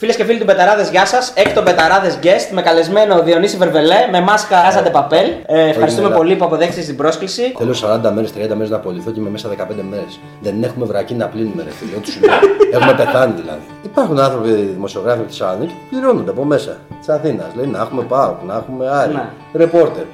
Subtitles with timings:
[0.00, 1.32] Φίλες και φίλοι του Μπεταράδες, γεια σας.
[1.36, 5.26] Έκτο Μπεταράδες guest με καλεσμένο Διονύση Βερβελέ με μάσκα Άζα Παπέλ.
[5.46, 7.54] Ε, ευχαριστούμε Έγινε, πολύ που αποδέχτηκε την πρόσκληση.
[7.58, 9.54] Θέλω 40 μέρες, 30 μέρες να απολυθώ και είμαι μέσα 15
[9.90, 10.20] μέρες.
[10.40, 11.96] Δεν έχουμε βρακή να πλύνουμε, ρε φίλε.
[11.96, 12.34] Ό,τι σου λέω.
[12.80, 13.60] Έχουμε πεθάνει δηλαδή.
[13.82, 17.46] Υπάρχουν άνθρωποι δημοσιογράφοι τη Θεσσαλονίκη που πληρώνονται από μέσα της Αθήνας.
[17.54, 19.28] Λέει να έχουμε ΠΑΟΚ, να έχουμε Άρη, Ναι.
[19.52, 20.04] ρεπόρτερ.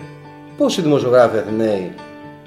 [0.59, 1.95] Πόσοι δημοσιογράφοι Αθηναίοι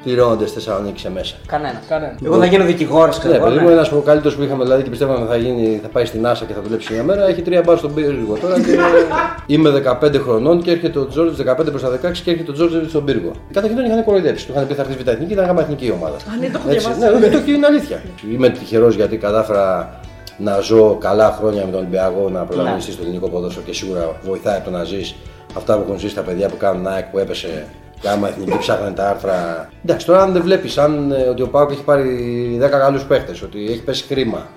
[0.08, 1.36] πληρώνονται στη Θεσσαλονίκη σε μέσα.
[1.48, 1.82] Κανένα.
[1.88, 2.16] Κανένα.
[2.26, 3.46] Εγώ θα γίνω δικηγόρος, ξέρω Ναι, εγώ.
[3.48, 3.64] παιδί ναι.
[3.64, 6.22] μου, ένας από του καλύτερου που είχαμε δηλαδή και πιστεύαμε θα, γίνει, θα πάει στην
[6.26, 8.78] NASA και θα δουλέψει μια μέρα, έχει τρία μπάρ στον πύργο τώρα και
[9.54, 9.70] είμαι
[10.02, 13.04] 15 χρονών και έρχεται ο Τζόρτζ 15 προς τα 16 και έρχεται ο Τζόρτζ στον
[13.06, 13.32] πύργο.
[13.54, 14.46] Καταρχήν τον είχαν κοροϊδέψει.
[14.46, 16.16] Του είχαν πει θα έρθεις β' εθνική, ήταν γάμα εθνική ομάδα.
[16.16, 17.20] Α, ναι, το έχω Έτσι, διαβάσει.
[17.20, 18.02] ναι, ναι, το και είναι αλήθεια.
[18.34, 20.00] Είμαι τυχερός γιατί κατάφερα
[20.38, 24.56] να ζω καλά χρόνια με τον Ολυμπιακό να πρωταγωνιστεί στο ελληνικό ποδόσφαιρο και σίγουρα βοηθάει
[24.56, 25.16] από το να ζεις
[25.58, 27.66] αυτά που έχουν ζήσει τα παιδιά που κάνουν ΑΕΚ που έπεσε.
[28.02, 29.70] Κάμα εθνική ψάχνανε τα άρθρα.
[29.86, 32.10] Εντάξει, τώρα αν δεν βλέπεις αν, ε, ότι ο Πάουκ έχει πάρει
[32.62, 34.48] 10 καλούς παίχτες, ότι έχει πέσει χρήμα,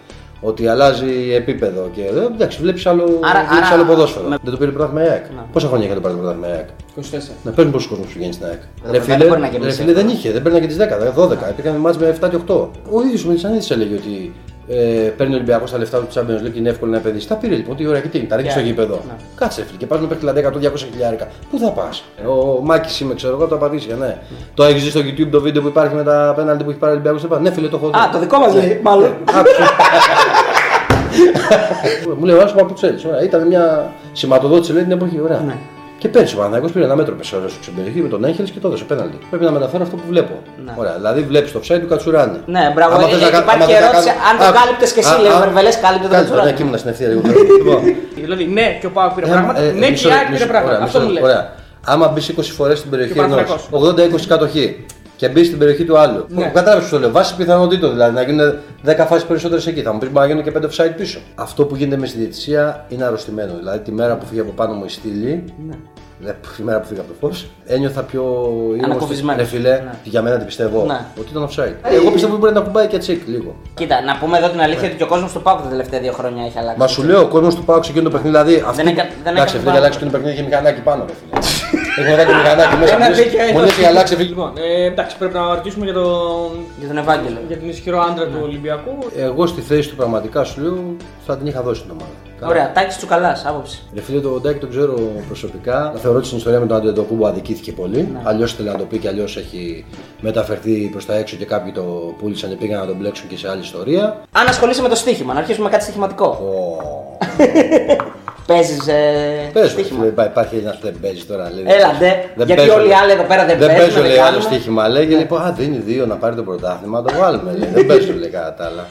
[0.41, 2.01] ότι αλλάζει επίπεδο και.
[2.03, 4.29] ε, Εντάξει, βλέπεις άλλο, Άρα- βλέπεις άρα- άλλο ποδόσφαιρο.
[4.29, 5.25] με- Δεν το πήρε πρωτάθλημα η ΑΕΚ.
[5.53, 7.33] Πόσα χρόνια είχε το πάρει το πρωτάθλημα η ΑΕΚ; 24.
[7.45, 8.61] Να παίρνει πόσους κόσμους πηγαίνει στην ΑΕΚ.
[8.61, 10.03] Δεν Ρε μπορεί- φίλε, δεν μπορεί να γεμίσει ρε φίλε αυτό.
[10.07, 11.49] δεν είχε, δεν παίρνει και τις 10, 12.
[11.51, 12.71] Υπήρχαν μάτς με 7 και 8.
[12.91, 14.33] Ο ίδιο ο Μελισανίδη έλεγε ότι
[14.73, 17.29] ε, παίρνει ο Ολυμπιακός τα λεφτά του Champions League και είναι εύκολο να επενδύσει.
[17.29, 18.95] Τα πήρε λοιπόν, τι ώρα και τι, τα ρίξει στο γήπεδο.
[18.95, 19.13] Ναι.
[19.35, 21.29] Κάτσε φίλε και πας να παίρνει δηλαδή 100-200 χιλιάρικα.
[21.51, 23.95] Πού θα πας; Ο Μάκης είμαι, ξέρω εγώ, το απαντήσει.
[23.99, 24.19] Ναι.
[24.55, 26.93] Το έχεις δει στο YouTube το βίντεο που υπάρχει με τα πέναλτι που έχει πάρει
[26.93, 27.41] ο Ολυμπιακός.
[27.41, 27.99] Ναι, φίλε, το έχω δει.
[27.99, 29.15] Α, το δικό μας λέει, μάλλον.
[29.25, 29.63] Άκουσε.
[32.19, 33.07] Μου λέει ο άλλο που ξέρεις.
[33.25, 35.21] Ήταν μια σηματοδότηση λέει την εποχή.
[35.21, 35.45] Ωραία.
[36.03, 36.09] Ναι.
[36.09, 38.69] Και πέρσι ο Παναθηναϊκός πήρε ένα μέτρο πεσόρο στην περιοχή με τον Έγχελ και το
[38.69, 39.19] έδωσε πέναλτι.
[39.31, 40.35] Πρέπει να μεταφέρω αυτό που βλέπω.
[40.65, 40.73] Ναι.
[40.77, 40.95] Ωραία.
[40.95, 42.39] Δηλαδή βλέπεις το ψάι του Κατσουράνη.
[42.47, 42.95] Ναι, μπράβο.
[42.95, 44.61] Άμα Ε, θες ε, να κα- υπάρχει άμα θες να ερώτηση κάνω- αν το Α,
[44.61, 46.51] κάλυπτες και εσύ, α, λέει, ο α, Βερβελές κάλυπτε το κάλυπτε, Κατσουράνη.
[46.51, 47.21] Ναι, και ήμουν στην ευθεία λίγο.
[47.59, 47.81] Λοιπόν,
[48.25, 49.59] Δηλαδή, ναι, και ο Πάουκ πήρε ε, πράγματα.
[49.61, 50.73] ε, Ναι, μισό και η λεπτό, ΑΕΚ πήρε μισό- πράγματα.
[50.75, 51.37] ωραία, Αυτό μισό μου λεπτό, λέει.
[51.37, 51.43] Ωραία.
[51.93, 54.23] Άμα μπεις 20 φορές στην περιοχή Και ενός Παναθηναϊκός.
[54.25, 54.67] 80-20 κατοχή
[55.21, 56.25] και μπει στην περιοχή του άλλου.
[56.29, 56.51] Ναι.
[56.55, 57.11] Κατάλαβες το λέω.
[57.11, 58.55] Βάσει πιθανότητων δηλαδή να γίνουν
[58.87, 59.83] 10 φάσεις περισσότερες εκεί.
[59.83, 61.21] Θα μου πεις μπορεί να γίνουν και 5 offside πίσω.
[61.35, 63.53] Αυτό που γίνεται με στη διαιτησία είναι αρρωστημένο.
[63.59, 65.45] Δηλαδή τη μέρα που φύγει από πάνω μου η στήλη.
[65.69, 65.75] Ναι.
[66.19, 68.23] Δηλαδή, τη μέρα που φύγα από το φως, ένιωθα πιο
[68.67, 68.85] ήρεμος.
[68.85, 69.41] Ανακουφισμένος.
[69.43, 69.91] Ρε φιλέ, Ναι.
[70.05, 70.85] για μένα την πιστεύω.
[70.87, 71.01] Ναι.
[71.19, 71.75] Ότι ήταν offside.
[71.83, 73.57] Εγώ πιστεύω ότι μπορεί να κουμπάει και τσικ λίγο.
[73.75, 76.13] Κοίτα, να πούμε εδώ την αλήθεια ότι και ο κόσμος του Πάουκ τα τελευταία δύο
[76.13, 76.79] χρόνια έχει αλλάξει.
[76.81, 78.37] Μα σου λέω, ο κόσμος του πάω ξεκίνησε το παιχνίδι.
[78.37, 78.81] Δηλαδή, αυτή...
[78.89, 79.71] έκα- δεν Εντάξει, έκανε αυτή πάνω.
[79.71, 81.05] έχει αλλάξει το παιχνίδι και μηχανάκι πάνω.
[81.05, 81.13] Ρε,
[81.95, 82.09] φίλε.
[82.09, 82.95] Έχουμε δει το μηχανάκι μέσα.
[82.95, 84.29] Ένα μου λες- δίκιο Μου λες, έχει αλλάξει φίλε.
[84.29, 86.07] Λοιπόν, ε, εντάξει, πρέπει να ρωτήσουμε για, το...
[86.79, 87.39] Για τον Ευάγγελο.
[87.49, 88.99] για την ισχυρό άντρα του Ολυμπιακού.
[89.17, 90.79] Εγώ στη θέση του πραγματικά σου λέω
[91.27, 92.11] θα την είχα δώσει την ομάδα.
[92.43, 93.83] Ωραία, τάκι τσουκαλά, άποψη.
[93.95, 94.95] Ρε φίλε, τον Ντάκη τον ξέρω
[95.27, 95.93] προσωπικά.
[95.97, 97.97] Θεωρώ ότι στην ιστορία με τον Αντετοκούμπο αδικήθηκε πολύ.
[98.13, 98.21] Ναι.
[98.23, 99.85] Αλλιώς ήθελε να το πει και αλλιώς έχει
[100.21, 101.83] μεταφερθεί προς τα έξω και κάποιοι το
[102.19, 104.21] πούλησαν και πήγαν να τον μπλέξουν και σε άλλη ιστορία.
[104.33, 106.25] Αν ασχολείσαι με το στοίχημα, να αρχίσουμε με κάτι στοιχηματικό.
[106.27, 107.19] Ω,
[108.53, 109.99] Παίζεις ε, Πες μου, στοίχημα.
[109.99, 111.51] φίλε, υπά- υπάρχει ένας που δεν παίζει τώρα.
[111.55, 112.97] Λέει, Έλα, ντε, Δεν γιατί παίζω, όλοι οι λέει.
[113.03, 114.43] άλλοι εδώ πέρα δεν Δεν παίζουν, παίζω, δεν λέει άλλο κάνουμε.
[114.51, 114.89] στοίχημα.
[114.89, 117.51] Λέγε λοιπόν, Α, δίνει δύο να πάρει το πρωτάθλημα, το βάλουμε.
[117.59, 117.71] Λέει.
[117.75, 118.87] Δεν παίζω, λέει κατά τα άλλα.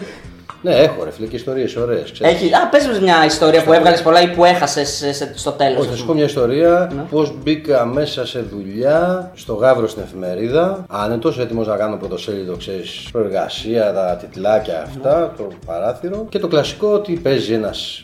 [0.61, 2.11] Ναι, έχω ρε φίλε και ιστορίες ωραίες.
[2.19, 5.03] Έχει, α, πες μας μια ιστορία που έβγαλες πολλά ή που έχασες
[5.35, 5.79] στο τέλος.
[5.79, 7.01] Όχι, θα σου πω μια ιστορία Ναι.
[7.09, 10.85] πώς μπήκα μέσα σε δουλειά στο Γαύρο στην εφημερίδα.
[10.89, 16.25] Άνετο, έτοιμος να κάνω πρωτοσέλιδο, ξέρεις, προεργασία, τα τιτλάκια αυτά, το παράθυρο.
[16.29, 18.03] Και το κλασικό ότι παίζει ένας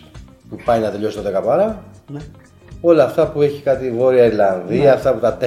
[0.55, 1.83] που πάει να τελειώσει το 10 παρά.
[2.07, 2.19] Ναι.
[2.81, 5.45] Όλα αυτά που έχει κάτι Βόρεια Ιρλανδία, αυτά που τα 4-3,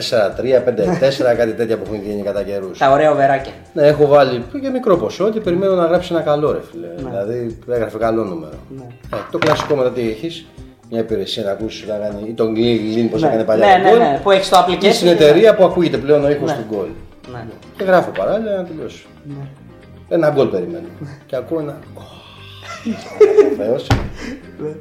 [1.33, 2.79] 5-4, κάτι τέτοια που έχουν γίνει κατά καιρούς.
[2.79, 3.53] Τα ωραία οβεράκια.
[3.73, 6.87] Ναι, έχω βάλει και μικρό ποσό και περιμένω να γράψει ένα καλό ρε φίλε.
[7.11, 8.53] Δηλαδή έγραφε καλό νούμερο.
[9.15, 10.47] Ε, το κλασικό μετά τι έχεις,
[10.91, 13.67] μια υπηρεσία να ακούσεις να κάνει ή τον γκλιν πώς έκανε παλιά.
[13.67, 14.93] ναι, το ναι, γκολ, ναι, που έχεις το Ή application.
[14.93, 16.57] στην εταιρεία που ακούγεται πλέον ο ήχος Ναι.
[16.57, 16.89] του γκολ.
[17.33, 17.45] Ναι.
[17.77, 19.07] Και γράφω παράλληλα να τελειώσει.
[20.09, 20.87] Ένα γκολ περιμένω.
[21.27, 21.77] και ακούω ένα.
[23.57, 23.87] Θεός.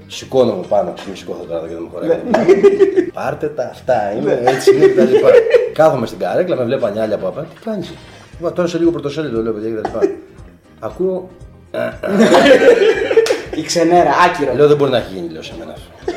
[0.07, 2.19] Σηκώνομαι πάνω, μη σηκώθω τώρα και δεν μου χωράει.
[3.13, 5.01] Πάρτε τα αυτά, είναι έτσι είναι κτλ.
[5.73, 7.53] Κάθομαι στην καρέκλα, με βλέπω νιάλια από απέναντι.
[7.55, 7.93] Τι κάνεις;
[8.39, 9.97] Είπα τώρα σε λίγο πρωτοσέλιδο, λέω παιδιά κτλ.
[10.79, 11.29] Ακούω.
[13.55, 14.53] Η ξενέρα, άκυρο.
[14.55, 16.11] Λέω δεν μπορεί να έχει γίνει, λέω σε μένα αυτό.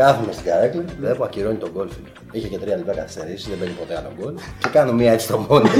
[0.00, 1.88] Κάθομαι στην καρέκλα, βλέπω ακυρώνει τον γκολ.
[1.94, 2.08] φίλε.
[2.32, 4.32] Είχε και τρία λεπτά καθυστερήσει, δεν παίρνει ποτέ άλλο γκολ.
[4.62, 5.72] Και κάνω μία έτσι στο μόνιμο.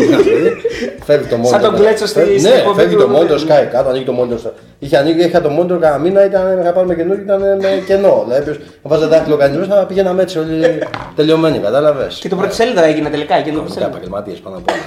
[1.08, 1.48] φεύγει το μόνιμο.
[1.54, 4.04] Σαν τον Κλέτσο στη- Φεύγει- στην Ναι, εκπομπή φεύγει του- το μόνιμο, σκάει κάτω, ανοίγει
[4.04, 4.38] το μόνιμο.
[4.78, 8.22] Είχε ανοίγει, είχα το μόνιμο κανένα μήνα, ήταν, είχα πάρει με καινούργιο, ήταν με κενό.
[8.26, 10.78] Δηλαδή, ποιος βάζα δάχτυλο κανείς μέσα, πήγαιναμε έτσι όλοι
[11.16, 12.14] τελειωμένοι, κατάλαβες.
[12.22, 13.34] Και το πρωτοσέλιδο έγινε τελικά.
[13.34, 13.96] Έγινε το Κανονικά πρωτοσέλιδο.
[13.96, 14.78] επαγγελματίες πάνω απ' όλα.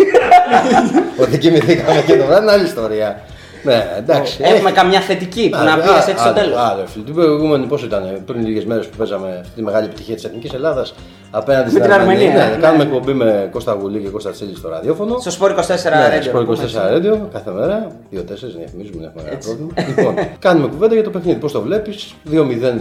[1.27, 3.21] Ότι κοιμηθήκαμε και το βράδυ είναι άλλη ιστορία.
[3.63, 4.37] Ναι, εντάξει.
[4.41, 6.57] Έχουμε έχει- καμιά θετική που Α, να α, πήρε έτσι στο α, τέλος.
[6.57, 7.03] Άλλο, φίλε.
[7.03, 10.53] Την προηγούμενη πόσο ήταν, πριν λίγες μέρες που παίζαμε αυτή τη μεγάλη επιτυχία της Εθνικής
[10.53, 10.93] Ελλάδας
[11.31, 12.57] απέναντι στην την Αρμενία, Ναι, ναι.
[12.61, 15.17] κάνουμε εκπομπή με Κώστα Γουλή και Κώστα Τσίλης στο ραδιόφωνο.
[15.19, 16.23] Στο σπορ 24 Ναι, Radio.
[16.23, 17.87] Σπορ 24 Radio κάθε μέρα.
[18.11, 19.71] 2-4, δεν διαφημίζουμε, δεν έχουμε κανένα πρόβλημα.
[19.87, 21.39] λοιπόν, κάνουμε κουβέντα για το παιχνίδι.
[21.39, 22.33] Πώς το βλέπεις; 2-0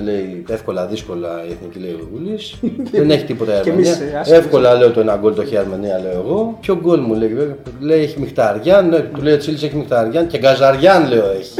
[0.04, 2.54] λέει εύκολα, δύσκολα η εθνική λέει ο Γουλής.
[2.90, 4.16] δεν έχει τίποτα η Και εμείς, Αρμενία.
[4.16, 4.44] ε, άσχετος.
[4.44, 6.58] Εύκολα λέω το ένα γκολ το έχει η Αρμενία, λέω εγώ.
[6.60, 10.38] Ποιο γκολ μου λέει, λέει έχει Μιχταριάν, ναι, του λέει ο Τσίλης έχει Μιχταριάν και
[10.38, 11.50] Γκαζαριάν λέω έχει.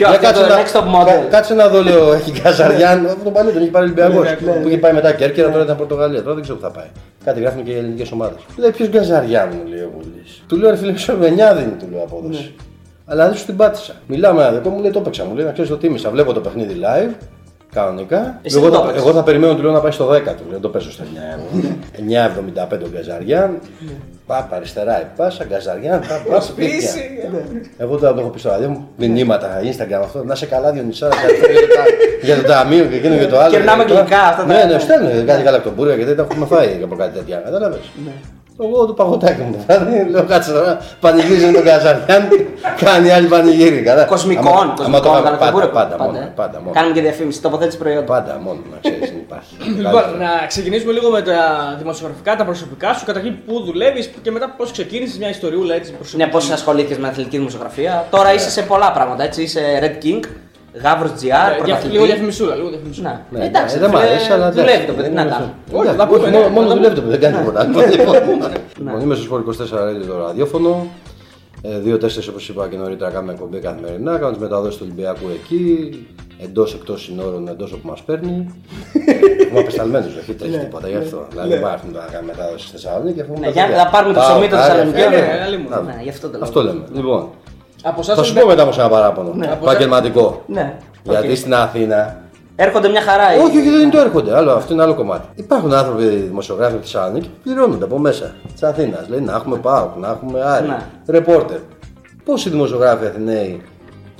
[0.00, 3.06] Ποιο Για αυτό το να- next top model; κα- Κάτσε να δω, λέω, έχει Καζαριάν.
[3.06, 4.18] Αυτό τον παλιό τον έχει πάρει ο Ολυμπιακό.
[4.18, 4.58] Ολυμπιακό.
[4.62, 6.22] Που είχε πάει μετά Κέρκυρα, τώρα ήταν Πορτογαλία.
[6.22, 6.86] Τώρα δεν ξέρω που θα πάει.
[7.24, 8.36] Κάτι γράφουν και οι ελληνικές ομάδες.
[8.56, 10.42] Λέει ποιος Γκαζαριάν μου λέει ο Βουλής.
[10.48, 12.54] Του λέω ρε φίλε, μισό εννιά δίνει του λέω απόδοση.
[13.06, 13.92] Αλλά δεν σου την πάτησα.
[14.06, 15.24] Μιλάμε ένα δικό μου λέει το έπαιξα.
[15.24, 16.10] Μου λέει να ξέρεις το τίμησα.
[16.10, 17.10] Βλέπω το παιχνίδι live.
[17.72, 18.38] Κανονικά.
[18.42, 19.06] Εσύ εγώ, δεν το θα, έπαιξες.
[19.08, 20.44] εγώ θα περιμένω του λέω να πάει στο 10 του.
[20.50, 21.40] Λέω το παίζω στο 9.
[22.72, 23.58] 9,75 ο Γκαζαριάν.
[24.26, 26.00] Πάπα αριστερά η πάσα, Γκαζαριάν.
[26.00, 26.52] Πάπα πάσα.
[26.52, 27.28] Πίση.
[27.78, 30.24] Εγώ τώρα το έχω πει στο ραδιό μηνύματα, Instagram αυτό.
[30.24, 33.38] Να σε καλά, Διονυσάρα, για το- για το- για το ταμείο και εκείνο και το
[33.38, 33.50] άλλο.
[33.52, 36.80] Κερνάμε Και τώρα- γλυκά, αυτά τα- Ναι, ναι, στέλνουν κάτι γαλακτομπούρια γιατί τα έχουμε φάει
[36.84, 37.36] από κάτι τέτοια.
[37.36, 37.76] Κατάλαβε.
[38.60, 38.66] Ναι.
[38.66, 42.28] Εγώ το παγωτάκι μου το βράδυ, λέω κάτσε τώρα, πανηγύριζε τον Καζαριάν,
[42.84, 43.82] κάνει άλλη πανηγύρι.
[43.82, 44.04] Κατά.
[44.04, 45.68] Κοσμικών, Άμα- άμα το κοσμικών, κάνω- γαλακτομπούρια.
[45.70, 46.32] Πάντα, πάντα, Πάντα, μόνο, ε.
[46.36, 46.72] πάντα, μόνο.
[46.74, 48.04] Κάνουμε και διαφήμιση, τοποθέτηση προϊόντων.
[48.06, 49.54] Πάντα μόνο, να ξέρεις, δεν υπάρχει.
[49.76, 51.38] Λοιπόν, να ξεκινήσουμε λίγο με τα
[51.78, 53.04] δημοσιογραφικά, τα προσωπικά σου.
[53.04, 56.22] Καταρχήν, πού δουλεύεις και μετά πώς ξεκίνησες μια ιστοριούλα έτσι προσωπική.
[56.24, 58.06] Ναι, πώς ασχολήθηκες με αθλητική δημοσιογραφία.
[58.10, 59.42] Τώρα είσαι σε πολλά πράγματα, έτσι.
[59.42, 60.20] Είσαι Red King,
[60.82, 62.04] Γάβρο GR, Ε, για- Λίγο πρωταθλητή.
[62.06, 63.20] διαφημισούλα, λίγο διαφημισούλα.
[63.30, 64.60] Ναι, Ναι, εντάξει, δεν μ' φίλε, αρέσει, αλλά εντάξει.
[64.60, 65.44] δουλεύει το παιδί, Είναι να αυτό.
[65.44, 65.76] τα.
[65.78, 67.36] Όχι, Εντάξει, θα πούμε, όχι, ναι, μόνο- θα Μόνο τα δουλεύει το παιδί, δεν κάνει
[67.38, 67.60] τίποτα.
[67.60, 67.70] άλλο.
[67.70, 67.86] Ναι.
[68.78, 70.86] Λοιπόν, Είμαι στο Σπορ 24 Radio το ραδιόφωνο.
[71.62, 74.12] Ε, Δύο-τέσσερις όπως είπα και νωρίτερα κάνουμε εκπομπή καθημερινά.
[74.12, 75.66] Κάνουμε τις μεταδόσεις του Ολυμπιακού εκεί.
[76.44, 78.36] Εντός εκτός συνόρων, εντός όπου μας παίρνει.
[79.06, 81.26] Ε, Έχουμε απεσταλμένου, δεν έχει τρέχει τίποτα γι' αυτό.
[81.30, 83.20] Δηλαδή δεν υπάρχουν να κάνουμε μετάδοση στη Θεσσαλονίκη.
[83.20, 83.84] αφού έχουμε Ναι, τα για παιδιά.
[83.84, 85.10] να πάρουμε το Πάω, ψωμί των άρε, Θεσσαλονικιών.
[85.10, 85.22] ναι, ναι.
[85.22, 85.84] ναι, αλλήμον.
[85.86, 86.42] Ναι, γι' αυτό το λέω.
[86.48, 86.84] Αυτό λέμε.
[86.98, 87.22] Λοιπόν,
[87.82, 89.52] Από εσάς θα σου Ολυμπιακό- πω μετά όμω ένα παράπονο.
[89.52, 90.42] Επαγγελματικό.
[90.46, 90.74] Ναι.
[91.02, 92.16] Γιατί στην Αθήνα
[92.56, 93.34] Έρχονται μια χαρά.
[93.34, 94.36] οι- όχι, όχι, δεν είναι το έρχονται.
[94.36, 95.26] Άλλο, αυτό είναι άλλο κομμάτι.
[95.34, 99.08] Υπάρχουν άνθρωποι δημοσιογράφοι τη Θεσσαλονίκη που πληρώνονται από μέσα της Αθήνας.
[99.08, 100.78] Λέει να έχουμε ΠΑΟΚ, να έχουμε Άρη, Ναι.
[101.06, 101.58] ρεπόρτερ.
[102.24, 103.62] Πόσοι δημοσιογράφοι Αθηναίοι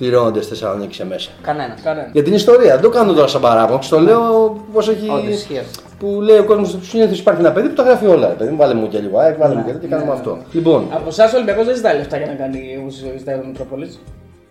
[0.00, 1.30] πληρώνονται στη Θεσσαλονίκη σε μέσα.
[1.42, 1.74] Κανένα.
[1.84, 2.08] Κανένα.
[2.12, 3.82] Για την ιστορία, δεν το κάνω τώρα σαν παράπονο.
[3.82, 4.20] Στο λέω
[4.72, 5.10] πώ έχει.
[5.10, 5.80] Όντως, ισχύει αυτό.
[5.98, 8.28] Που λέει ο κόσμος του συνήθως υπάρχει ένα παιδί που τα γράφει όλα.
[8.28, 10.38] ρε Παιδί μου, βάλε μου και λίγο ΑΕΚ, βάλε μου και τέτοια και κάνουμε αυτό.
[10.52, 13.90] Λοιπόν, Από εσάς ο Ολυμπιακός δεν ζητάει λεφτά για να κάνει όπω ζητάει ο Μητρόπολη.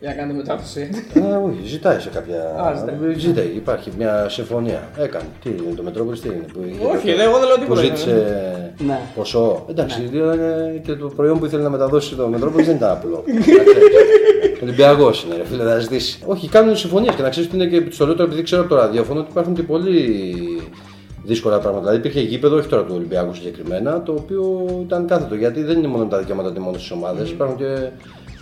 [0.01, 0.89] Για να κάνετε μετάφραση.
[1.19, 2.41] Α, όχι, ζητάει σε κάποια.
[2.63, 3.13] Α, ζητάει.
[3.19, 4.79] ζητάει, υπάρχει μια συμφωνία.
[4.97, 5.23] Έκανε.
[5.43, 6.45] Τι είναι, το Μετρόπολης τι είναι.
[6.53, 7.81] Που είχε Όχι, το- δεν, εγώ δεν λέω Που τίποτα.
[7.81, 8.99] ζήτησε Ναι.
[9.15, 9.65] ποσό.
[9.69, 10.39] Εντάξει, ήταν
[10.85, 13.23] και το προϊόν που ήθελε να μεταδώσει το Μετρόπολης δεν ήταν απλό.
[14.63, 16.19] Ολυμπιακός είναι, ρε φίλε, θα ζητήσει.
[16.25, 18.69] Όχι, κάνουν συμφωνίες και να ξέρεις ότι είναι και στο λέω τώρα επειδή ξέρω από
[18.69, 20.23] το ραδιόφωνο ότι υπάρχουν και πολύ
[21.23, 21.89] δύσκολα πράγματα.
[21.89, 25.35] Δηλαδή υπήρχε γήπεδο, όχι τώρα του Ολυμπιακού συγκεκριμένα, το οποίο ήταν κάθετο.
[25.35, 27.29] Γιατί δεν είναι μόνο τα δικαιώματα μόνο στις ομάδες.
[27.29, 27.89] Υπάρχουν και.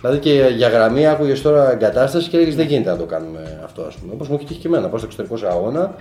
[0.00, 3.82] Δηλαδή και για γραμμή άκουγες τώρα εγκατάσταση και έλεγε δεν γίνεται να το κάνουμε αυτό,
[3.82, 4.12] ας πούμε.
[4.12, 4.88] Όπως μου έχει τύχει και εμένα.
[4.88, 5.94] Πάω στο εξωτερικό σε αγώνα.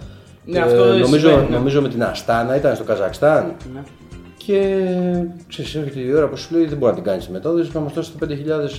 [0.45, 1.55] Ναι, και αυτό νομίζω, συμβαίνει, ναι.
[1.55, 3.53] νομίζω με την Αστάνα ήταν στο Καζακστάν.
[3.73, 3.81] Ναι.
[4.47, 4.59] Και
[5.49, 7.79] ξέρεις, έρχεται η ώρα που σου λέει δεν μπορεί να την κάνεις τη μετάδοση, να
[7.79, 8.27] μας δώσεις 5.000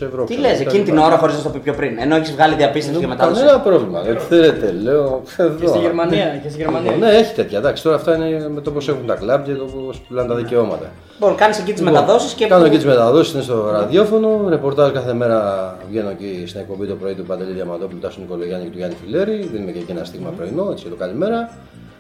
[0.03, 0.25] ευρώ.
[0.25, 0.69] Τι ξέρω, λες, κτλ.
[0.69, 1.99] εκείνη την ώρα χωρίς να το πει πιο πριν.
[1.99, 3.41] Ενώ έχεις βγάλει διαπίστευση για μετάδοση.
[3.41, 4.03] Κανένα πρόβλημα.
[4.03, 5.23] Δεν θέλετε, λέω.
[5.37, 5.69] Και Εδώ.
[5.69, 6.41] στη Γερμανία.
[6.43, 6.97] Και στη Γερμανία.
[6.97, 7.59] Ναι, έχει τέτοια.
[7.59, 10.35] Εντάξει, τώρα αυτά είναι με το πώς έχουν τα κλαμπ και το πώς πουλάνε τα
[10.35, 10.91] δικαιώματα.
[11.12, 12.47] Λοιπόν, κάνεις εκεί τις μεταδόσεις και.
[12.47, 14.49] Κάνω εκεί τις μεταδόσεις, είναι στο ραδιόφωνο.
[14.49, 18.71] Ρεπορτάζ κάθε μέρα βγαίνω εκεί στην εκπομπή το πρωί του Παντελή Διαμαντόπουλου, του Νικολογιάννη και
[18.71, 19.49] του Γιάννη Φιλέρη.
[19.53, 21.50] Δίνουμε και εκεί ένα στίγμα πρωινό, έτσι για το καλημέρα.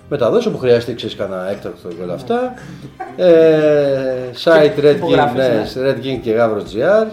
[0.08, 2.54] Μεταδόσεις όπου χρειαστεί, ξέρεις κανένα έκτακτο και όλα αυτά.
[3.16, 7.06] Ε, site Red King, υπογράφεις, ναι, Red King και Γάβρο GR.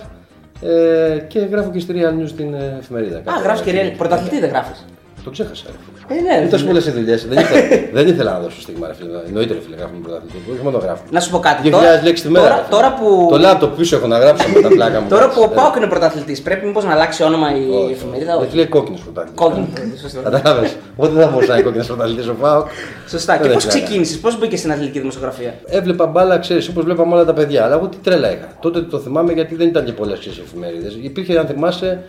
[0.62, 3.18] Ε, και γράφω και στη Real News την ε, εφημερίδα.
[3.18, 3.97] Α, γράφεις και real.
[3.97, 4.86] Πρωταθλητή δεν γράφεις.
[5.24, 5.65] Το ξέχασα.
[5.68, 5.77] Ρε.
[6.07, 6.80] Ε, ναι, Είναι τόσο φίλε.
[6.80, 7.28] πολλέ οι δουλειές.
[7.28, 7.62] Δεν, ήθελα,
[7.98, 9.10] δεν ήθελα να δώσω στίγμα, ρε φίλε.
[9.28, 10.38] Εννοείται, ρε φίλε, γράφουμε πρωταθλητή.
[10.54, 11.10] Όχι μόνο το γράφουμε.
[11.12, 11.62] Να σου πω κάτι.
[11.69, 12.46] 2.000 Τώρα, λέξει τη μέρα.
[12.46, 12.75] τώρα, ρε φίλε.
[12.75, 15.07] τώρα που, Το λάπτοπ πίσω έχω να γράψω με τα πλάκα μου.
[15.10, 18.31] τώρα που ο Ε, Πάοκ είναι πρωταθλητής, πρέπει μήπως να αλλάξει όνομα η όχι, εφημερίδα;
[18.31, 18.38] όχι.
[18.38, 18.42] Όχι.
[18.42, 19.40] Γιατί λέει κόκκινος πρωταθλητής.
[19.42, 19.69] Κόκκινος.
[20.02, 20.19] σωστά.
[20.30, 20.69] Κατάλαβε.
[20.96, 22.68] Οπότε δεν θα μπορούσε να είναι κόκκινος πρωταθλητής ο Πάοκ.
[23.13, 23.34] Σωστά.
[23.38, 23.86] Και Δεν πώς έχει νόημα.
[23.86, 27.63] ξεκίνησες, πώς μπήκες στην αθλητική δημοσιογραφία; Έβλεπα μπάλα, ξέρεις, όπως βλέπαμε όλα τα παιδιά.
[27.65, 28.48] Αλλά εγώ τι τρέλα είχα.
[28.62, 30.98] Τότε το θυμάμαι γιατί δεν ήταν και πολλές εφημερίδες.
[31.01, 32.03] Υπήρχε, αν θυμάσαι,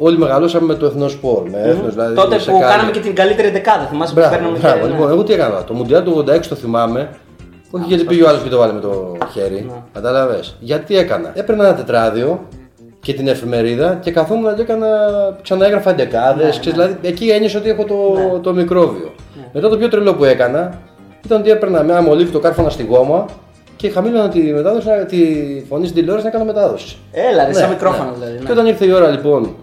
[0.00, 1.42] όλοι μεγαλώσαμε με το εθνός σπορ.
[1.50, 2.72] Με έθνος, δηλαδή, Τότε σε που κάτι.
[2.72, 3.84] κάναμε και την καλύτερη δεκάδα.
[3.90, 4.78] Θυμάσαι που Μπράβο, παίρναμε μπράβο.
[4.78, 4.84] και.
[4.86, 4.90] ναι.
[4.92, 5.64] Λοιπόν, εγώ τι έκανα.
[5.64, 7.08] Το Μουντιάλ του 86 το θυμάμαι.
[7.70, 9.64] Όχι γιατί πήγε ο άλλος και το βάλε με το χέρι.
[9.68, 9.74] Ναι.
[9.92, 10.56] Κατάλαβες.
[10.60, 11.30] Γιατί έκανα.
[11.34, 12.40] Έπαιρνα ένα τετράδιο
[13.00, 14.86] και την εφημερίδα και καθόμουν και έκανα.
[15.42, 16.44] Ξαναέγραφα εντεκάδε.
[16.44, 19.12] Ναι, Δηλαδή εκεί ένιωσα ότι έχω το, το μικρόβιο.
[19.52, 20.78] Μετά το πιο τρελό που έκανα
[21.24, 23.24] ήταν ότι έπαιρνα μια μολύβι το κάρφωνα στη γόμα
[23.76, 25.18] και χαμήλωνα τη μετάδοση, τη
[25.68, 26.96] φωνή στην τηλεόραση να κάνω μετάδοση.
[27.12, 28.14] Έλα, ρε, σαν Ναι, μικρόφωνο ναι.
[28.16, 28.38] δηλαδή.
[28.38, 28.44] ναι.
[28.44, 29.54] Και όταν ήρθε η ώρα λοιπόν,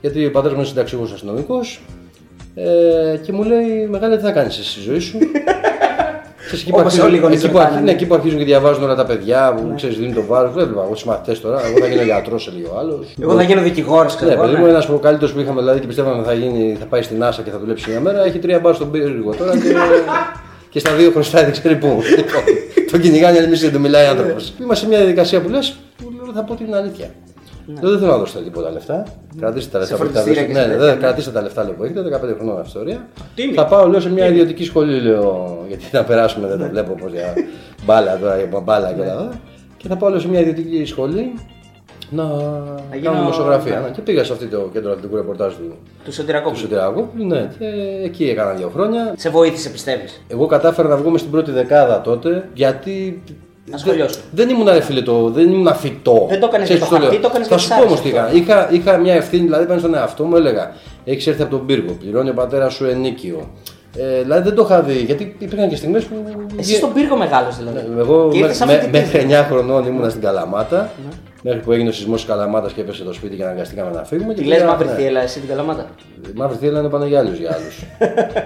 [0.00, 1.80] γιατί ο πατέρας μου είναι συνταξιούχος αστυνομικός,
[2.54, 5.18] ε, και μου λέει: Μεγάλη, τι θα κάνεις εσύ στη ζωή σου;
[6.48, 7.90] Ξέρεις, εκεί, που Όπως αρχίζουν, όλοι οι γονείς εκεί, που ρωτάνε, αρχίζουν, ναι.
[7.90, 10.52] εκεί που αρχίζουν και διαβάζουν όλα τα παιδιά που ξέρεις, δίνουν το βάρος.
[10.54, 11.66] Δεν βλέπω εγώ του μαθητές τώρα.
[11.66, 13.04] Εγώ θα γίνω γιατρός σε λίγο άλλο.
[13.22, 14.44] Εγώ θα γίνω δικηγόρος, ξέρω Ναι, εγώ.
[14.44, 14.60] παιδί ναι.
[14.62, 17.50] μου, ένας προκαλύτερο που είχαμε δηλαδή και πιστεύαμε θα, γίνει, θα πάει στην NASA και
[17.50, 19.74] θα δουλέψει μια μέρα, έχει τρία μπάρ στον πύργο τώρα και,
[20.72, 21.86] και στα δύο χρωστάει δεν ξέρει πού.
[22.16, 22.42] Λοιπόν,
[22.90, 24.52] τον κυνηγάνε άλλη μισή δεν του μιλάει άνθρωπος.
[24.60, 27.10] Είμαστε σε μια διαδικασία που λες, που λέω, θα πω την αλήθεια.
[27.80, 29.02] Λέω, δεν θέλω να δώσετε τίποτα λεφτά.
[29.40, 30.52] Κρατήστε τα λεφτά που έχετε φροντιστήρια δώσει.
[30.52, 33.06] και Ναι, σε ναι, τέτοια, δεν, κρατήστε τα λεφτά λέω, που έχετε, 15 χρονών ιστορία.
[33.34, 33.52] Τίμη.
[33.52, 37.08] Θα πάω λέω σε μια ιδιωτική σχολή, λέω, γιατί να περάσουμε δεν το βλέπω όπω
[37.08, 37.34] για
[37.84, 39.40] μπάλα τώρα, για μπάλα και όλα αυτά.
[39.76, 41.32] Και θα πάω λέω, σε μια ιδιωτική σχολή
[42.10, 42.24] να
[42.92, 43.74] γίνω- κάνω δημοσιογραφία.
[43.80, 43.86] ναι.
[43.86, 46.60] Ναι, Και πήγα σε αυτό το κέντρο αθλητικού ρεπορτάζ του, Του του Σωτηρακόπουλου.
[46.60, 47.26] Σωτηρακόπουλου.
[47.26, 47.64] Ναι, και
[48.04, 49.12] εκεί έκανα δύο χρόνια.
[49.16, 53.22] Σε βοήθησε, πιστεύεις; Εγώ κατάφερα να βγούμε στην πρώτη δεκάδα τότε γιατί.
[53.74, 54.14] Ασχολιώσου.
[54.14, 56.26] Δεν, δεν ήμουν ρε φίλε το, δεν ήμουν φυτό.
[56.30, 57.10] Δεν το έκανες Ξέρεις για το τι λέω.
[57.10, 58.36] χαρτί, το έκανες Θα για σου τις πω όμως άρεσε τι αυτό.
[58.48, 58.66] έκανα.
[58.72, 60.72] Είχα, είχα μια ευθύνη, δηλαδή πάνω στον εαυτό μου έλεγα:
[61.04, 63.50] Έχεις έρθει από τον πύργο, πληρώνει ο πατέρας σου ενίκιο.
[63.96, 66.14] Ε, δηλαδή δεν το είχα δει γιατί υπήρχαν και στιγμές που.
[66.58, 67.88] Εσύ στον πύργο μεγάλο δηλαδή.
[67.94, 69.42] Ναι, Εγώ Και με, ήρθες με, αυτή την μέχρι πύργο.
[69.42, 70.90] 9 χρονών ήμουνα στην Καλαμάτα.
[71.42, 74.34] Μέχρι που έγινε ο σεισμός της Καλαμάτας και έπεσε το σπίτι και αναγκαστήκαμε να φύγουμε.
[74.34, 74.94] Τι και λες, πήγα- μαύρη ναι.
[74.94, 75.86] θύελα, εσύ την καλαμάτα;
[76.34, 77.70] Μαύρη θύελα είναι πάνε για άλλους για άλλου.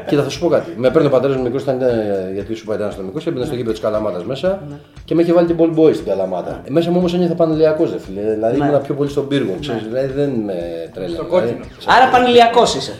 [0.06, 0.70] Κοίτα, θα σου πω κάτι.
[0.76, 3.44] Με παίρνει ο πατέρας μου μικρός, ήταν ε, γιατί σου είπα ήταν αστυνομικό και έμπαινε
[3.44, 4.62] στο γήπεδο της Καλαμάτας μέσα
[5.04, 6.61] και με είχε βάλει και ball boy στην Καλαμάτα.
[6.64, 8.20] Ε, Μέσα μου όμως ένιωθα πανελιακό, δε φίλε.
[8.34, 8.66] Δηλαδή Ναι.
[8.66, 10.54] ήμουν πιο πολύ στον πύργο, ξέρεις, δηλαδή δεν με
[10.94, 11.14] τρέλανε.
[11.14, 11.46] Στο δηλαδή.
[11.49, 11.64] κόκκινο.
[11.96, 12.92] Άρα πανηλιακό είσαι.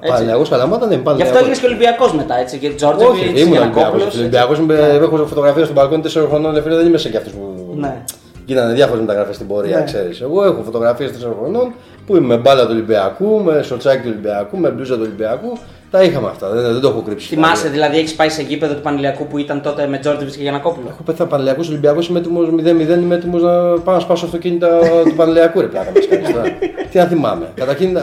[0.00, 0.12] Έτσι.
[0.12, 1.30] Πανελιακό Καλαμάτα, ναι, Γι' πανελιακό.
[1.30, 2.58] αυτό έγινε και Ολυμπιακός μετά, έτσι.
[2.58, 3.72] Και Όχι, Τζόρτζεβιτ, ήμουν Ολυμπιακός.
[3.74, 4.04] Γιανακόπουλο.
[4.18, 4.58] Ολυμπιακός
[5.00, 7.74] έχω φωτογραφία στο μπαλκόνι 4 χρονών, δε φίλε, δεν είμαι σε κι αυτούς που.
[7.76, 8.02] Ναι.
[8.48, 9.84] Γίνανε διάφορες μεταγραφές στην πορεία, Ναι.
[9.84, 10.20] ξέρεις.
[10.20, 11.72] Εγώ έχω φωτογραφίες 4 χρονών
[12.06, 15.58] που είμαι με μπάλα του Ολυμπιακού, με σοτσάκι του Ολυμπιακού, με μπλούζα του Ολυμπιακού.
[15.90, 17.26] Τα είχαμε αυτά, δεν, δεν το έχω κρύψει.
[17.28, 20.86] Θυμάσαι, δηλαδή, έχεις πάει σε γήπεδο του Πανηλιακού που ήταν τότε με Τζόρτζεβιτς και Γιανακόπουλο;
[20.88, 25.14] Έχω πέθει Πανελιακό Ολυμπιακός, είμαι έτοιμος 0-0, είμαι έτοιμος να πάω να σπάσω αυτοκίνητα του
[25.16, 26.44] Πανελιακού, ρε πλάκα μας κάνεις τώρα.
[26.90, 27.46] Τι να θυμάμαι.
[27.54, 28.00] Καταρχήν, ε,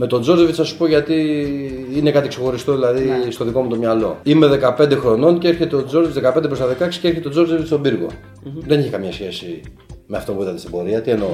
[0.00, 1.14] με τον Τζόρτζεβιτς θα σου πω γιατί
[1.96, 3.30] είναι κάτι ξεχωριστό δηλαδή Ναι.
[3.30, 4.18] στο δικό μου το μυαλό.
[4.22, 7.66] Είμαι 15 χρονών και έρχεται ο Τζόρτζεβιτς 15 προς τα 16 και έρχεται ο Τζόρτζεβιτς
[7.66, 8.06] στον πυργο
[8.66, 9.60] Δεν είχε καμία σχέση
[10.06, 11.00] με αυτό που ήταν στην πορεία.
[11.00, 11.28] Τι εννοώ.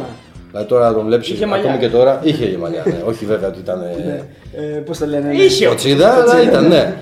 [0.51, 1.65] Δηλαδή τώρα να τον βλέπει Είχε μαλλιά.
[1.71, 2.21] ακόμη και τώρα.
[2.23, 2.83] Είχε και μαλλιά.
[2.87, 3.03] Ναι.
[3.07, 3.81] Όχι βέβαια ότι ήταν.
[3.83, 4.25] ε,
[4.57, 5.35] Ε, Πώς το λένε.
[5.35, 5.67] Είχε.
[5.67, 6.95] Κοτσίδα, αλλά ήταν, ναι.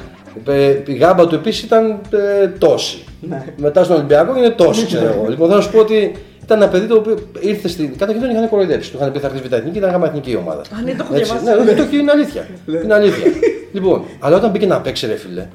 [0.46, 2.00] Ε, Η γάμπα του επίσης ήταν
[2.42, 3.04] ε, τόση.
[3.56, 5.26] Μετά στον Ολυμπιακό είναι τόση, ξέρω εγώ.
[5.28, 6.12] Λοιπόν, θέλω να σου πω ότι
[6.44, 7.90] ήταν ένα παιδί το οποίο ήρθε στην.
[7.98, 8.90] Καταρχήν τον είχαν κοροϊδέψει.
[8.90, 10.60] Του είχαν πει θα έρθει β' εθνική, ήταν γάμα εθνική ομάδα.
[10.60, 11.58] Α, ναι, το έχω Έτσι, διαβάσει.
[11.64, 12.46] Ναι, ναι, το έχει, είναι αλήθεια.
[12.84, 13.26] είναι αλήθεια.
[13.72, 15.46] λοιπόν, αλλά όταν μπήκε να παίξει, ρε φίλε,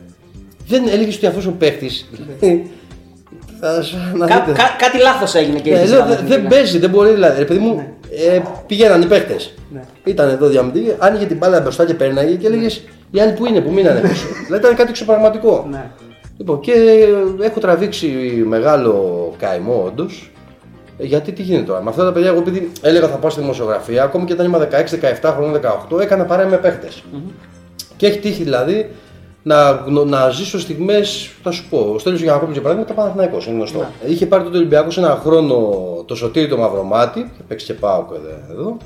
[0.67, 2.09] δεν έλεγε ότι αυτό ο παίχτης.
[3.59, 4.51] θα σου- να Κα- δείτε.
[4.57, 6.49] κα- Κάτι λάθος έγινε και Ναι, ήρθες λέω, να δε- δεις, δεν ναι.
[6.49, 7.39] παίζει, δεν μπορεί δηλαδή.
[7.39, 7.83] Ρε παιδί μου,
[8.33, 9.53] ε, πηγαίναν οι παίχτες.
[9.73, 9.81] Ναι.
[10.03, 13.61] Ήταν εδώ διαμετή, άνοιγε την μπάλα μπροστά και πέρναγε και έλεγες Οι άλλοι που είναι,
[13.61, 14.27] που μείνανε πίσω.
[14.45, 15.67] δηλαδή ήταν κάτι εξωπραγματικό.
[15.71, 15.83] Ναι.
[16.37, 16.71] Λοιπόν, και
[17.41, 18.07] έχω τραβήξει
[18.47, 20.31] μεγάλο καημό όντως.
[20.97, 24.03] Γιατί τι γίνεται τώρα; Με αυτά τα παιδιά, εγώ επειδή έλεγα θα πάω στη δημοσιογραφία,
[24.03, 24.61] ακόμη και όταν ήμουν
[25.21, 26.87] 16-17 χρόνια, 18, έκανα παρέα με παιχτε
[27.97, 28.89] Και έχει τύχει δηλαδή
[29.43, 31.91] να, γνω- να ζήσω στιγμές, θα σου πω.
[31.93, 33.85] Ο Στέλιος Γιανακόπουλος για παράδειγμα ήταν Παναθηναϊκός, είναι γνωστό.
[34.07, 35.55] Είχε πάρει τότε ο Ολυμπιακός ένα χρόνο
[36.05, 38.05] το σωτήρι το Μαυρομάτι, και παίξει και πάω
[38.51, 38.77] εδώ.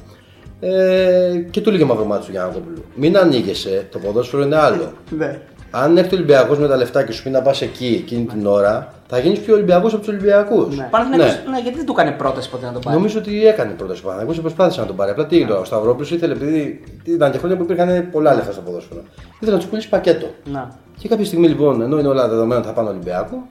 [0.60, 2.84] Ε, και του έλεγε ο Μαυρομάτι του Γιανακόπουλου.
[2.96, 4.92] Μην ανοίγεσαι, το ποδόσφαιρο είναι άλλο.
[5.18, 5.40] Ναι.
[5.72, 8.46] Αν έρθει ο Ολυμπιακός με τα λεφτά και σου πει να πας εκεί εκείνη την
[8.46, 10.78] ώρα, θα γίνεις πιο Ολυμπιακός από τους Ολυμπιακούς.
[10.78, 10.88] Ναι.
[10.92, 14.02] Παναθηναϊκός, ναι, γιατί δεν του έκανε πρόταση ποτέ να το πάρει; Νομίζω ότι έκανε πρόταση
[14.04, 15.12] ο Παναγιώτο και προσπάθησε να τον πάρει.
[15.12, 15.62] Απλά τι έγινε τώρα.
[15.62, 19.02] Ο Σταυρόπουλος ήθελε, επειδή ήταν και χρόνια που υπήρχαν πολλά λεφτά στο ποδόσφαιρο,
[19.36, 20.28] ήθελε να τους πουλήσει πακέτο.
[20.52, 20.70] Να.
[21.00, 23.48] Και κάποια στιγμή λοιπόν, ενώ είναι όλα δεδομένα ότι θα πάνε Ολυμπιακό,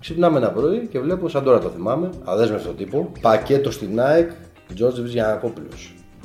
[0.00, 4.30] ξυπνάμε ένα πρωί και βλέπω, σαν τώρα το θυμάμαι, αδέσμευτο τύπο, πακέτο στην ΑΕΚ,
[4.74, 5.68] Τζόρτζεβιτ Γιανακόπουλο.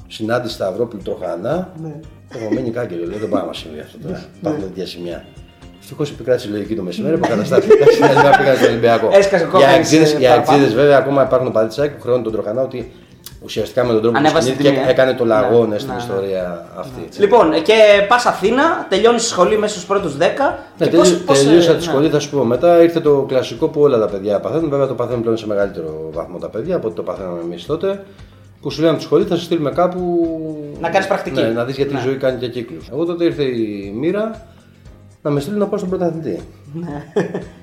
[0.07, 1.73] Συνάντηση Σταυρόπουλου Τροχανά.
[1.81, 1.99] Ναι.
[2.29, 4.25] Έχω μείνει κάγκελο, λέει δεν πάει να μας συμβεί αυτό τώρα.
[4.39, 5.25] Υπάρχουν τέτοια σημεία.
[5.81, 7.73] Ευτυχώς επικράτησε η λογική το μεσημέρι που καταστάθηκε.
[7.75, 9.09] Εντάξει, μια μέρα πήγαν στον Ολυμπιακό.
[9.11, 10.57] Έσκασε ο Οι κόκκινος, αεξίδες- ε, Οι παραπάνω.
[10.57, 12.91] αεξίδε βέβαια ακόμα υπάρχουν παδί τη ΑΕΚ που χρεώνουν τον Τροχανά ότι
[13.43, 14.91] ουσιαστικά με τον τρόπο που Ανέβασε την κινήθηκε τιμή, ε.
[14.91, 16.01] έκανε το λαγό Ναι, στην ναι, ναι.
[16.01, 17.01] ιστορία αυτή.
[17.05, 17.19] έτσι.
[17.21, 17.73] Λοιπόν, και
[18.07, 20.19] πας Αθήνα, τελειώνεις σχολή μέσα στους πρώτους 10.
[20.77, 21.91] Ναι, και πώς- τελείω- πώς, τελείωσα ε, τη ναι.
[21.91, 22.81] σχολή, θα σου πω μετά.
[22.83, 24.69] Ήρθε το κλασικό που όλα τα παιδιά παθαίνουν.
[24.69, 28.03] Βέβαια το παθαίνουν πλέον σε μεγαλύτερο βαθμό τα παιδιά από ό,τι το παθαίναμε εμείς τότε.
[28.61, 29.99] Που σου λένε από τη σχολή θα σε στείλουμε κάπου.
[30.79, 31.41] Να κάνεις πρακτική.
[31.41, 31.99] Ναι, να δεις γιατί Ναι.
[31.99, 32.87] η ζωή κάνει και κύκλους.
[32.91, 34.45] Εγώ τότε ήρθε η μοίρα
[35.21, 36.39] να με στείλουν να πάω στον πρωταθλητή.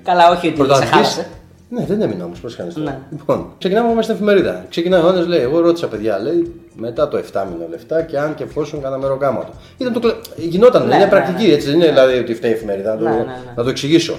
[0.03, 1.27] Καλά, όχι ότι σε Πρωταθλητής- χάλασε.
[1.69, 2.99] Ναι, δεν έμεινα όμως, πώ κάνει Ναι.
[3.11, 4.65] Λοιπόν, ξεκινάμε μέσα στην εφημερίδα.
[4.71, 8.35] Ξεκινάει ο ένα, λέει: Εγώ ρώτησα παιδιά, λέει, μετά το 7 μήνο λεφτά και αν
[8.35, 9.51] και εφόσον κάνα μεροκάματο.
[9.79, 11.53] Ήταν το, κλα- γινόταν, Ναι, είναι ναι, πρακτική, ναι.
[11.53, 11.67] έτσι.
[11.67, 13.53] Δεν είναι δηλαδή ότι φταίει η εφημερίδα, να, το, Ναι, ναι, ναι.
[13.57, 14.17] να το εξηγήσω.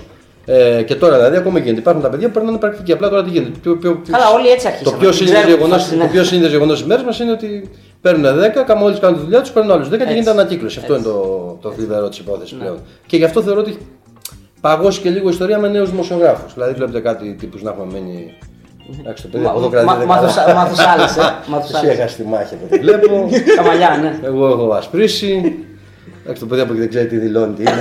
[0.50, 1.80] Ε, και τώρα δηλαδή ακόμα γίνεται.
[1.80, 2.92] Υπάρχουν τα παιδιά που περνάνε πρακτική.
[2.92, 3.60] Απλά τώρα τι γίνεται.
[3.62, 4.98] Πιο, πιο, Καλά, όλοι έτσι το αρχίσαμε.
[4.98, 7.32] πιο Δεν σύνδεσμο ξέρουμε γεγονό τι θα το πιο σύνδεσμο γεγονός της μέρας μας είναι
[7.32, 7.70] ότι
[8.02, 10.14] παίρνουν 10, κάμα όλοι κάνουν τη δουλειά τους, παίρνουν άλλους 10 και Έτσι.
[10.14, 10.80] γίνεται ανακύκλωση.
[10.80, 12.78] Αυτό είναι το, το θλιβερό της υπόθεσης πλέον.
[13.06, 13.80] Και γι' αυτό θεωρώ ότι έχει
[14.62, 16.54] παγώσει και λίγο η ιστορία με νέους δημοσιογράφους.
[16.54, 18.34] Δηλαδή βλέπετε κάτι τύπους να έχουμε μείνει.
[19.00, 21.22] Εντάξει, το παιδί Μα- από εδώ μα- κρατάει Μάθος μάθος άλλες, ε.
[21.48, 21.98] Μάθος Εσύ άλλες.
[21.98, 23.30] έχασες τη μάχη από ό,τι βλέπω.
[23.58, 24.20] Τα μαλλιά, ναι.
[24.28, 25.56] Εγώ έχω ασπρίσει.
[26.30, 27.54] Εντάξει, το παιδί από εκεί δεν ξέρει τι δηλώνει.
[27.54, 27.72] Τι είναι.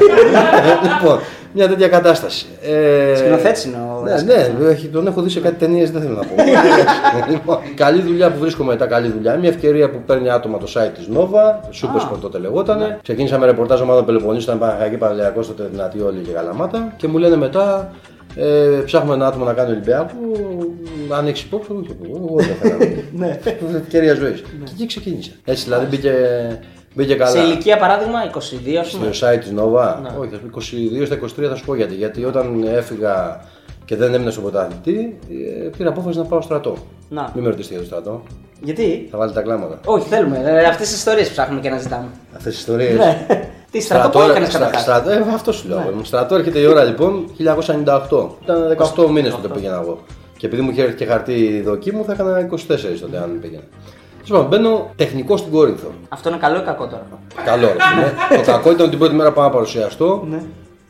[1.00, 1.18] λοιπόν,
[1.52, 2.46] μια τέτοια κατάσταση.
[2.62, 4.48] Ε, Σκηνοθέτης είναι ο Ναι, δάσκαλος.
[4.58, 6.34] ναι, έχει- τον έχω δει σε κάτι ταινίες, δεν θέλω να πω.
[7.32, 9.34] λοιπόν, καλή δουλειά που βρίσκω μετά, καλή δουλειά.
[9.36, 11.50] Μια ευκαιρία που παίρνει άτομα το site της Nova,
[11.82, 12.98] Super Sport τότε λεγότανε.
[13.02, 16.92] Ξεκίνησα με ρεπορτάζ ομάδα Πελοποννήσου, ήταν Παναγιακή Παναγιακό, τότε δυνατή όλοι και καλαμάτα.
[16.96, 17.90] Και μου λένε μετά,
[18.36, 18.44] ε,
[18.84, 20.10] ψάχνουμε ένα άτομο να κάνει Ολυμπιακό.
[21.18, 22.92] Αν έχεις υπόψη, όχι, εγώ δεν θέλω.
[23.18, 23.38] Ναι.
[23.76, 24.40] Ευκαιρία ζωής.
[24.64, 25.30] Και εκεί ξεκίνησα.
[25.44, 26.12] Έτσι δηλαδή μπήκε,
[26.96, 27.30] μπήκε καλά.
[27.30, 29.12] Σε ηλικία παράδειγμα 22, ας πούμε.
[29.12, 30.08] Στο site της Nova, Ναι.
[30.18, 30.48] όχι, θα σου πω
[31.02, 31.94] 22 στα 23 θα σου πω γιατί.
[31.94, 33.40] Γιατί όταν έφυγα
[33.84, 35.18] και δεν έμεινα στον πρωταθλητή,
[35.64, 36.76] ε, πήρα απόφαση να πάω στρατό.
[37.08, 37.30] Να.
[37.34, 38.22] Μην με ρωτήσετε για το στρατό.
[38.62, 39.80] Γιατί; Θα βάλει τα κλάματα.
[39.84, 40.42] Όχι, θέλουμε.
[40.44, 42.06] Ε, Αυτές τις ιστορίες ψάχνουμε και να ζητάμε.
[42.36, 42.96] Αυτές τις ιστορίες.
[42.96, 43.26] Ναι.
[43.70, 45.78] Τι στρατό που έκανε καταρχάς; Στρατό, ε, αυτό σου λέω.
[45.78, 46.04] Ναι.
[46.04, 48.28] Στρατό έρχεται η ώρα λοιπόν 1998.
[48.42, 49.98] Ήταν 18 μήνες τότε που πήγαινα εγώ.
[50.36, 52.56] Και επειδή μου είχε έρθει και χαρτί δοκί μου, θα έκανα 24
[53.00, 53.62] τότε αν πήγαινα.
[54.26, 55.88] Λοιπόν, μπαίνω τεχνικό στην Κόρινθο.
[56.08, 57.06] Αυτό είναι καλό ή κακό τώρα.
[57.44, 58.36] Καλό, ρε φίλε.
[58.36, 60.24] Το κακό ήταν ότι την πρώτη μέρα πάω να παρουσιαστώ.
[60.30, 60.42] Ναι.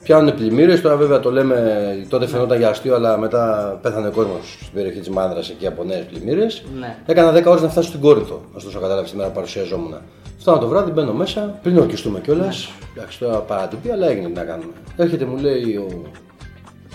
[0.02, 0.81] Πιάνουν πλημμύρες.
[0.81, 5.09] Τώρα βέβαια το λέμε, τότε φαινόταν για αστείο, αλλά μετά πέθανε κόσμος στην περιοχή της
[5.09, 6.64] Μάνδρας εκεί από νέες πλημμύρες.
[6.78, 6.97] Ναι.
[7.07, 8.40] Έκανα 10 ώρες να φτάσω στην Κόρινθο.
[8.55, 9.95] Ωστόσο, κατάλαβες τη μέρα που παρουσιαζόμουν.
[10.38, 12.71] Φτάνω το βράδυ, μπαίνω μέσα, πριν ορκιστούμε κιόλας.
[12.97, 14.73] Εντάξει, τώρα παρατυπία, αλλά έγινε τι να κάνουμε.
[14.97, 16.02] Έρχεται, μου λέει ο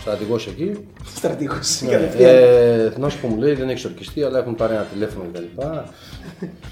[0.02, 0.88] στρατηγός εκεί.
[1.16, 1.82] Στρατηγός.
[1.82, 5.26] Ναι, ε, να σου πω, μου λέει δεν έχει ορκιστεί, αλλά έχουν πάρει ένα τηλέφωνο
[5.32, 5.44] κτλ.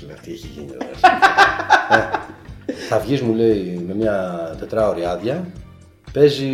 [0.07, 0.86] Λέω τι έχει γίνει εδώ.
[2.65, 5.45] Ε, θα βγεις, μου λέει, με μια τετράωρη άδεια.
[6.13, 6.48] Παίζει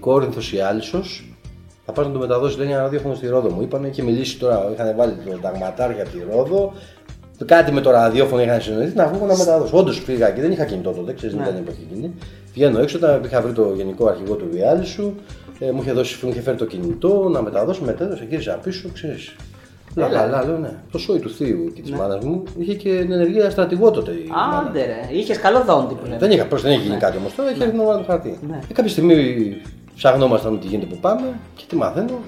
[0.00, 1.34] Κόρινθος ή Άλυσος.
[1.86, 3.62] Θα πας να το μεταδώσεις, λέει ένα ραδιόφωνο στη Ρόδο μου.
[3.62, 6.72] Είπανε, είχε μιλήσει τώρα, είχαν βάλει το ταγματάρια από τη Ρόδο.
[7.44, 9.78] Κάτι με το ραδιόφωνο είχαν συνοηθεί να βγω να μεταδώσω.
[9.78, 12.14] Όντως πήγα και δεν είχα κινητό τότε, ξέρεις, δεν ήταν η εποχή εκείνη.
[12.52, 15.14] Βγαίνω έξω, όταν είχα βρει το γενικό αρχηγό του Βιάλισου,
[15.60, 19.34] ε, μου είχε, δώσει, μου είχε φέρει το κινητό να μεταδώσω, μετέδωσε, γύριζα πίσω, ξέρεις.
[19.94, 20.72] Λέω, καλά, λέω, ναι.
[20.90, 21.96] Το σόι του θείου και της ναι.
[21.96, 24.10] μάνας μου είχε και ενεργεία στρατηγό τότε.
[24.10, 24.68] η μάνα.
[24.68, 26.18] Άντε ρε, είχες καλό δόντι που λέμε.
[26.18, 28.38] Δεν είχα, προς, δεν είχε γίνει κάτι όμως τώρα, είχε έρθει το χαρτί.
[28.48, 28.58] Ναι.
[28.68, 29.56] Ε, κάποια στιγμή
[29.96, 31.26] ψαχνόμασταν τι γίνεται που πάμε
[31.56, 32.18] και τι μαθαίνω.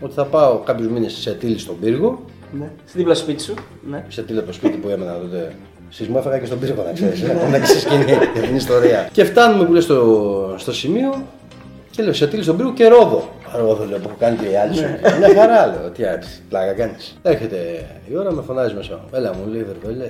[0.00, 2.24] Ότι θα πάω κάποιους μήνες σε τύλη στον πύργο.
[2.58, 2.70] Ναι.
[2.86, 3.54] Στην δίπλα στο σπίτι σου.
[3.90, 4.04] Ναι.
[4.08, 5.54] Σε τύλη από το σπίτι που έμενα τότε.
[5.88, 7.22] Σεισμό έφαγα και στον πύργο, να ξέρεις.
[7.22, 9.08] Ακόμα και σε σκηνή για την ιστορία.
[9.12, 11.22] Και φτάνουμε που λέει στο, στο σημείο
[11.92, 13.28] και λέω σε τύλη στον πύργο και ρόδο.
[13.56, 14.80] Ρόδο λέω που έχω κάνει και οι άλλοι.
[15.18, 15.90] Μια χαρά λέω.
[15.90, 17.18] Τι άρχισε, πλάκα κάνεις.
[17.22, 19.04] Έρχεται η ώρα, με φωνάζει μέσα.
[19.12, 20.08] Έλα μου λέει βερβελέ.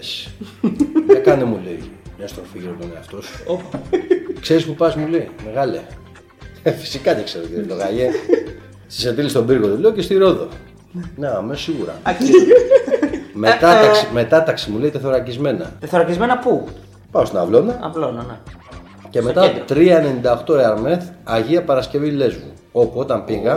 [1.06, 1.90] Για κάνε μου λέει.
[2.18, 3.60] Μια στροφή γύρω από τον εαυτό σου.
[4.40, 5.28] Ξέρεις που πας μου λέει.
[5.44, 5.80] Μεγάλε.
[6.62, 8.10] Ε, Φυσικά δεν ξέρω κύριε Λογαγέ.
[8.86, 10.48] Στη Σετήλη στον πύργο του λέω και στη Ρόδο.
[11.16, 11.94] Ναι, αμέσω σίγουρα.
[13.32, 15.72] Μετάταξη, μετάταξη μου λέει τεθωρακισμένα.
[15.80, 16.68] Τεθωρακισμένα πού;
[17.10, 18.36] Πάω στην Αυλώνα Απλώνα, ναι.
[19.12, 20.10] Και Στο μετά κέντρο.
[20.54, 22.50] 3,98 Εαρμέθ Αγία Παρασκευή Λέσβου.
[22.72, 23.54] Όπου όταν πήγα,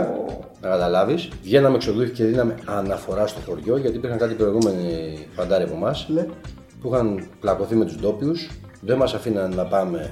[0.60, 5.74] να καταλάβεις, βγαίναμε εξοδούχοι και δίναμε αναφορά στο χωριό γιατί υπήρχαν κάτι προηγούμενοι φαντάροι από
[5.76, 6.08] εμάς
[6.82, 8.50] που είχαν πλακωθεί με τους ντόπιους.
[8.80, 10.10] Δεν μας αφήναν να πάμε.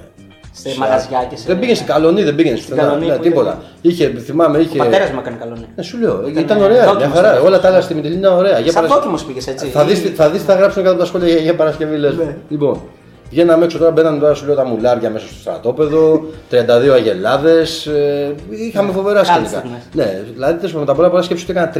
[0.51, 3.61] Σε μαγαζιά και σε- Δεν πήγαινε στην Καλονή, δεν πήγαινε Στην Καλονή, Ναι, που τίποτα.
[3.81, 4.81] Είχε, θυμάμαι, είχε.
[4.81, 5.65] Ο πατέρας μου έκανε καλό, ναι.
[5.75, 7.29] Ναι, σου λέω, ήταν, Ήταν ωραία, μια δόκιμος χαρά.
[7.31, 7.45] αυτός.
[7.45, 8.59] Όλα τα άλλα στη Μητυλίνη ήταν ωραία.
[8.59, 9.65] Για Σαν παρασ- δόκιμος πήγες έτσι.
[9.67, 12.15] θα δεις, θα δεις τι θα γράψουν κάτω από τα σχόλια για, για Παρασκευή λες.
[12.15, 12.37] Ναι.
[12.49, 12.81] Λοιπόν,
[13.29, 18.35] βγαίναμε έξω τώρα, μπαίνανε τώρα σου λέω τα μουλάρια μέσα στο στρατόπεδο, 32 αγελάδες, ε,
[18.49, 19.57] είχαμε φοβερά Κάτι σκηνικά.
[19.57, 19.81] στιγμές.
[19.93, 21.71] Ναι, δηλαδή τέλος πάντων, με τα πολλά πολλά σκέψη ότι έκανα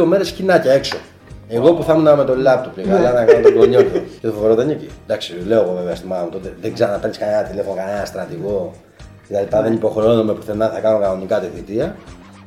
[0.00, 0.96] 32 μέρες σκηνάκια έξω.
[1.48, 4.02] Εγώ που θα ήμουν με το λάπτοπ και καλά να κάνω τον κονιόκιο.
[4.20, 4.88] Και το φοβερό δεν είναι εκεί.
[5.04, 8.72] Εντάξει, λέω εγώ βέβαια στη μάνα μου τότε, δεν ξαναπαίρνεις κανένα τηλέφωνο, κανένα στρατηγό.
[9.28, 11.96] Δηλαδή δεν υποχρεώνομαι πουθενά, θα κάνω κανονικά τη θητεία.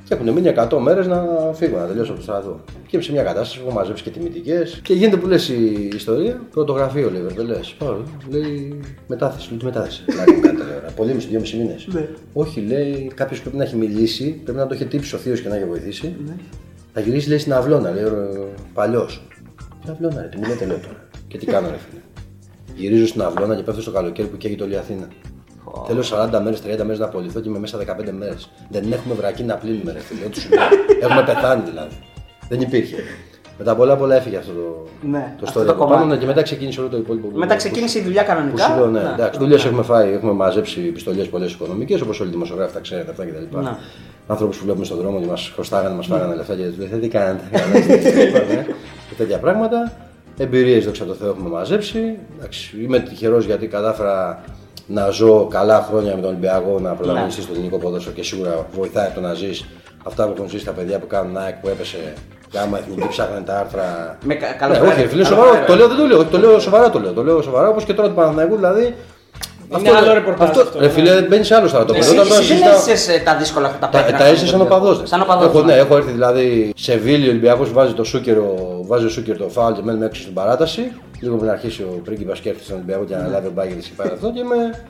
[0.08, 2.60] Και έχουν μείνει 100 μέρες να φύγω, να τελειώσω από το στρατό.
[2.66, 4.80] Και είμαι σε μια κατάσταση που έχω μαζέψει και τιμητικές.
[4.84, 7.60] Και γίνεται που λες η ιστορία, πρωτογραφείο λέει Βερβελέ.
[7.78, 7.98] Πάω,
[8.30, 9.50] λέει μετάθεση.
[9.50, 10.04] Λέει τι μετάθεση.
[10.08, 10.66] Να κάνω κάτι λέει.
[10.78, 10.92] ώρα.
[10.96, 11.88] Πολύ μισή, δυόμιση μήνες.
[11.92, 12.08] Ναι.
[12.34, 15.50] Όχι, λέει κάποιος πρέπει να έχει μιλήσει, πρέπει να το έχει τύψει ο θείος και
[15.50, 16.16] να έχει βοηθήσει.
[16.94, 18.04] Θα γυρίσει λέει στην αυλώνα, λέει
[18.74, 19.28] παλιός.
[19.86, 21.08] Τι αυλώνα, ρε, τι μου λέτε λέω τώρα.
[21.28, 22.02] Και τι κάνω, ρε φίλε.
[22.76, 25.08] Γυρίζω στην αυλώνα και πέφτω στο καλοκαίρι που καίγεται όλη η Αθήνα.
[25.88, 26.02] Θέλω
[26.34, 28.50] 40 μέρες, 30 μέρες να απολυθώ και είμαι μέσα 15 μέρες.
[28.70, 30.26] Δεν έχουμε βρακή να πλύνουμε, ρε φίλε.
[30.26, 30.64] Ό,τι σου λέω.
[31.10, 31.96] Έχουμε πεθάνει δηλαδή.
[32.50, 32.96] Δεν υπήρχε.
[33.58, 36.20] Μετά πολλά πολλά έφυγε αυτό το, Ναι, το αυτό story το από πάνω κομμάτι.
[36.20, 37.28] και μετά ξεκίνησε όλο το υπόλοιπο.
[37.28, 38.64] που- Μετά ξεκίνησε η δουλειά Που κανονικά.
[38.64, 39.10] σου λέω, ναι, Ναι.
[39.14, 39.40] εντάξει.
[39.40, 43.26] Δουλειές έχουμε φάει, έχουμε μαζέψει πιστολιέ πολλές οικονομικές όπως όλοι οι δημοσιογράφοι τα ξέρετε αυτά
[43.26, 43.58] κτλ.
[43.60, 43.76] Ναι.
[44.28, 47.08] Ανθρώπου που βλέπουμε στον δρόμο και μας χρωστάγανε, μας φάγανε λεφτά και του λέει τι
[47.08, 47.44] κάνετε.
[48.54, 48.66] ναι,
[49.10, 49.92] και τέτοια πράγματα.
[50.38, 52.18] Εμπειρίες, δόξα τω Θεώ, έχουμε μαζέψει.
[52.38, 54.44] Εντάξει, είμαι τυχερός γιατί κατάφερα
[54.88, 59.10] να ζω καλά χρόνια με τον Ολυμπιακό, να πρωταγωνιστεί στο ελληνικό ποδόσφαιρο και σίγουρα βοηθάει
[59.16, 59.66] το να ζεις
[60.04, 62.14] αυτά που έχουν ζήσει τα παιδιά που κάνουν ΑΕΚ που έπεσε.
[62.54, 64.18] Γάμα εθνική ψάχνανε τα άρθρα.
[64.24, 64.94] Με κα- καλό Ναι, φρέρα.
[64.94, 65.52] όχι, φίλε, Καλό σοβαρό.
[65.52, 65.66] φρέρα.
[65.66, 66.18] Το λέω, δεν το λέω.
[66.20, 67.14] όχι, Το λέω σοβαρά το λέω.
[67.14, 68.96] Το λέω σοβαρά όπως και τώρα του Παναθηναϊκού δηλαδή.
[69.80, 70.92] Είναι άλλο ρεπορτάζ αυτό, Ρε ναι.
[70.92, 72.00] φίλε, μπαίνεις σε άλλο στρατόπεδο.
[72.06, 74.24] Εσύ, Όταν τώρα εσύ δεν συζητάω- έζησες ε, τα δύσκολα αυτά τα τα, πρέπει τα
[74.24, 74.74] να έζησε σαν κάνεις.
[74.74, 75.02] οπαδός.
[75.10, 75.46] Σαν οπαδός.
[75.46, 75.80] Έχω, ναι, ναι.
[75.80, 79.82] έχω έρθει δηλαδή σε Βίλιο Ολυμπιακός βάζει το σούκερο, βάζει ο σούκερο το φάουλ και
[79.84, 80.92] μένουμε έξω στην παράταση.
[81.20, 84.08] Λίγο πριν αρχίσει ο πρίγκιπας και έρθει στον Ολυμπιακό και αναλάβει ο Μπάγκερ και πάει
[84.14, 84.86] αυτό και με.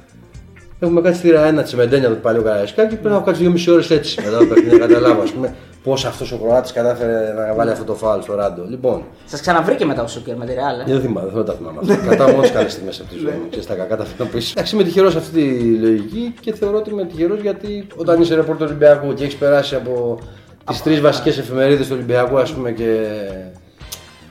[0.80, 3.52] Έχουμε κάτσει στη ένα τη Μεντένια του παλιού Καραϊσκάκη και πρέπει να έχω κάτσει δύο
[3.52, 7.34] μισή ώρες έτσι μετά το παιχνίδι να καταλάβω ας πούμε πώς αυτός ο Κροάτης κατάφερε
[7.34, 8.64] να βάλει αυτό το φάουλ στο ράντο.
[8.70, 10.80] Λοιπόν, Σας ξαναβρήκε μετά ο Σούκερ με τη Ρεάλ.
[10.80, 11.96] ε; δεν θυμάμαι, δεν τα θυμάμαι αυτά.
[11.96, 14.52] Κρατάω μόνος τι καλές στιγμές από τη ζωή μου και στα κακά τα αφήνω πίσω.
[14.56, 18.36] Εντάξει, είμαι τυχερός σε αυτή τη λογική και θεωρώ ότι είμαι τυχερός γιατί όταν είσαι
[18.36, 20.20] ρεπόρτερ Ολυμπιακού και έχεις περάσει από
[20.66, 23.08] τις τρεις βασικές εφημερίδες του Ολυμπιακού, ας πούμε, και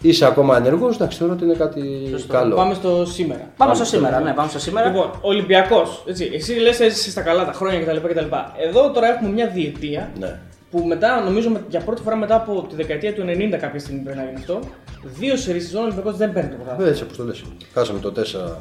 [0.01, 1.83] είσαι ακόμα ενεργός, εντάξει, θεωρώ ότι είναι κάτι
[2.29, 2.55] καλό.
[2.55, 3.41] Πάμε στο σήμερα.
[3.57, 4.89] Πάμε στο σήμερα, ναι, πάμε στο σήμερα.
[4.89, 6.05] Λοιπόν, Ολυμπιακός.
[6.35, 7.97] Εσύ λες έζησες στα καλά τα χρόνια κτλ.
[8.09, 8.25] κτλ.
[8.69, 10.39] Εδώ τώρα έχουμε μια διετία Ναι.
[10.77, 13.79] Που που μετά, νομίζω με- για πρώτη φορά μετά από τη δεκαετία του 90 κάποια
[13.81, 14.61] στιγμή πρέπει να γίνει αυτό.
[15.03, 16.89] Δύο σερί σεζόν ο Ολυμπιακός δεν παίρνει το πρωτάθλημα.
[16.89, 17.43] Ε, Έτσι όπως το λες.
[17.75, 18.57] Χάσαμε το 4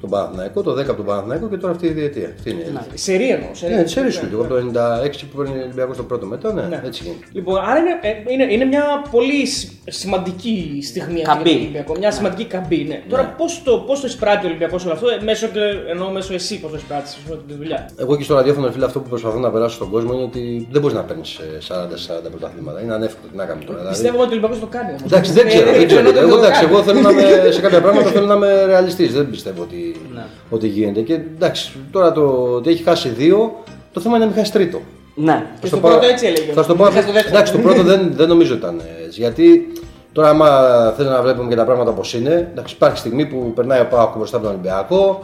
[0.00, 2.28] τον Παναθηναϊκό, το 10 από τον Παναθηναϊκό και τώρα αυτή η διετία.
[2.36, 2.84] Αυτή είναι η αλήθεια.
[2.94, 3.48] Σερί εννοώ.
[3.52, 3.74] σερί.
[3.74, 6.62] Ναι, έτσι σου λίγο από το 96 που παίρνει ο Ολυμπιακός το πρώτο μετά, ναι,
[6.62, 6.80] Ναι.
[6.84, 7.24] έτσι γίνεται.
[7.32, 11.48] Λοιπόν, άρα είναι, ε, είναι, είναι μια πολύ σ- σημαντική στιγμή αυτή Καμπή.
[11.50, 11.94] για τον Ολυμπιακό.
[11.98, 13.02] Μια σημαντική καμπή, ναι.
[13.08, 16.34] Τώρα πώς το, πώς το εισπράττει ο Ολυμπιακός όλο αυτό, ε, μέσω, και- εννοώ μέσω
[16.34, 17.88] εσύ πώς το εισπράττεις τη δουλειά.
[17.96, 20.80] Εγώ και στο ραδιόφωνο, φίλε, αυτό που προσπαθώ να περάσω στον κόσμο είναι ότι δεν
[20.80, 22.82] μπορείς να παίρνεις 40-40 πρωταθλήματα.
[22.82, 23.78] Είναι ανέφικτο τι να κάνουμε τώρα.
[23.78, 23.96] δηλαδή.
[23.96, 25.02] Πιστεύω ότι ο Ολυμπιακός το κάνει όμως.
[25.04, 26.08] Εντάξει, δεν ξέρω, δεν ξέρω.
[26.18, 29.12] Εγώ, εντάξει, εγώ θέλω να είμαι σε κάποια πράγματα θέλω να είμαι ρεαλιστής.
[29.12, 30.22] Δεν πιστεύω ότι, Ναι.
[30.50, 31.00] ότι γίνεται.
[31.00, 32.22] Και εντάξει, τώρα το
[32.54, 34.80] ότι έχει χάσει δύο, το θέμα είναι να μην χάσει τρίτο.
[35.14, 35.46] Ναι.
[35.60, 36.52] Και Θα στο το πω- πρώτο έτσι έλεγε.
[36.52, 36.84] Θα σου το πω.
[36.84, 37.34] Μην χάσει το δεύτερο.
[37.34, 39.20] Εντάξει, το πρώτο δεν, δεν νομίζω ήταν έτσι.
[39.20, 39.72] Γιατί
[40.12, 40.48] τώρα, άμα
[40.96, 44.16] θέλει να βλέπουμε και τα πράγματα όπως είναι, εντάξει, υπάρχει στιγμή που περνάει ο Πάοκ
[44.16, 45.20] μπροστά από τον Ολυμπιακό,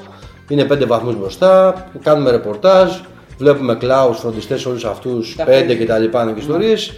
[0.49, 2.91] είναι πέντε βαθμούς μπροστά, κάνουμε ρεπορτάζ,
[3.39, 5.85] βλέπουμε κλάους, φροντιστές όλους αυτούς, Τα πέντε πέντε.
[5.85, 6.05] κτλ.
[6.35, 6.95] και ιστορίες.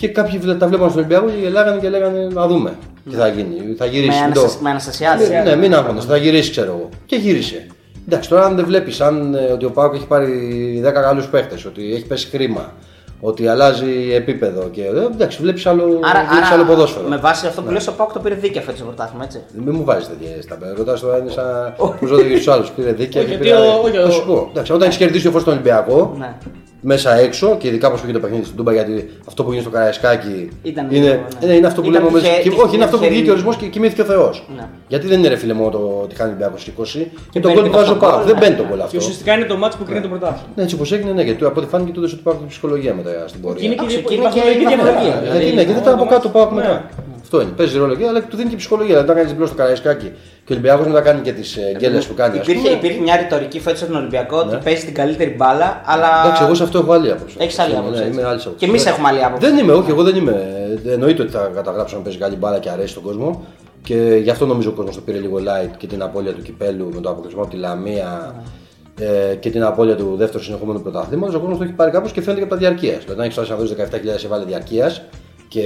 [0.00, 2.72] Και κάποιοι βλέ- τα βλέπαν στον Ολυμπιακό και γελάγανε και λέγανε να δούμε
[3.10, 3.74] τι θα γίνει.
[3.78, 4.18] Θα γυρίσει.
[4.20, 4.60] Με, μην το- αναστασ...
[4.62, 5.28] με αναστασιάζει.
[5.30, 6.88] ναι, ναι, μην άγχονται, θα γυρίσει, ξέρω εγώ.
[7.06, 7.66] Και γύρισε.
[8.06, 11.64] Εντάξει, τώρα αν δεν βλέπεις αν, ε, ότι ο Πάουκ έχει πάρει 10 καλούς παίχτες,
[11.64, 12.72] ότι έχει πέσει χρήμα,
[13.20, 14.82] ότι αλλάζει επίπεδο και.
[14.82, 17.08] ε, εντάξει, βλέπεις άλλο, Άρα, βλέπεις άλλο ποδόσφαιρο.
[17.08, 19.40] με βάση αυτό που λες, ο Πάοκ το πήρε δίκαια φέτος το πρωτάθλημα, έτσι.
[19.64, 20.72] Μην μου βάζεις τέτοια στα πέρα.
[20.76, 22.70] Ρωτά τώρα είναι σαν που ζω και στους άλλους.
[22.70, 23.66] Πήρε δίκαια Όχι, και γιατί πήρε.
[23.66, 24.48] ο- όχι, Θα ο- σου πω.
[24.50, 26.34] Εντάξει, όταν έχεις κερδίσει ο φως στον Ολυμπιακό, Ναι.
[26.80, 29.76] Μέσα έξω και ειδικά όπως πήγε το παιχνίδι στην Τούμπα, γιατί αυτό που γίνεται στο
[29.78, 31.46] Καραϊσκάκι Ήταν είναι, λίγο, ναι.
[31.46, 32.18] ναι, είναι αυτό που Ήταν λέμε.
[32.18, 33.16] τυχε- και- τυχε- όχι, είναι αυτό που τυχερή.
[33.18, 34.46] βγήκε ο ορισμός και κοιμήθηκε ο Θεός.
[34.56, 34.64] Ναι.
[34.88, 37.60] Γιατί δεν είναι ρε φίλε μόνο το ότι κάνει ο Ολυμπιακός 20 και το μπαίνει
[37.60, 38.14] γκολ και που βάζει το ο Πάουκ.
[38.14, 38.40] γκολ, Δεν ναι.
[38.40, 38.96] μπαίνει το γκολ Και αυτό.
[38.98, 40.48] ουσιαστικά είναι το μάτι που κρίνει το πρωτάθλημα.
[40.56, 43.40] Ναι, έτσι όπως έγινε, ναι, γιατί από ό,τι φάνηκε τότε σου Πάουκ ψυχολογία μετά στην
[43.40, 43.58] πορεία.
[43.60, 44.92] Και είναι και Εντάξει, η και είναι και βαθμολογική η διαφορά.
[44.92, 45.30] βαθμολογία.
[45.34, 46.56] Γιατί ναι, γιατί ήταν από κάτω το Πάουκ Ναι.
[46.60, 46.74] μετά.
[47.32, 47.50] Αυτό είναι.
[47.56, 48.86] Παίζει ρόλο και αλλά του δίνει και ψυχολογία.
[48.94, 50.06] Δηλαδή, όταν κάνεις διπλός στο Καραϊσκάκι
[50.44, 52.38] και ο Ολυμπιακός μετά κάνει και τις γκέλες που κάνει.
[52.38, 52.74] ας Υπήρχε, πούμε.
[52.76, 54.60] υπήρχε μια ρητορική φέτος στον Ολυμπιακό ότι Ναι.
[54.62, 56.08] παίζει την καλύτερη μπάλα, αλλά.
[56.24, 57.36] Εντάξει, εγώ σε αυτό έχω άλλη άποψη.
[57.38, 57.98] Έχεις άλλη Ναι, άποψη.
[58.00, 58.18] Ναι, έτσι.
[58.18, 58.60] είμαι άλλης άποψης.
[58.64, 59.46] Και εμείς έχουμε άλλη άποψη.
[59.50, 60.46] Δεν είμαι, όχι, εγώ δεν είμαι.
[60.86, 63.44] Εννοείται ότι θα καταγράψω να παίζει καλή μπάλα και αρέσει στον κόσμο.
[63.82, 66.88] Και γι' αυτό νομίζω ο κόσμος το πήρε λίγο light και την απώλεια του κυπέλου
[66.94, 68.34] με το αποκλεισμό από τη Λαμία
[69.00, 71.34] ε, και την απώλεια του δεύτερου συνεχόμενου πρωταθλήματος.
[71.34, 72.98] Ο κόσμος το έχει πάρει κάπως και φαίνεται και από τα διαρκείας.
[73.02, 75.02] Δηλαδή, αν έχεις φτάσει να δώσει 17.000 έβαλε διαρκείας
[75.50, 75.62] και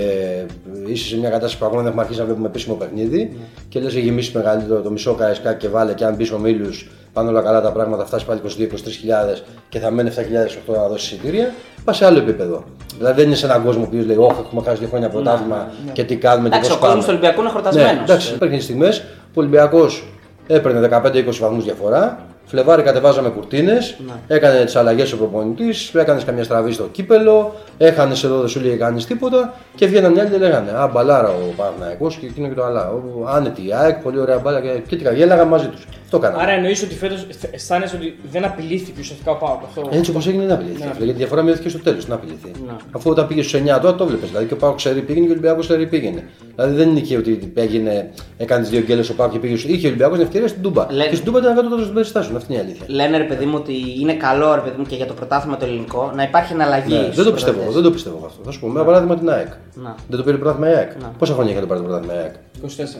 [0.87, 3.37] είσαι σε μια κατάσταση που ακόμα δεν έχουμε αρχίσει να βλέπουμε επίσημο παιχνίδι
[3.69, 6.91] και λες: Έχει γεμίσει μεγαλύτερο το μισό καρεσκάκι και βάλε και αν μπεις ο Μίλους
[7.13, 11.53] πάνε όλα καλά τα πράγματα, φτάσει πάλι 22-23.000 και θα μένει 7.008 να δώσεις εισιτήρια,
[11.85, 12.65] πας σε άλλο επίπεδο.
[12.99, 16.05] Δηλαδή δεν είναι σε έναν κόσμο που λέει: Όχι, έχουμε χάσει δύο χρόνια πρωτάθλημα και
[16.05, 17.19] τι κάνουμε και Εντάξει, πώς ο κόσμος πάμε.
[17.19, 18.03] του Ολυμπιακού είναι Ναι, χορτασμένος.
[18.03, 20.05] εντάξει, υπήρχαν στιγμές που ο Ολυμπιακός
[20.47, 22.27] έπαιρνε 15-20 βαθμούς διαφορά.
[22.55, 24.13] Φλεβάρι κατεβάζαμε κουρτίνες, Ναι.
[24.37, 28.77] έκανε τις αλλαγές ο προπονητής, έκανε καμιά στραβή στο κύπελο, έχανε εδώ, δεν σου λέει
[28.77, 32.55] κανεί τίποτα και βγαίναν οι άλλοι και λέγανε Α, μπαλάρα ο Παναγιακό και εκείνο και
[32.55, 32.91] το άλλα.
[32.91, 35.87] Ο- Άνετη η ΑΕΚ, πολύ ωραία μπάλα και, και τι γέλαγα μαζί τους.
[36.05, 36.43] Αυτό κάναμε.
[36.43, 39.63] Άρα εννοείς ότι φέτος αισθάνεσαι ότι δεν απειλήθηκε ουσιαστικά ο Πάοκ.
[39.65, 39.89] Αυτό...
[39.91, 40.85] Έτσι όπως έγινε, δεν απειλήθηκε.
[40.85, 40.91] Ναι.
[40.97, 42.09] Γιατί η διαφορά μειώθηκε στο τέλος.
[42.09, 42.51] Να απειληθεί.
[42.67, 42.73] Ναι.
[42.93, 44.29] Αφού όταν πήγες στους 9 τώρα το βλέπεις.
[44.29, 46.25] Δηλαδή και ο Πάο ξέρει πήγαινε και ο Ολυμπιακός ξέρει πήγαινε.
[46.55, 49.55] Δηλαδή δεν είναι και ότι έγινε, έκανες δύο γκέλες ο Πάο και πήγε.
[49.73, 50.87] Είχε ο Ολυμπιακός την ευκαιρία στην Τούμπα.
[50.91, 52.37] Λένε- Και στην Τούμπα ήταν κάτω των περιστάσεων.
[52.45, 52.87] Αυτή είναι η αλήθεια.
[52.89, 55.65] Λένε ρε παιδί μου ότι είναι καλό ρε παιδί μου και για το πρωτάθλημα το
[55.65, 56.95] ελληνικό να υπάρχει εναλλαγή.
[56.95, 57.57] Ναι, στους δεν το πιστεύω.
[57.57, 57.75] πρωταθλητές.
[57.75, 58.41] Δεν το πιστεύω αυτό.
[58.45, 58.69] Θα σου πω.
[58.69, 59.53] Με παράδειγμα την ΑΕΚ.
[59.75, 59.93] Ναι.
[60.09, 60.91] Δεν το πήρε πρωτάθλημα η ΑΕΚ.
[61.01, 61.09] Ναι.
[61.19, 62.35] Πόσα χρόνια είχε το πάρει το πρωτάθλημα η ΑΕΚ;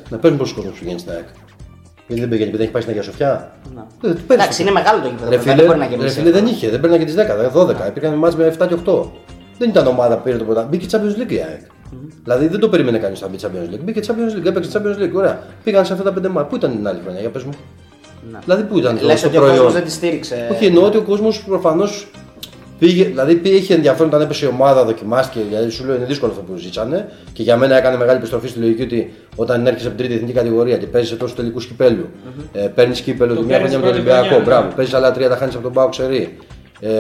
[0.05, 0.11] 24.
[0.11, 1.27] Να παίρνει πόσους κόσμο πηγαίνει στην ΑΕΚ.
[2.07, 3.53] Γιατί δεν πήγαινε, επειδή έχει πάει στην Αγία Σοφιά.
[3.75, 3.83] Ναι.
[4.01, 5.31] Δεν, του παίρνεις Εντάξει, είναι μεγάλο το γήπεδο.
[5.31, 6.15] Ρε βέβαια, φίλε, δεν μπορεί να ρε γεμίσει.
[6.15, 6.41] φίλε αυτό.
[6.41, 7.89] δεν είχε, δεν παίρνει και τι 10, 12.
[7.89, 9.07] Υπήρχαν μάτς με 7 και 8.
[9.59, 10.77] Δεν ήταν ομάδα που πήρε το πρωτάθλημα.
[10.77, 11.63] Μπήκε Champions League η ΑΕΚ.
[12.23, 13.81] Δηλαδή δεν το περίμενε κανείς να μπει Champions League.
[13.85, 15.13] Μπήκε Champions League, έπαιξε Champions League.
[15.15, 15.39] Ωραία.
[15.65, 16.49] Πήγαν σε αυτά τα πέντε μάτια.
[16.49, 17.53] Πού ήταν την άλλη χρονιά, για πες μου.
[18.31, 18.39] Ναι.
[18.45, 20.49] Δηλαδή πού ήταν το, Λες το ότι ο κόσμος προϊόν; δεν τη στήριξε.
[20.53, 22.07] Όχι, εννοώ ότι ο κόσμος προφανώς
[22.79, 25.45] πήγε, δηλαδή πήγε, είχε ενδιαφέρον όταν έπεσε η ομάδα, δοκιμάστηκε.
[25.51, 27.09] Γιατί σου λέω είναι δύσκολο αυτό που ζήσανε.
[27.33, 30.39] Και για μένα έκανε μεγάλη επιστροφή στη λογική ότι όταν έρχεσαι από την τρίτη εθνική
[30.39, 32.09] κατηγορία και παίζει τόσο τελικού κυπέλου,
[32.53, 34.45] ε, παίρνεις κύπελο Το τη μια παίρνεις χρονιά με τον πρώτη Ολυμπιακό, χρονιά, ναι.
[34.45, 36.37] μπράβο, παίζεις άλλα τρία, τα χάνεις από τον Πάο ξερή.
[36.81, 36.91] Ε,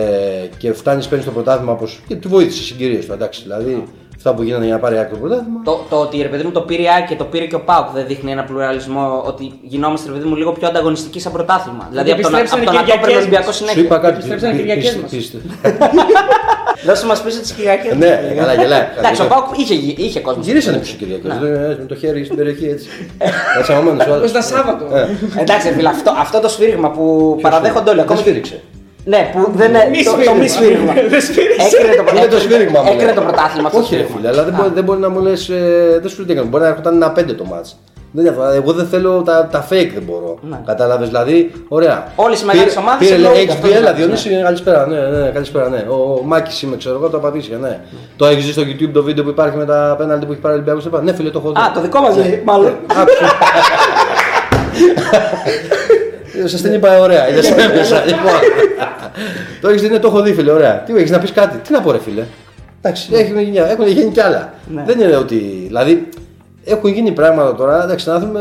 [0.59, 3.13] και φτάνεις, παίρνεις το πρωτάθλημα όπως, και τη βοήθησες οι συγκυρίες του.
[3.13, 3.85] Εντάξει, δηλαδή
[4.27, 5.61] αυτά που γίνανε για να πάρει άκρη το πρωτάθλημα.
[5.65, 7.61] Το, το ότι ρε παιδί μου το πήρε η ΑΕΚ και το πήρε και ο
[7.61, 11.87] ΠΑΟΚ δεν δείχνει ένα πλουραλισμό ότι γινόμαστε ρε παιδί μου λίγο πιο ανταγωνιστικοί σαν πρωτάθλημα.
[11.91, 13.57] Δηλαδή από τον, επιστρέψανε από τον οι να το παίρνει ο Κυριακές Ολυμπιακό μας.
[13.57, 13.83] Σου συνέχεια.
[13.83, 14.15] είπα κάτι.
[14.15, 15.11] Επιστρέψανε οι πι- Κυριακές πι- μας.
[15.11, 15.39] πίστε.
[16.87, 17.95] Δώσε μας πίσω τι Κυριακέ.
[17.95, 18.85] Ναι, καλά, γελάει.
[18.99, 19.75] Εντάξει, ο ΠΑΟΚ είχε,
[20.07, 20.43] είχε κόσμο.
[20.43, 21.29] Γυρίσανε πίσω Κυριακέ.
[21.29, 21.35] Ναι.
[21.83, 22.89] Με το χέρι στην περιοχή έτσι.
[23.59, 24.25] Έτσι αμωμένος ο άλλος.
[24.31, 24.85] Όπω τα Σάββατο.
[24.97, 25.07] Ε.
[25.41, 27.99] Εντάξει, φίλε, αυτό, αυτό το σφύριγμα που παραδέχονται όλοι.
[27.99, 28.61] Δεν Ακόμη σφύριξε.
[29.05, 29.88] Ναι, που δεν είναι.
[29.90, 30.35] Μη το, το σφύριγμα.
[30.43, 30.93] μη σφύριγμα.
[31.09, 31.67] Δεν σφύριξε.
[31.67, 32.87] Έκρινε το, Είναι το σφύριγμα μου.
[32.87, 33.14] Έκρινε λέει.
[33.14, 33.79] το πρωτάθλημα αυτό.
[33.81, 35.47] Όχι, ρε φίλε, αλλά δεν μπορεί, δεν μπορεί να μου λες.
[36.01, 36.49] δεν σου λέει τι έκανε.
[36.49, 37.77] Μπορεί να έρχονταν ένα πέντε το μάτς.
[38.17, 38.53] Δεν διαφορά.
[38.55, 40.38] Εγώ δεν θέλω τα, τα fake, δεν μπορώ.
[40.51, 40.61] Ναι.
[40.67, 42.07] Κατάλαβες, δηλαδή, ωραία.
[42.17, 44.87] Όλες οι μεγάλες Πήρε- ομάδες Πήρε λέει εννοούνται, αυτό HB, είναι έλα το Διονύση, καλησπέρα.
[44.87, 45.85] Ναι, ναι, καλησπέρα, ναι.
[45.88, 47.81] Ο, ο Μάκης είμαι, ξέρω εγώ, το απαντήσια, ναι.
[48.17, 50.55] Το έχεις δει στο YouTube το βίντεο που υπάρχει με τα πέναλτι που έχει πάρει
[50.55, 51.03] ο Ολυμπιακός.
[51.03, 51.61] Ναι, φίλε, το έχω δει.
[51.61, 52.73] Α, το δικό μας λέει, μάλλον.
[56.38, 56.49] Άκουσα.
[56.49, 58.05] Σας την είπα ωραία, είδες μέσα.
[58.05, 58.33] Λοιπόν,
[59.61, 60.79] το έχεις δει, ναι, το έχω δει, φίλε, ωραία.
[60.79, 62.25] Τι έχεις να πεις κάτι, τι να πω, ρε φίλε;
[62.83, 64.53] Εντάξει, έχουν γίνει, έχουν γίνει κι άλλα.
[64.75, 64.83] Ναι.
[64.87, 65.64] Δεν είναι ότι.
[65.66, 66.09] Δηλαδή,
[66.64, 67.83] έχουν γίνει πράγματα τώρα.
[67.83, 68.40] Εντάξει, να δούμε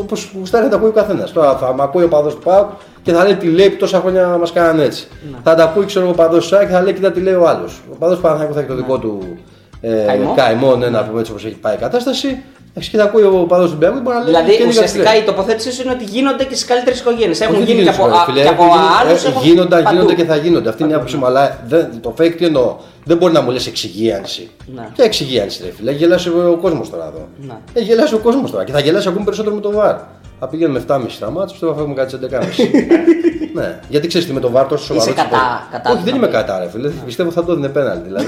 [0.00, 1.32] όπως γουστάρει να τα ακούει ο καθένας.
[1.32, 2.66] Τώρα θα με ακούει ο παδός του Πάου
[3.02, 5.06] και θα λέει τι λέει που τόσα χρόνια μας κάνανε έτσι.
[5.42, 7.48] Θα τα ακούει ξέρω, ο παδός του ΣΑΚ και θα λέει κοίτα τι λέει ο
[7.48, 7.80] άλλος.
[7.92, 9.38] Ο παδός του Παναθηναϊκού θα έχει το δικό του
[9.80, 10.34] ε, Καημό.
[10.36, 12.42] καημό, ναι, να πούμε έτσι όπως έχει πάει η κατάσταση.
[12.78, 14.24] Εντάξει, και θα ακούει ο παδό του Μπέγκου μπορεί να λέει.
[14.32, 15.20] Δηλαδή και λίγα τι ουσιαστικά λέει.
[15.20, 17.40] η τοποθέτησή σου είναι ότι γίνονται και στι καλύτερες οικογένειες.
[17.40, 19.24] Έχουν Όχι, γίνει δεν και από, γίνεται, α- φίλε, και από έχουν γίνει- άλλους.
[19.24, 20.68] ε, Γίνονταν, γίνονται και θα γίνονται.
[20.68, 21.26] Αυτή είναι η άποψή μου.
[21.26, 22.76] Αλλά δεν, το fake τι εννοώ.
[23.04, 24.50] Δεν μπορεί να μου λες εξυγίανση.
[24.74, 24.88] Ναι.
[24.94, 25.90] Και εξυγίανση, ρε φίλε.
[25.90, 27.28] Έχει γελάσει ο κόσμος τώρα εδώ.
[27.46, 27.54] Ναι.
[27.72, 28.64] Έχει γελάσει ο κόσμος τώρα.
[28.64, 29.96] Και θα γελάσει ακόμη περισσότερο με το βαρ.
[30.40, 32.68] Θα πηγαίνουμε 7,5 στα μάτια, πιστεύω θα έχουμε κάτι σε 11,5.
[33.58, 33.80] ναι.
[33.88, 35.10] Γιατί ξέρεις τι με το βαρ τόσο σοβαρό.
[35.10, 35.70] Είσαι έτσι, κατά- μπορεί.
[35.70, 36.32] κατά Όχι, του δεν να είμαι πει.
[36.32, 36.88] κατά, ρε φίλε.
[36.88, 38.02] Πιστεύω θα το δίνει πέναλτι.
[38.06, 38.26] Δηλαδή,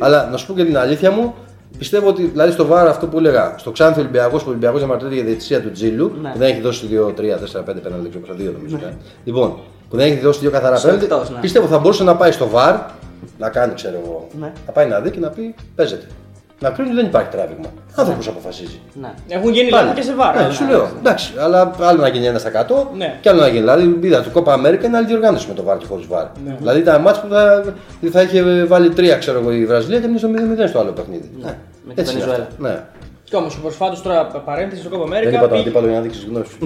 [0.00, 1.34] αλλά να σου πω και την αλήθεια μου,
[1.78, 5.14] Πιστεύω ότι δηλαδή στο βάρο αυτό που έλεγα, στο Ξάνθη Ολυμπιακός που ο Ολυμπιακός διαμαρτύρεται
[5.14, 6.30] για τη διαιτησία του Τζίλου, Ναι.
[6.30, 8.76] που δεν έχει δώσει 2, 3, 4, 5 πέναλτι, δεν ξέρω πόσα, 2 νομίζω.
[8.76, 8.96] ε.
[9.24, 9.56] Λοιπόν,
[9.90, 11.38] που δεν έχει δώσει δύο καθαρά Στο πέναλτι, εκτός, ναι.
[11.40, 12.74] πιστεύω θα μπορούσε να πάει στο βαρ,
[13.38, 14.52] να κάνει, ξέρω εγώ, Ναι.
[14.66, 16.06] να πάει να δει και να πει παίζεται.
[16.62, 17.66] Να κρίνει δεν υπάρχει τράβηγμα.
[17.94, 18.80] Άνθρωπος αποφασίζει.
[19.00, 19.12] Ναι.
[19.28, 19.84] Έχουν γίνει Πάλι.
[19.86, 20.42] λάθη και σε βάρος.
[20.46, 20.88] Ναι, σου λέω.
[20.98, 23.18] Εντάξει, αλλά άλλο να γίνει ένα στα 100 Ναι.
[23.20, 23.58] και άλλο να γίνει.
[23.60, 26.26] Δηλαδή, είδα το Κόπα Αμέρικα είναι άλλη διοργάνωση με το βάρ και χωρίς βάρ.
[26.46, 26.56] Ναι.
[26.58, 27.64] Δηλαδή ήταν μάτς που θα,
[28.12, 30.28] θα είχε βάλει τρία ξέρω εγώ, η Βραζιλία και μείνει στο
[30.64, 31.30] 0-0 στο άλλο παιχνίδι.
[31.42, 31.54] Ναι.
[31.86, 32.48] με την Έτσι είναι Βενεζουέλα.
[32.50, 32.68] αυτά.
[32.68, 32.82] Ναι.
[33.24, 36.02] Και όμως προσφάτω τώρα παρένθεση στο Κόπα Δεν Αμέρικα είπα τον πήγε, αντίπαλο για να
[36.02, 36.56] δείξει γνώση.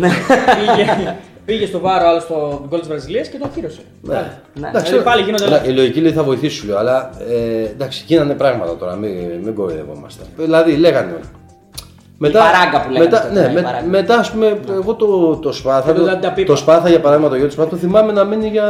[1.47, 1.53] Ναι.
[1.55, 3.81] πήγε, πήγε στο βάρο άλλο στο γκολ της Βραζιλίας και το ακύρωσε.
[4.03, 4.15] Ναι.
[4.55, 4.69] Ναι.
[4.69, 5.71] Εντάξει, Δηλαδή πάλι γίνονται αλλά λάθη.
[5.71, 9.11] Η λογική λέει θα βοηθήσει σου λέω, αλλά ε, εντάξει, γίνανε πράγματα τώρα, μην,
[9.43, 10.23] μην κοροϊδευόμαστε.
[10.37, 11.17] Δηλαδή λέγανε.
[12.19, 13.87] Μετά, παράγκα που λέγανε μετά, τότε, ναι, ναι, η με- παράγκα.
[13.87, 16.47] μετά ας πούμε, εγώ το, το Σπάθα, Και το το, Δανταπίπα.
[16.53, 18.67] το Σπάθα για παράδειγμα το γιο του Σπάθα, το θυμάμαι να μείνει για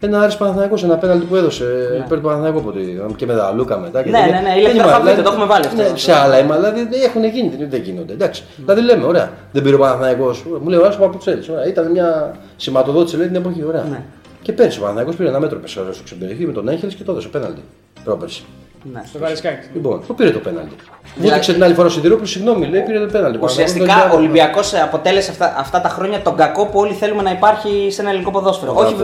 [0.00, 1.64] ένα Άρης Παναθηναϊκός, ένα πέναλτι που έδωσε
[2.04, 4.02] υπέρ του Παναθηναϊκού από τη- και με τα Λούκα μετά.
[4.02, 4.32] Και Ναι, τέτοια.
[4.34, 5.82] ναι, ναι, Δεν ηλεκτροφαβείτε, υπάρχει, το έχουμε βάλει αυτό.
[5.82, 8.12] Ναι, σε άλλα αίμα, δηλαδή δεν έχουν γίνει, δεν- δεν γίνονται.
[8.12, 8.42] Εντάξει.
[8.56, 12.34] Δηλαδή λέμε, ωραία, δεν πήρε ο Παναθηναϊκός, μου λέει ο Άρης Παπουτσέλης, ωραία, ήταν μια
[12.56, 13.84] σηματοδότηση λέει την εποχή, ωραία.
[13.90, 14.02] Ναι.
[14.42, 17.12] Και πέρσι ο Παναθηναϊκός πήρε ένα μέτρο πεσόρο στο ξεμπεριχή με τον Έγχελς και το
[17.12, 17.60] έδωσε πέναλτι.
[18.04, 18.44] Πρόπερση.
[18.92, 19.00] Ναι.
[19.08, 19.66] Στο Καρισκάκι.
[19.74, 20.68] Λοιπόν, το πήρε το πέναλτι.
[20.70, 23.38] Μου Δηλαδή- έδειξε την άλλη φορά ο Σιδηρόπουλο, συγγνώμη, λέει πήρε το πέναλτι.
[23.42, 27.86] Ουσιαστικά ο Ολυμπιακός αποτέλεσε αυτά, αυτά τα χρόνια τον κακό που όλοι θέλουμε να υπάρχει
[27.90, 28.74] σε ένα ελληνικό ποδόσφαιρο.
[28.76, 28.94] Όχι,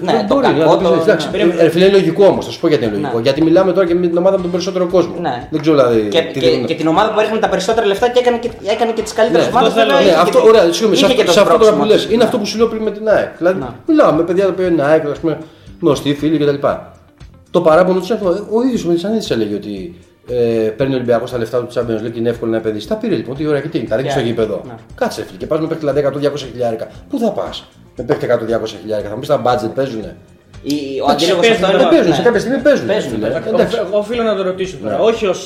[0.00, 0.70] ναι, δεν τον μπορεί να κακό.
[0.70, 1.28] το πεις, το- εντάξει.
[1.32, 1.38] ναι.
[1.42, 3.16] Ε, ρε φίλε, είναι λογικό όμως, θα σου πω γιατί είναι λογικό.
[3.16, 3.22] Ναι.
[3.22, 5.14] Γιατί μιλάμε τώρα και με την ομάδα με τον περισσότερο κόσμο.
[5.20, 5.48] Ναι.
[5.50, 6.08] Δεν ξέρω δηλαδή.
[6.08, 6.66] Και, τι και, δίνουν.
[6.66, 9.46] και την ομάδα που έριχνε τα περισσότερα λεφτά και έκανε και, έκανε και τις καλύτερες
[9.46, 9.68] Ναι, ομάδες.
[9.68, 9.92] αυτό θέλω.
[10.06, 12.02] Ναι, αυτό, ωραία, συγγνώμη, σε είχε αυτό, και το σε αυτό τώρα που σπρώξιμο λες,
[12.02, 12.08] του.
[12.12, 12.24] είναι Ναι.
[12.24, 13.28] αυτό που σου λέω πριν με την ΑΕΚ.
[13.38, 13.66] Δηλαδή, Ναι.
[13.86, 15.38] μιλάω με παιδιά τα οποία είναι ΑΕΚ, ας πούμε,
[15.80, 16.66] γνωστοί, φίλοι κτλ.
[17.56, 18.46] Το παράπονο του είναι αυτό.
[18.52, 19.94] Ο ίδιος ο Μελισανίδη έλεγε ότι
[20.28, 20.34] ε,
[20.76, 22.88] παίρνει ο Ολυμπιακός τα λεφτά του Champions League και είναι εύκολο να επενδύσει.
[22.88, 24.24] Τα πήρε λοιπόν, τι ωραία και τι, τα ρίξει στο Yeah.
[24.24, 24.62] γήπεδο.
[24.66, 24.74] Ναι.
[24.94, 26.88] Κάτσε φίλε και πας με παίχτη δηλαδή 100-200 χιλιάρικα.
[27.08, 30.16] Πού θα πας με παίχτη 100-200 χιλιάρικα, θα μου πεις τα budget παίζουνε.
[30.62, 31.88] Η- Ο αντίλογος παίζουν, αυτό δεν είναι.
[31.88, 32.14] Δεν παίζουν, ναι.
[32.14, 32.86] σε κάποια στιγμή παίζουν.
[32.86, 33.26] Παίζουν, φίλε.
[33.28, 33.54] παίζουν.
[33.54, 33.76] Εντάξει.
[33.86, 34.96] Εγώ οφείλω να το ρωτήσω τώρα.
[34.96, 35.02] Ναι.
[35.02, 35.40] Όχι ως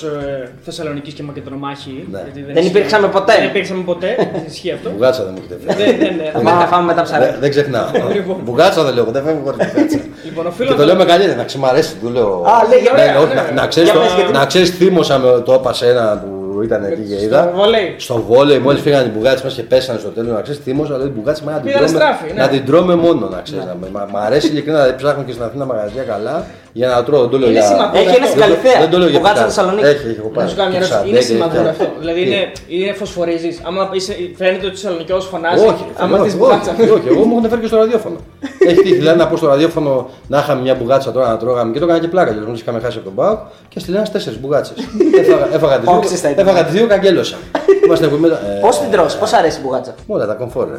[0.64, 2.06] Θεσσαλονίκης και Μακεδονομάχη.
[2.10, 2.20] Ναι.
[2.32, 3.32] γιατί Δεν υπήρξαμε ποτέ.
[3.38, 4.10] Δεν υπήρξαμε ποτέ.
[4.50, 4.90] Ισχύει αυτό.
[4.90, 5.78] Μπουγάτσα δεν μου έχετε φέρει.
[5.90, 7.24] Δεν- δεν- δεν- Θα πάμε- θα φάμε μετά ψάρι.
[7.24, 7.86] Δεν- Δεν ξεχνάω.
[8.16, 8.36] Λοιπόν.
[8.44, 9.98] Μπουγάτσα δεν λέω, δεν φεύγω εγώ την μπουγάτσα.
[10.24, 12.30] Λοιπόν, οφείλω Και να το λέω με καλύτερη, να ξεμαρέσει, του λέω.
[12.52, 13.40] Α, λέει, Ναι, ωραία, ναι, όχι, ναι.
[13.40, 16.39] να- να ξέρεις Για το- πες, γιατί- Να ξέρεις, θύμωσα με το έπασε ένα που
[16.62, 17.52] ήταν εκεί και Στο είδα.
[17.54, 17.94] βολέι.
[17.98, 21.10] Στο βόλεϊ, μόλις φύγανε οι μπουγάτσε μα και πέσανε στο τέλος, να ξέρεις, θύμωσα, δηλαδή
[21.18, 22.00] μπουγάτσε μα να την Πήγανε τρώμε.
[22.04, 22.40] στράφη, ναι.
[22.42, 23.64] Να την τρώμε μόνο, να ξέρεις.
[24.12, 27.20] Μ' αρέσει ειλικρινά, δηλαδή ψάχνω και στην Αθήνα μαγαζιά καλά για να τρώω.
[27.20, 27.68] Δεν το λέω Είναι για.
[27.68, 27.98] σημαντικό.
[27.98, 28.26] Έχει ένα αυτό.
[28.28, 28.78] στην Καλυθέα.
[28.84, 29.52] Δεν το λέω για Μπουγάτσα πιτάρι.
[29.54, 29.86] Θεσσαλονίκη.
[29.92, 30.48] Έχει, έχει, έχω Να πάει.
[30.50, 30.98] σου κάνω μια Και ερώτηση.
[30.98, 31.70] ξαντέ Είναι και σημαντικό τέτοια.
[31.76, 31.86] αυτό.
[32.02, 32.40] Δηλαδή Τι; είναι,
[32.76, 33.54] είναι φωσφορίζεις.
[33.68, 35.64] Άμα είσαι, φαίνεται ότι ο Θεσσαλονικιός φωνάζει.
[35.70, 36.70] Όχι, άμα όχι, τη μπουγάτσα.
[36.80, 38.16] όχι, όχι, εγώ μου έχουν φέρει και στο ραδιόφωνο.
[38.68, 39.92] Έχει τύχει δηλαδή να πω στο ραδιόφωνο
[40.32, 42.30] να είχαμε μια μπουγάτσα τώρα να τρώγαμε και το έκανα και πλάκα.
[42.32, 43.34] Δηλαδή, είχαμε χάσει από τον Πάο
[43.72, 44.72] και στείλανε τέσσερις μπουγάτσε.
[45.22, 46.46] έφαγα, έφαγα τις Όξεις θα δύο, ήταν.
[46.48, 47.36] έφαγα τις δύο καγκέλωσα.
[47.84, 48.34] Είμαστε που μετά.
[48.34, 49.94] ε, Πώς την τρώσει, πώς αρέσει η μπουγάτσα.
[50.06, 50.66] Όλα τα κομφόρ.
[50.70, 50.76] ρε.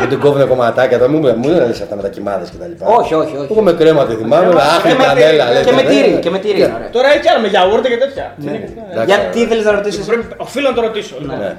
[0.00, 2.86] Δεν την κόβουν κομματάκια, τώρα μου μου λένε αυτά με τα κοιμάδες και τα λοιπά.
[2.86, 3.46] Όχι, όχι, όχι.
[3.50, 5.44] Εγώ με κρέμα τη θυμάμαι, με άχνη και με κανέλα.
[5.44, 5.88] τύρι, λέτε, Και με ναι.
[5.88, 6.54] τύρι, και με τύρι.
[6.54, 6.90] Και- είναι ωραία.
[6.90, 8.34] Τώρα έχει κι άλλα με γιαούρτα και τέτοια.
[8.44, 10.04] Εντάξει, Γιατί ήθελε να ρωτήσεις.
[10.06, 11.16] Πρέπει- Οφείλω να το ρωτήσω.
[11.20, 11.38] λοιπόν.
[11.38, 11.56] Ναι.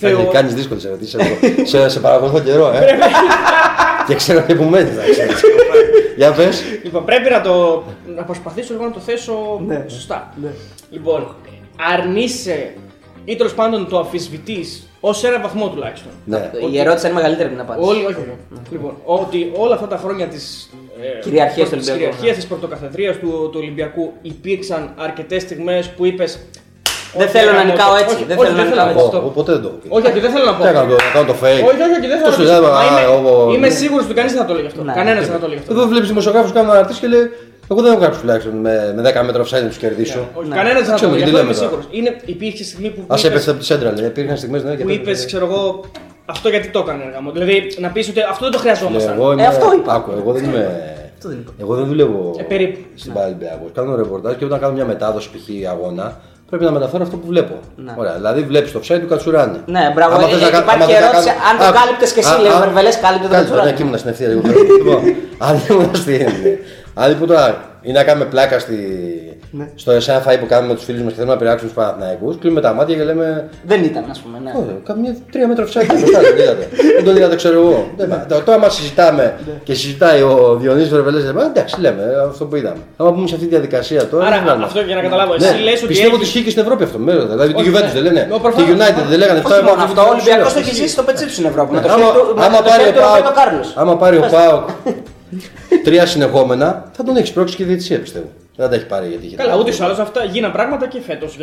[0.00, 1.16] Θεω- Κάνεις δύσκολες ερωτήσεις.
[1.70, 2.80] Σε, σε παρακολουθώ καιρό, ε.
[4.06, 5.40] και ξέρω και που μένεις, να ξέρεις.
[6.16, 6.62] Για πες.
[6.82, 7.82] Λοιπόν, πρέπει να το.
[8.16, 9.84] να προσπαθήσω λίγο να το θέσω Ναι.
[9.88, 10.32] σωστά.
[10.90, 11.34] Λοιπόν,
[11.92, 12.72] αρνείσαι
[13.24, 14.64] ή τέλος πάντων το αμφισβητεί
[15.00, 16.10] ως ένα βαθμό τουλάχιστον.
[16.24, 16.50] Ναι.
[16.72, 17.88] Η ερώτηση είναι μεγαλύτερη από την απάντηση.
[17.88, 18.28] Όλοι, όχι, όχι.
[18.70, 20.70] Λοιπόν, ότι όλα αυτά τα χρόνια της
[21.22, 22.34] Κυριαρχίας του Ολυμπιακού, κυριαρχίας ναι.
[22.40, 26.38] της πρωτοκαθεδρίας του, του Ολυμπιακού υπήρξαν αρκετές στιγμές που είπες.
[27.16, 29.08] Δεν θέλω να νικάω έτσι, δεν θέλω να νικάω έτσι.
[29.14, 29.88] Εγώ ποτέ δεν το έχω πει.
[29.96, 30.62] Όχι, όχι, δεν θέλω να πω.
[30.62, 31.62] Τι έκανα το, να κάνω το fake.
[31.68, 32.74] Όχι, όχι, όχι, δεν Το θέλω σου να λέω, πω.
[32.76, 34.82] α, Είμαι, εγώ- είμαι σίγουρος ότι κανείς δεν θα το λέει αυτό.
[34.82, 34.92] Ναι.
[34.92, 35.72] Κανένας δεν θα το λέει αυτό.
[35.72, 37.24] Εδώ βλέπεις δημοσιογράφους κάνουν αναρτήσεις και λέει:
[37.70, 40.20] Εγώ δεν έχω γράψει τουλάχιστον με, με 10 μέτρα offside να τους κερδίσω.
[40.34, 40.54] Όχι, Ναι.
[40.60, 41.24] κανένας δεν θα το Ξέρουμε λέει.
[41.26, 41.68] τι Αυτό λέμε είμαι τώρα.
[41.68, 41.86] σίγουρος.
[41.98, 43.00] Είναι, υπήρχε στιγμή που.
[43.00, 44.06] Α είπες- έπεσε από τη σέντρα, λέει.
[44.06, 45.84] Υπήρχαν στιγμές ναι, και που είπες, ξέρω εγώ,
[46.26, 47.30] αυτό γιατί το έκανε έργα μου.
[47.32, 49.14] Δηλαδή να πεις ότι αυτό δεν το Λέω, χρειαζόμασταν.
[49.14, 49.42] εγώ είμαι...
[49.42, 49.94] Ε, αυτό είπα.
[49.94, 50.80] Άκου, εγώ δεν είμαι.
[51.16, 51.52] Αυτό δεν είπα.
[51.60, 52.78] Εγώ δεν δουλεύω Ε, περίπου.
[52.94, 53.66] στην Παλαιμπιακό.
[53.74, 55.70] Κάνω ρεπορτάζ και όταν κάνω μια μετάδοση π.χ.
[55.70, 57.54] αγώνα, πρέπει να μεταφέρω αυτό που βλέπω.
[57.76, 57.92] Ναι.
[57.96, 59.58] Ωραία, δηλαδή βλέπεις το offside του Κατσουράνη.
[59.66, 60.14] Ναι, μπράβο.
[60.14, 61.80] Άμα Ε, θες να ε, κα- υπάρχει άμα θες να ερώτηση κάνω- αν το Α,
[61.80, 63.70] κάλυπτες και εσύ, α, λέει ο α, Βερβελέ, κάλυπτες το Κάλυπτε, ναι, Κατσουράνη.
[63.70, 64.40] εκεί ήμουν στην ευθεία λίγο.
[64.78, 65.00] Λοιπόν,
[65.48, 66.26] αν ήμουν στην.
[66.94, 67.46] Αν λοιπόν τώρα
[67.82, 68.76] Ή να κάνουμε πλάκα στη...
[69.58, 69.68] Ναι.
[69.74, 72.38] στο εσένα φαΐ που κάνουμε με τους φίλους μας και θέλουμε να πειράξουμε τους Παναθηναϊκούς.
[72.40, 73.48] Κλείνουμε τα μάτια και λέμε.
[73.66, 74.38] Δεν ήταν, ας πούμε.
[74.44, 74.50] Ναι.
[74.50, 76.68] «Ω, Καμία τρία μέτρα φυσάκι μπροστά, δεν είδατε.
[76.96, 77.88] Δεν το είδατε, ξέρω εγώ.
[77.98, 82.56] Δεν πα- Τώρα, άμα συζητάμε και συζητάει ο Διονύσης Βερβελές, λέμε εντάξει, λέμε αυτό που
[82.56, 82.80] είδαμε.
[82.96, 84.24] Άμα πούμε σε αυτή τη διαδικασία τώρα.
[84.26, 86.44] Άρα δεν βγάλουμε αυτό για να καταλάβω, Ναι, εσύ λες ότι πιστεύω ότι έχεις- ισχύει
[86.44, 86.98] και στην Ευρώπη αυτό.
[86.98, 87.32] με ρωτάτε.
[87.32, 88.00] Δηλαδή τη Όχι, Juventus ναι.
[88.00, 88.26] δεν λένε.
[88.30, 88.68] Μα Τη προφανώς.
[88.76, 89.38] United δεν λέγανε.
[89.38, 90.54] Όχι «Φτάμε μόνο από αυτό, την ο Ολυμπιακός Juventus».
[90.54, 91.70] το έχει ζήσει στο πετσί στην Ευρώπη.
[91.74, 93.68] Με το Άμα- χέρι του- με άμα το πάρει χέρι ο του Πάοκ- Ρομπέρτο Κάρλος.
[93.82, 94.64] Άμα πάρει ο Πάοκ
[95.84, 98.28] τρία συνεχόμενα, θα τον έχεις πρόξει και διαιτησία πιστεύω.
[98.56, 99.36] Δεν τα έχει πάρει γιατί είχε.
[99.36, 101.38] Καλά, ούτε ή άλλως αυτά γίναν πράγματα και φέτος.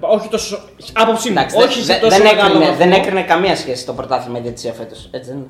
[0.00, 0.58] Όχι τόσο.
[0.92, 1.34] Άποψή μου.
[1.38, 2.76] Εντάξει, Όχι σε δεν- τόσο δεν, μεγάλο έκρινε, βαθμό.
[2.84, 5.08] δεν έκρινε καμία σχέση το πρωτάθλημα με τη διαιτησία φέτος.
[5.10, 5.46] Έτσι δεν είναι.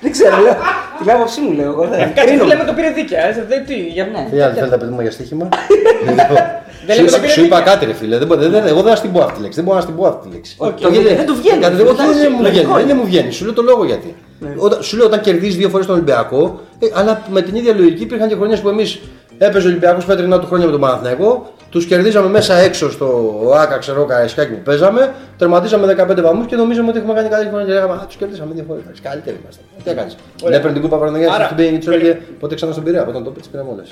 [0.00, 0.56] δεν ξέρω, λέω.
[0.98, 1.70] Την άποψή μου λέω.
[1.72, 2.44] Εγώ δεν Κάτι κρίνω.
[2.44, 3.24] λέμε το πήρε δίκαια.
[3.26, 4.28] ε, δεν- τι, για- Ναι.
[4.30, 5.48] Τι άλλο θέλετε να πούμε για στοίχημα;
[6.86, 7.72] Δεν Σου- λέμε το σου- πήρε Σου είπα δίκαια.
[7.74, 8.18] κάτι, ρε φίλε.
[8.18, 9.56] δεν μπορώ- δεν- Εγώ δεν θα την πω αυτή τη λέξη.
[9.56, 10.54] Δεν μπορώ να την πω αυτή τη λέξη.
[10.58, 11.62] Όχι, Το γιατί- δεν του βγαίνει.
[11.62, 12.80] Κάτι- εγώ- Εντάξει, Δεν μου λογικό βγαίνει.
[12.82, 12.86] είναι.
[12.92, 13.30] Δεν μου βγαίνει.
[13.32, 14.16] Σου λέω το λόγο γιατί.
[14.56, 18.02] Όταν- Σου λέω όταν κερδίζεις δύο φορές τον Ολυμπιακό, ε, αλλά με την ίδια λογική
[18.02, 19.00] υπήρχαν και χρονιές που εμείς
[19.46, 21.52] έπαιζε ο Ολυμπιακός πέτρινα του χρόνια με τον Παναθηναϊκό.
[21.70, 23.06] Τους κερδίζαμε μέσα έξω στο
[23.44, 25.14] ΟΑΚΑ, ξέρω καραϊσκάκι που παίζαμε.
[25.38, 27.66] Τερματίζαμε 15 βαθμούς και νομίζαμε ότι έχουμε κάνει καλή χρονιά.
[27.66, 28.82] Και λέγαμε Α, τους κερδίσαμε δύο φορές.
[29.08, 29.60] Καλύτεροι είμαστε.
[29.84, 30.10] Τι έκανε.
[30.44, 32.84] Δεν έπαιρνε την κούπα Παναγία Άρα, και την πήγαινε και του έλεγε Πότε ξανά στον
[32.84, 33.04] Πειραιά.
[33.12, 33.88] Όταν το πει, τι πήραμε όλες.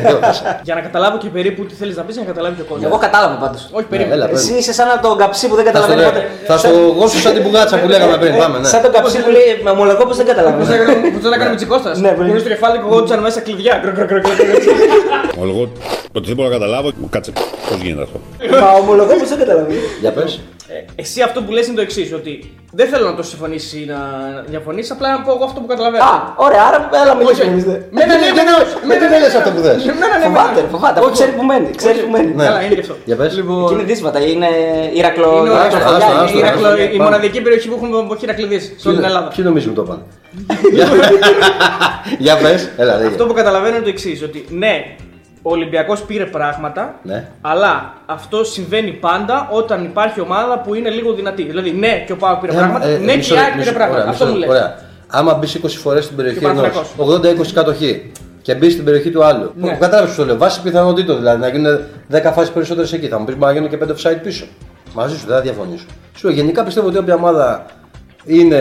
[0.66, 2.86] Για να καταλάβω και περίπου τι θέλεις να πεις, για να καταλάβει και ο κόσμος.
[2.90, 3.62] Εγώ κατάλαβα πάντως.
[3.78, 4.12] Όχι περίπου.
[4.12, 4.58] Έλα, πες Εσύ μου.
[4.58, 6.10] είσαι σαν τον καψί που δεν Θα στο καταλαβαίνει λέω.
[6.10, 6.46] ποτέ.
[6.50, 8.32] Θα στο γώσω σαν την πουγάτσα που λέγαμε πριν.
[8.42, 8.68] Πάμε, ναι.
[8.72, 10.64] Σαν τον καψί που λέει με ομολογώ πω δεν Πώς καταλαβαίνει.
[11.24, 12.24] δεν έκανε με τσικώστας; Ναι, ναι.
[12.26, 13.74] Μπορεί στο κεφάλι και εγώ τσαν μέσα κλειδιά.
[13.82, 15.48] Γκρ, γκρ, γκρ, γκρ, γκρ.
[15.48, 15.62] Εγώ
[16.16, 16.88] ότι δεν μπορώ να καταλάβω.
[17.10, 17.32] Κάτσε,
[17.68, 18.20] πώς γίνεται αυτό;
[18.60, 19.78] Μα ομολογώ πω δεν καταλαβαίνει.
[20.00, 20.40] Για πες.
[20.68, 23.84] Ε, Εσύ αυτό που λες είναι το εξής, ότι δεν θέλω να το συμφωνήσεις ή
[23.92, 23.98] να
[24.46, 26.04] διαφωνήσει, απλά να πω εγώ αυτό που καταλαβαίνω.
[26.04, 27.62] Α, ωραία, άρα έλα μιλήσουμε εμεί.
[27.64, 28.54] Με ναι, ναι, ναι,
[28.88, 29.84] Με τι δεν λε αυτό που θες.
[29.84, 30.98] ναι, ναι, ναι, Φοβάται, φοβάται.
[31.00, 31.70] αφού Ξέρει που μένει.
[31.76, 32.32] Ξέρει που μένει.
[32.34, 32.44] Ναι.
[32.44, 32.94] Καλά, είναι και αυτό.
[33.04, 33.36] Για πες.
[33.36, 34.48] Λοιπόν, Εκεί είναι δύσβατα, είναι
[35.00, 35.28] Ηρακλο.
[35.40, 37.04] είναι ο- άστο, Ηρακλοφαγιά, άστο, είναι άστο, η Ηρακλο- Ηρακλο- η Πάμε.
[37.10, 39.28] μοναδική περιοχή που έχουμε από χειρακλειδί σε όλη την Ελλάδα.
[39.34, 40.02] Ποιοι νομίζουν το πάνε.
[42.24, 42.68] Για πες.
[42.76, 43.08] Έλα, λέγε.
[43.08, 44.84] Αυτό που καταλαβαίνω είναι το εξής, ότι ναι,
[45.46, 47.28] ο Ολυμπιακός πήρε πράγματα, Ναι.
[47.40, 51.42] αλλά αυτό συμβαίνει πάντα όταν υπάρχει ομάδα που είναι λίγο δυνατή.
[51.42, 53.46] Δηλαδή, ναι, και ο Πάο πήρε Ε, πράγματα, ε, ναι, και μισό η λεπτό, ΑΕΚ
[53.52, 54.00] πήρε μισό- πράγματα.
[54.00, 54.62] ωραία, Αυτό μισό μου λεπτό, λέει.
[54.62, 54.78] Ωραία.
[55.08, 56.94] Άμα μπει 20 φορές στην περιοχή Και ενός Παναθηναϊκός.
[56.96, 59.52] 80-20 κατοχή και μπει στην περιοχή του άλλου.
[59.56, 59.72] Ναι.
[59.80, 60.36] Κατάλαβες που το λέω.
[60.36, 61.78] Βάσει πιθανότητων δηλαδή να γίνουν
[62.10, 63.08] 10 φάσεις περισσότερες εκεί.
[63.08, 64.46] Θα μου πεις μπορεί να γίνουν και 5 offside πίσω.
[64.94, 65.84] Μαζί σου δεν θα διαφωνήσω.
[66.16, 67.64] Σου λέω, γενικά πιστεύω ότι όποια ομάδα
[68.26, 68.60] είναι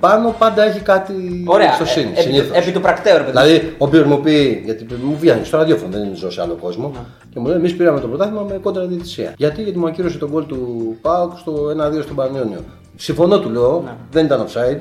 [0.00, 1.12] πάνω πάντα έχει κάτι
[1.46, 1.66] Ωραία.
[1.66, 2.06] εμπιστοσύνη.
[2.06, 2.56] ε, επί- συνήθως.
[2.56, 3.30] Επί του πρακτέου, ρε παιδί.
[3.30, 6.88] Δηλαδή, ο οποίο μου πει, γιατί μου βγαίνει στο ραδιόφωνο, δεν ζω σε άλλο κόσμο,
[6.94, 6.98] Ναι.
[7.32, 9.32] και μου λέει: Εμείς πήραμε το πρωτάθλημα με κόντρα διαιτησία.
[9.36, 10.58] Γιατί, γιατί μου ακύρωσε τον γκολ του
[11.00, 12.60] Πάουκ στο 1-2 στον Πανιόνιο.
[12.96, 13.90] Συμφωνώ, του λέω, Ναι.
[14.10, 14.78] δεν ήταν offside.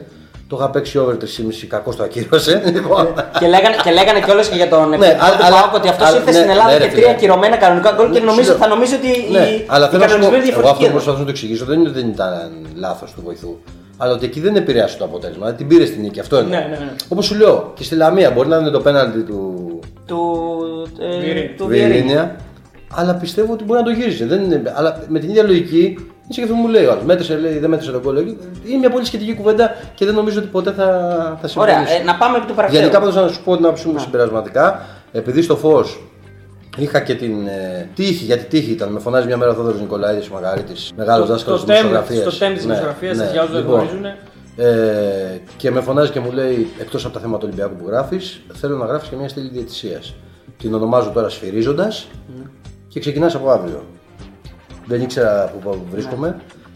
[0.48, 2.62] Το είχα παίξει over 3,5, κακό το ακύρωσε.
[2.74, 5.88] Λοιπόν, Και λέγανε, και λέγανε κιόλας και για τον επιθετικό αλλά- του αλλά- Πάουκ ότι
[5.90, 7.02] αυτός αλλά- ήρθε ναι, στην Ελλάδα ναι, ρε και φίλε.
[7.02, 9.86] τρία ακυρωμένα κανονικά γκολ και Ναι, νομίζω, σου λέω- θα νομίζω ότι ναι, η, αλλά
[9.88, 10.78] η θέλω να σου πω, κανονισμή είναι εγώ αυτό διαφορετική.
[10.80, 10.94] που εδώ.
[10.98, 12.32] προσπαθώ να το εξηγήσω δεν είναι ότι δεν ήταν
[12.86, 13.52] λάθος του βοηθού.
[13.98, 15.40] Αλλά ότι εκεί δεν επηρέασε το αποτέλεσμα.
[15.46, 16.20] Δηλαδή την πήρε στην νίκη.
[16.20, 16.48] Αυτό είναι.
[16.50, 16.92] Ναι, ναι, ναι.
[17.10, 20.20] Όπως σου λέω, και στη Λαμία μπορεί να είναι το πέναλτι του, Του,
[21.00, 21.48] ε, Βιερίνια.
[21.50, 21.94] του του Βιερίνια.
[21.94, 22.36] Βιερίνια,
[22.92, 24.26] αλλά πιστεύω ότι μπορεί να το γύριζε.
[24.26, 27.04] Δεν είναι, αλλά με την ίδια λογική, είναι και αυτό που μου λέει ο άλλος.
[27.04, 28.20] Μέτρησε, λέει, δεν μέτρησε τον κόλλο.
[28.66, 30.84] Είναι μια πολύ σχετική κουβέντα και δεν νομίζω ότι ποτέ θα,
[31.42, 32.02] θα Ωραία, συμφωνήσει.
[32.02, 32.80] ε, να πάμε επί του πρακτέου.
[32.80, 36.02] Γενικά, πάντως να σου πω την άποψή μου συμπερασματικά, επειδή στο φως
[36.78, 40.20] είχα και την ε, τύχη, γιατί τύχη ήταν, με φωνάζει μια μέρα ο Θόδωρος Νικολαίδη,
[40.20, 42.34] ο Μαγαρίτης, μεγάλος Στο- δάσκαλος στο της TEM δημοσιογραφίας.
[42.36, 44.06] στο TEM της δημοσιογραφίας, σας για όσους δεν γνωρίζουν.
[44.58, 48.42] Ε, και με φωνάζει και μου λέει, εκτός από τα θέματα του Ολυμπιακού που γράφεις,
[48.54, 50.16] θέλω να γράφεις και μια στήλη διαιτησίας.
[50.58, 52.08] Την ονομάζω τώρα Σφυρίζοντας
[52.88, 53.84] και ξεκινάς από αύριο.
[54.86, 56.36] Δεν ήξερα πού βρίσκομαι.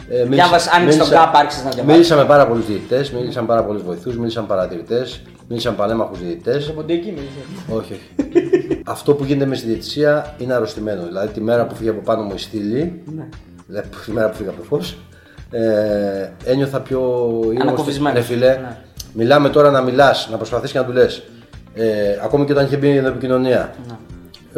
[0.09, 1.93] Ε, μίλησα- Διάβασες, άνοιξε τον μίλησα- ΚΑΠ, άρχισες να διαβάζεις.
[1.95, 5.75] Μίλησα με πάρα πολλούς διαιτητές, μίλησα με πάρα πολλούς βοηθούς, μίλησα με παρατηρητές, μίλησα με
[5.75, 6.71] πανέμαχου διαιτητές.
[6.71, 7.37] Ποντίκι, μίλησε.
[7.69, 8.81] Όχι, όχι.
[8.85, 11.03] Αυτό που γίνεται με στη διαιτησία είναι αρρωστημένο.
[11.05, 13.01] Δηλαδή τη μέρα που φύγει από πάνω μου η στήλη,
[13.67, 14.97] δηλαδή τη μέρα που φύγει από το φως,
[15.51, 16.99] ε, ένιωθα πιο
[17.43, 17.61] ήρεμος.
[17.61, 18.17] Ανακουφισμένος.
[18.19, 18.77] Ρε φίλε, Ναι.
[19.13, 21.05] μιλάμε τώρα να μιλάς, να προσπαθείς και να του λε.
[21.73, 23.73] Ε, ακόμη και όταν είχε μπει η επικοινωνία.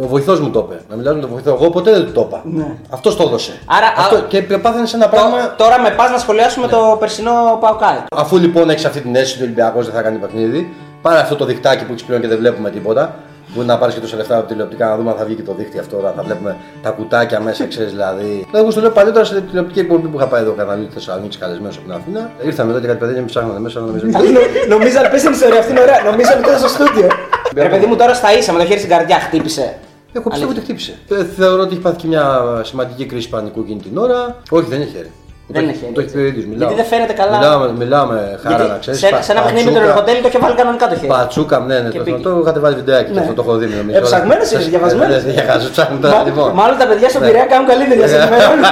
[0.03, 0.81] Ο βοηθός μου το είπε.
[0.89, 1.49] Να μιλάς με τον βοηθό.
[1.53, 2.43] Εγώ ποτέ δεν του το είπα.
[2.89, 3.51] Αυτός το έδωσε.
[3.65, 5.53] Άρα, Αυτό, α- και πάθανε ένα Τω- πράγμα.
[5.57, 7.31] Τώρα με πας να σχολιάσουμε το περσινό
[7.61, 7.97] Παουκάι.
[8.15, 11.35] Αφού λοιπόν έχεις αυτή την αίσθηση ότι ο Ολυμπιακός δεν θα κάνει παιχνίδι, πάρε αυτό
[11.35, 13.15] το δικτάκι που έχεις πλέον και δεν βλέπουμε τίποτα.
[13.55, 15.53] Μπορεί να πάρεις και τόσα λεφτά από τηλεοπτικά να δούμε αν θα βγει και το
[15.57, 18.23] δίκτυο αυτό, να θα βλέπουμε τα κουτάκια μέσα, ξέρεις δηλαδή.
[18.23, 21.37] Δηλαδή, εγώ σου λέω παλιότερα σε τηλεοπτική εκπομπή που είχα πάει εδώ κανάλι τη Θεσσαλονίκη
[21.37, 22.29] καλεσμένος από την Αθήνα.
[22.45, 24.05] Ήρθαμε εδώ και κάτι παιδιά και με ψάχνανε μέσα, νομίζω.
[24.73, 26.03] Νομίζω να πες την ιστορία αυτή είναι ωραία.
[26.11, 27.07] Νομίζω ότι ήταν στο στούντιο.
[27.55, 29.77] Ρε παιδί μου τώρα στα ίσα με το χέρι στην καρδιά χτύπησε.
[30.13, 30.93] Εγώ πιστεύω ότι χτύπησε.
[31.09, 34.35] Ε, θεωρώ ότι έχει πάθει και μια σημαντική κρίση πανικού εκείνη την ώρα.
[34.49, 35.11] Όχι, δεν έχει χέρι.
[35.51, 36.73] Δεν Το έχει χέρι, Το έχει πει ο ίδιος, Γιατί μιλάω.
[36.75, 37.37] δεν φαίνεται καλά.
[37.37, 38.97] Μιλάω, μιλάω με χαρά να ξέρει.
[38.97, 41.07] σε, σε ένα παιχνίδι με τον Ροχοντέλη το είχε βάλει κανονικά το χέρι.
[41.07, 42.17] Πατσούκα, ναι, ναι, Και το, πήγε.
[42.17, 43.19] το, το είχατε βάλει βιντεάκι και Ναι.
[43.21, 43.97] αυτό το έχω δει νομίζω.
[43.97, 45.15] Ε, ψαγμένος είναι, Σας- διαβασμένος.
[45.15, 46.15] Ε, Δεν για χάζω, ψάχνουν τώρα.
[46.17, 46.51] Μα- Λοιπόν.
[46.53, 48.07] Μάλλον τα παιδιά στον Πειραιά κάνουν καλύτερη Ναι.
[48.07, 48.63] σε ενημερώνουν.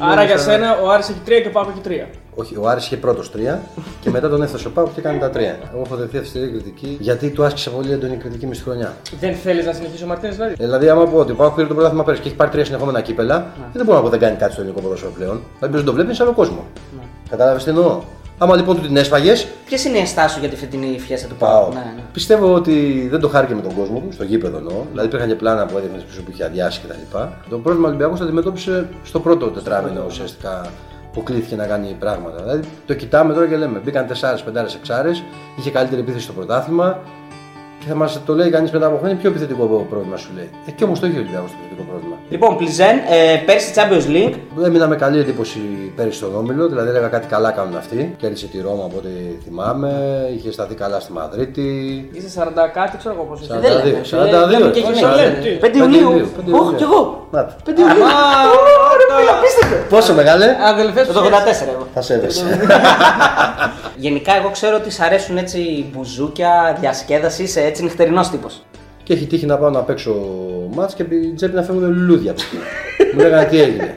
[0.00, 2.06] Άρα για σένα ο Άρης έχει τρία και ο Πάο έχει τρία.
[2.34, 3.60] Όχι, ο Άρης είχε πρώτος τρία
[4.00, 5.58] και μετά τον έφτασε ο Πάουκ και κάνει τα τρία.
[5.72, 8.96] Εγώ έχω δεχθεί αυστηρή κριτική γιατί του άσκησε πολύ έντονη κριτική με στη χρονιά.
[9.20, 11.66] Δεν θέλεις να συνεχίσει ο Μαρτίνες δηλαδή; Ε, Δηλαδή, άμα πω ότι ο Πάουκ πήρε
[11.66, 14.36] το πρωτάθλημα πέρυσι και έχει πάρει τρία συνεχόμενα κύπελα, δεν μπορώ να πω δεν κάνει
[14.36, 15.40] κάτι στο ελληνικό ποδόσφαιρο πλέον.
[15.58, 16.64] Δηλαδή, δεν το βλέπεις σε άλλο κόσμο.
[17.30, 18.00] Κατάλαβε τι εννοώ.
[18.38, 19.32] Άμα λοιπόν του την έσφαγε,
[19.64, 21.60] Ποιες είναι οι ενστάσει σου για τη φετινή φιέστα του πάω.
[21.62, 22.02] Πάου; Ναι, ναι.
[22.12, 24.84] Πιστεύω ότι δεν το χάρηκε με τον κόσμο του, στο γήπεδο εννοώ.
[24.90, 27.18] Δηλαδή υπήρχαν και πλάνα που έδειχνες πίσω που είχε αδειάσει κτλ.
[27.50, 30.70] Το πρόβλημα ο Ολυμπιακό το αντιμετώπισε στο πρώτο τετράμινο ουσιαστικά
[31.12, 32.42] που κλείθηκε να κάνει πράγματα.
[32.42, 34.64] Δηλαδή το κοιτάμε τώρα και λέμε: Μπήκαν 4, 5, 6,
[35.58, 36.98] είχε καλύτερη επίθεση στο πρωτάθλημα
[37.80, 40.50] και θα μας το λέει κανείς μετά από χρόνια πιο επιθετικό πρόβλημα σου λέει.
[40.66, 42.16] Ε, και όμως το είχε ο Ολυμπιακό το επιθετικό πρόβλημα.
[42.30, 44.34] Λοιπόν, Πλιζέν, ε, πέρσι Champions League.
[44.64, 45.58] Έμεινα με καλή εντύπωση
[45.96, 48.14] πέρυσι στον Όμιλο, δηλαδή έλεγα κάτι καλά κάνουν αυτοί.
[48.18, 49.08] Κέρδισε τη Ρώμα από ό,τι
[49.44, 49.90] θυμάμαι,
[50.36, 51.68] είχε σταθεί καλά στη Μαδρίτη.
[52.12, 53.54] Είσαι 40 κάτι, ξέρω εγώ πώ είσαι.
[53.54, 54.00] 42, Δεν λέμε,
[54.46, 55.02] 42, λέμε και όχι, γυναίκες.
[55.02, 55.16] 42.
[55.16, 55.50] λέμε, τι.
[55.60, 56.10] 5 Ιουλίου.
[56.60, 57.26] Όχι, κι εγώ.
[57.30, 57.52] Να το.
[57.64, 58.04] 5 Ιουλίου.
[59.88, 61.22] Πόσο μεγάλε, Αδελφέ Το 84
[61.74, 61.86] εγώ.
[61.94, 62.44] θα σε έδεσε.
[63.96, 68.62] Γενικά, εγώ ξέρω ότι σ' αρέσουν έτσι μπουζούκια, διασκέδασης, είσαι έτσι νυχτερινό τύπος.
[69.02, 70.14] και έχει τύχει να πάω να παίξω
[70.74, 72.56] μάτς και από την τσέπη να φεύγουν λουλούδια από εκεί.
[73.14, 73.94] Μου λέγανε τι έγινε.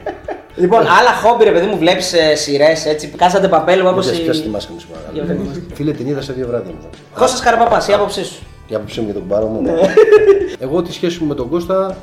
[0.56, 3.08] Λοιπόν, άλλα χόμπι, ρε παιδί μου, βλέπεις σειρές έτσι.
[3.08, 4.10] Κάσατε παπέλου όπως.
[4.10, 4.22] Μην Η...
[4.22, 5.40] πιάσει τη μάσκα μου σου παρακαλώ.
[5.74, 6.88] Φίλε την είδα σε δύο βράδια μου.
[7.14, 8.42] Κώστα Καραπαπά, η άποψή σου.
[8.68, 9.62] Η άποψή μου για τον κουμπάρο μου.
[10.58, 11.96] Εγώ τη σχέση μου με τον Κώστα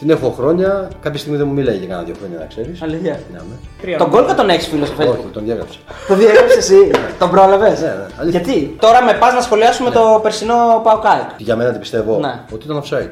[0.00, 0.88] την έχω χρόνια.
[1.02, 2.82] Κάποια στιγμή δεν μου μίλαγε για κάνα δύο χρόνια να ξέρεις.
[2.82, 3.18] Αλήθεια.
[3.32, 3.54] Ναι, με.
[3.82, 5.30] Τρία Τον Γκόλκα τον έχεις φίλο στο Όχι, Facebook.
[5.32, 5.78] τον διέγραψα.
[6.08, 8.40] Το διέγραψες εσύ; Τον πρόλαβες; Ναι, ναι, αλήθεια.
[8.40, 11.28] Γιατί; Τώρα με πας να σχολιάσουμε το περσινό Παοκάικ.
[11.36, 12.34] Για μένα την πιστεύω Ναι.
[12.52, 13.10] ότι ήταν offside.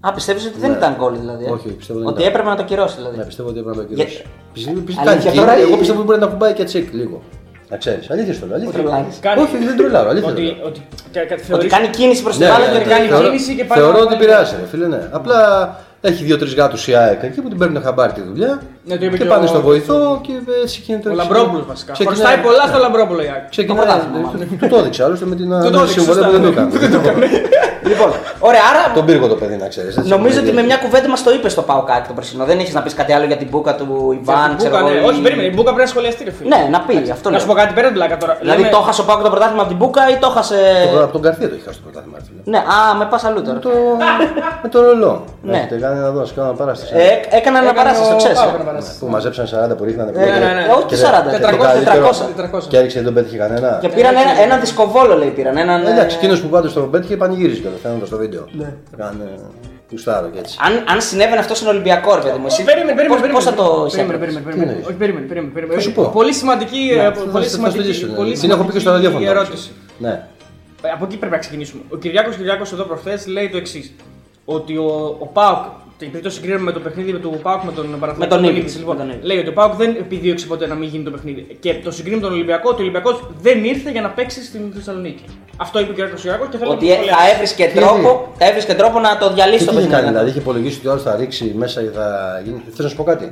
[0.00, 0.76] Α, πιστεύεις ότι δεν Ναι.
[0.76, 1.44] ήταν γκολ δηλαδή.
[1.44, 2.30] ε; Όχι, πιστεύω δεν Ότι ήταν.
[2.32, 3.16] έπρεπε να το κυρώσεις δηλαδή.
[3.16, 4.24] Ναι, πιστεύω ότι έπρεπε να το Για- ακυρώσει.
[4.52, 5.60] Πιστεύω πιστεύω- Αλήθεια, κάνει τώρα εκεί.
[5.60, 7.22] ή- Εγώ πιστεύω ότι μπορεί να κουμπάει και τσεκ λίγο.
[7.70, 8.10] Να ξέρεις.
[8.10, 8.56] Αλήθεια στο λέω.
[8.56, 8.80] Ότι Αλήθεια.
[8.82, 9.18] τρολάρεις.
[9.44, 10.08] Όχι, δεν τρολάρω.
[10.12, 10.28] Αλήθεια.
[10.28, 10.66] το Ότι, λέω.
[10.66, 10.80] ότι,
[11.12, 13.24] κα- κα- Ότι θεωρείς- κάνει κίνηση προς την Ναι, μπάλα ναι, και ναι, κάνει θεωρώ-
[13.26, 14.18] κίνηση και πάει Θεωρώ να ότι πάει.
[14.18, 15.02] πειράζει, ρε φίλε, ναι.
[15.18, 15.38] Απλά
[16.02, 19.16] έχει δύο-τρεις γάτους η ΑΕΚ εκεί που την παίρνουν χαμπάρι τη δουλειά Ναι, το είπε
[19.16, 21.08] και και πάνε ο- στο βοηθό και έτσι γίνεται.
[21.08, 21.92] Ο Λαμπρόπουλος βασικά.
[21.92, 23.48] Ξεκινάει- Χρωστάει πολλά στο Λαμπρόπουλο η Άκη.
[23.50, 23.76] Ξεκινάει.
[23.78, 24.58] Το πρωτάθλημα, μάλλον.
[24.58, 26.62] Του το έδειξε άλλωστε με την το έδειξε, συμβολή σωστά.
[26.70, 27.26] που δεν το έκανε.
[27.90, 29.96] Λοιπόν, ωραία, άρα Τον πύργο το παιδί να ξέρεις.
[29.96, 32.44] νομίζω ότι με μια κουβέντα μας το είπες στο Παοκάικ το περσινό.
[32.44, 33.86] Δεν έχεις να πεις κάτι άλλο για την μπουκα του
[34.20, 34.88] Ιβάν, Μπούκα, ξέρω εγώ.
[34.88, 34.94] ναι.
[34.94, 35.48] ή- Όχι, περίμενε.
[35.48, 36.48] Η Μπούκα πρέπει να σχολιαστεί, ρε φίλε.
[36.56, 37.26] Ναι, να πει αυτό.
[37.28, 37.40] Να λέω.
[37.40, 38.34] σου πω κάτι πέρα την πλάκα τώρα.
[38.40, 40.58] Δηλαδή Λέμε- το χάσε ο Πάοκ το πρωτάθλημα από την Μπούκα ή το χάσε.
[41.02, 42.16] Από τον Καρθία το έχει χάσει το πρωτάθλημα.
[42.20, 42.40] ρε φίλε.
[42.52, 43.58] Ναι, α, με πας αλλού τώρα.
[43.58, 43.70] Το...
[44.62, 45.24] Με το ρολό.
[45.42, 45.56] Ναι.
[45.56, 46.92] Έχετε κάνει να δώσει κάνω παράσταση.
[46.96, 48.36] Ε, έκανα ένα Έκανε παράσταση, το ο ξέρει.
[48.72, 48.98] Πάοκ να περάσει.
[48.98, 50.10] Που μαζέψαν 40 που ρίχνανε.
[50.14, 50.64] Ε, ναι, ναι, ναι.
[50.68, 52.24] Ε, όχι Και 40, δεν- 400, 400.
[52.36, 52.68] 400.
[52.68, 53.78] Και έριξε δεν τον πέτυχε κανένα.
[53.82, 55.56] Και πήραν ένα, ένα δισκοβόλο, λέει, πήραν.
[55.56, 58.44] Έναν, Ε, Εντάξει, ε, εκείνος που πάντως τον πέτυχε πανηγύριζε και το φαίνοντα στο βίντεο.
[58.52, 58.74] Ναι.
[58.96, 59.24] Κάνε
[59.90, 60.56] κουστάρο και έτσι.
[60.66, 62.64] αν, αν συνέβαινε αυτός στον Ολυμπιακό, ρε παιδί μου, εσύ.
[62.64, 63.20] Περίμενε, περίμενε.
[63.22, 64.70] πώς- πώς θα το Περίμενε, εισέπρεπες; περίμενε, Τι περίμενε.
[64.70, 65.52] εννοείς; Όχι, περίμενε, περίμενε.
[65.54, 65.76] περίμενε.
[65.80, 66.02] Θα σου πω.
[66.18, 66.82] Πολύ σημαντική.
[66.92, 67.78] ε, Θα- Πολύ θα- θα σημαντική.
[67.82, 68.12] στελίσω, ναι.
[68.20, 69.38] πολύ Την έχω πει και στο σημαντική ραδιόφωνο.
[69.40, 69.70] ερώτηση.
[69.98, 70.14] Ναι.
[70.86, 71.82] Ε, Από εκεί πρέπει να ξεκινήσουμε.
[71.94, 73.86] Ο Κυριάκος Κυριάκος εδώ προχθές λέει το εξής.
[74.44, 75.62] Ότι ο, ο Πάουκ,
[76.06, 78.18] επειδή το συγκρίνουμε με το παιχνίδι του Πάουκ με τον Παναθηναϊκό.
[78.18, 79.24] Με τον τον Ivkovic, Ivkovic, λοιπόν, με τον Ivkovic.
[79.28, 81.56] λέει ότι ο Πάουκ δεν επιδίωξε ποτέ να μην γίνει το παιχνίδι.
[81.60, 84.60] Και το συγκρίνουμε με τον Ολυμπιακό, ότι ο Ολυμπιακός δεν ήρθε για να παίξει στην
[84.74, 85.24] Θεσσαλονίκη.
[85.56, 87.34] Αυτό είπε ο Κυριάκο Κυριάκο και θέλω Ότι να ε, το θα σχολιάσεις.
[87.34, 89.94] έβρισκε Τι τρόπο, είναι; θα έβρισκε τρόπο να το Και διαλύσει τι το είχε παιχνίδι.
[89.96, 92.06] κάνει, δηλαδή είχε υπολογίσει ότι ο άλλος θα ρίξει μέσα και θα
[92.44, 92.62] γίνει.
[92.74, 93.26] Θες να σου πω κάτι;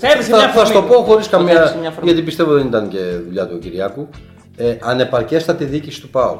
[0.00, 0.96] Θα έβρισκε Θα, μια θα σου το αφορμή.
[0.96, 1.76] πω χωρίς έβρισκε καμία.
[1.80, 2.08] μια αφορμή.
[2.10, 4.08] Γιατί πιστεύω δεν ήταν και δουλειά του Κυριάκου.
[4.56, 6.36] Ε, ανεπαρκέστατη διοίκηση του ΠΑΟ.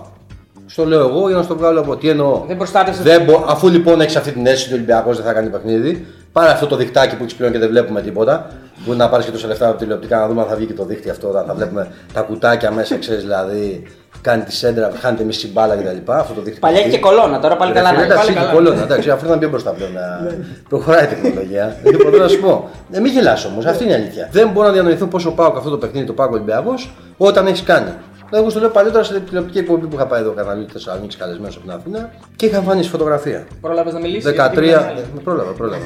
[0.66, 2.44] Στο λέω εγώ για να στο βγάλω από τι εννοώ.
[2.46, 5.32] Δεν προστάτευσες Δεν μπο- αφού λοιπόν έχεις αυτή την αίσθηση ότι ο Ολυμπιακός δεν θα
[5.32, 8.50] κάνει παιχνίδι, πάρε αυτό το δικτάκι που έχεις πλέον και δεν βλέπουμε τίποτα.
[8.86, 10.84] Μπορεί να πάρεις και τόσα λεφτά από τηλεοπτικά να δούμε αν θα βγει και το
[10.84, 11.30] δίκτυο αυτό.
[11.32, 13.82] Να θα βλέπουμε τα κουτάκια μέσα, ξέρεις δηλαδή.
[14.20, 16.10] Κάνει τη σέντρα, χάνεται μισή μπάλα κτλ.
[16.12, 16.60] Αυτό το δίκτυο.
[16.60, 18.04] Παλιά είχε και κολόνα, τώρα πάλι καλά να είναι.
[18.04, 18.52] Εντάξει, Πάλι είχε καλά.
[18.52, 18.82] κολόνα.
[18.82, 19.92] Εντάξει, αυτό ήταν πιο μπροστά πλέον.
[19.92, 20.26] να-
[20.68, 21.76] Προχωράει η τεχνολογία.
[21.84, 22.70] Λοιπόν, τώρα να σου πω.
[22.90, 24.28] Ε, μην γελάς όμως, αυτή είναι η αλήθεια.
[24.32, 27.90] Δεν μπορώ να διανοηθώ πόσο πάω αυτό το παιχνίδι, το πάω Ολυμπιακός, όταν έχεις κάνει.
[28.28, 31.56] Δηλαδή, εγώ στο λέω παλιότερα σε τηλεοπτική εκπομπή που είχα πάει εδώ καναλί Θεσσαλονίκη καλεσμένος
[31.56, 33.46] από την Αθήνα και είχα εμφανίσει φωτογραφία.
[33.60, 34.58] Πρόλαβες να μιλήσεις; 13.
[34.62, 35.84] ε, Πρόλαβα, πρόλαβα.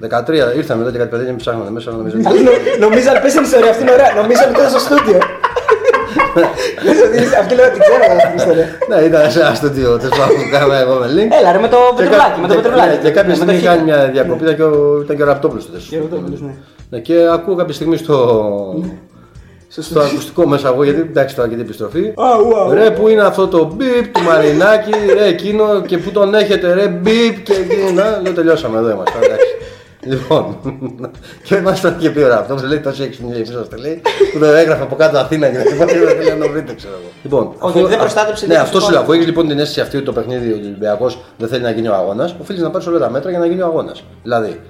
[0.00, 1.90] 13 ήρθαμε εδώ και κάτι παιδιά και με ψάχνανε μέσα.
[1.90, 2.16] Νομίζω
[2.80, 4.14] Νομίζω αν πες την ιστορία αυτή είναι ωραία.
[4.22, 5.18] Νομίζω ότι ήταν στο στούντιο.
[7.40, 8.66] Αυτή λέω ότι ξέρω εγώ αυτή την ιστορία.
[8.88, 11.30] Ναι, ήταν σε ένα στούντιο τέλο πάντων που κάναμε εγώ με link.
[11.40, 12.96] Έλα ρε με το Και πετρουλάκι, κα- με το και- πετρουλάκι.
[13.04, 13.94] Και κάποια Ναι, με στιγμή το είχε κάνει χίλιο.
[13.94, 15.78] μια διακοπή ήταν και ο, ήταν και ο Ραπτόπουλος τότε.
[16.90, 18.16] Ναι, και ακούω κάποια στιγμή στο,
[19.82, 22.12] στο ακουστικό μέσα εγώ, γιατί εντάξει τώρα και την επιστροφή.
[22.72, 26.88] Ρε, που είναι αυτό το μπιπ του Μαρινάκη, ρε, εκείνο και που τον έχετε, ρε,
[26.88, 27.90] μπιπ και εκείνο.
[27.90, 29.18] Να, λέω τελειώσαμε εδώ είμαστε.
[29.22, 29.46] εντάξει.
[30.06, 30.56] Λοιπόν,
[31.46, 34.00] και μα το είχε πει ο Ραπτόπουλο, λέει τόσο έχει μιλήσει πίσω στο λέει,
[34.32, 37.10] που το έγραφε από κάτω Αθήνα και δεν θέλει να το βρείτε, ξέρω εγώ.
[37.22, 38.92] Λοιπόν, Όχι, δεν προστάτεψε Ναι, την αυτός σου χώρα.
[38.92, 39.02] λέω.
[39.02, 41.88] Αφού έχει λοιπόν την αίσθηση αυτή ότι το παιχνίδι ο Ολυμπιακός δεν θέλει να γίνει
[41.88, 44.04] ο αγώνας, οφείλει να πάρει όλα τα μέτρα για να γίνει ο αγώνας.
[44.22, 44.60] Δηλαδή,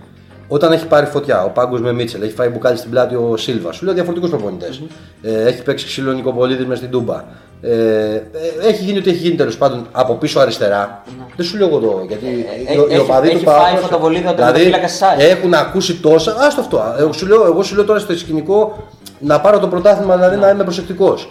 [0.49, 3.72] όταν έχει πάρει φωτιά ο Πάγκος με Μίτσελ, έχει φάει μπουκάλι στην πλάτη ο Σίλβα,
[3.72, 4.82] σου λέω διαφορετικούς προπονητές.
[5.22, 7.24] Ε, έχει παίξει ξύλο Νικοπολίδη μες στην Τούμπα.
[7.61, 7.70] Ε,
[8.14, 8.22] ε,
[8.62, 11.03] έχει γίνει ό,τι έχει γίνει τέλος πάντων από πίσω αριστερά.
[11.36, 13.61] Δεν σου λέω εγώ το γιατί Ε, οι- οι έχει- οπαδοί έχει του Πάου.
[13.61, 15.20] φάει φωτοβολίδα ο δηλαδή, τερματοφύλακας της ΑΕΚ.
[15.20, 16.36] έχουν ακούσει τόσα.
[16.38, 16.82] Άστο αυτό.
[16.99, 18.84] Εγώ σου λέω, εγώ σου λέω τώρα στο σκηνικό
[19.18, 21.28] να πάρω το πρωτάθλημα, δηλαδή να είμαι προσεκτικός.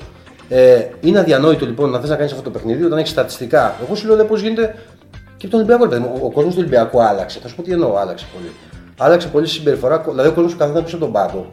[0.50, 3.76] Ε, είναι αδιανόητο λοιπόν να θες να κάνεις αυτό το παιχνίδι όταν έχεις στατιστικά.
[3.86, 4.76] Εγώ σου λέω δε πώς γίνεται
[5.38, 5.84] και τον Ολυμπιακό.
[5.84, 6.12] ρε παιδί μου.
[6.22, 7.40] Ο, ο κόσμος του Ολυμπιακού άλλαξε.
[7.42, 8.52] Θα σου πω τι εννοώ, άλλαξε πολύ.
[8.98, 10.04] Άλλαξε πολύ συμπεριφορά.
[10.10, 11.46] Δηλαδή ο κόσμος που καθόταν πίσω από τον πάγκο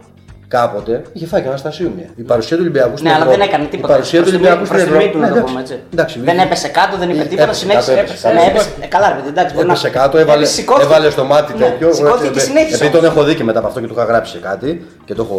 [0.47, 2.05] κάποτε είχε φάει και Αναστασίου μία.
[2.15, 3.93] Η παρουσία του Ολυμπιακού στην Ναι, αλλά Ευρώπη- δεν έκανε Η τίποτα.
[3.93, 5.13] παρουσία του Προς τιμή- Ολυμπιακού στην προς τιμή Ευρώπη.
[5.15, 5.53] του, να Ναι, το εντάξει.
[5.53, 5.75] πούμε έτσι.
[5.95, 7.89] Εντάξει, Δεν έπεσε κάτω, δεν είπε Ε, τίποτα, έπεσε συνέχισε.
[7.91, 8.13] κάτω, έπεσε.
[8.13, 8.49] έπεσε Ναι, κάτω.
[8.51, 8.69] έπεσε.
[8.85, 9.51] Ε, Καλά, ρε παιδί, εντάξει.
[9.55, 10.85] μπορεί να- Έπεσε κάτω, έβαλε, Έπεσε, σηκώθηκε.
[10.87, 11.87] έβαλε στο μάτι Ναι, τέτοιο.
[11.97, 12.75] Σηκώθηκε και Ε, συνέχισε.
[12.79, 13.11] Επειδή τον όμως.
[13.13, 14.69] έχω δει και μετά από αυτό και του είχα γράψει σε κάτι
[15.11, 15.37] και το έχω.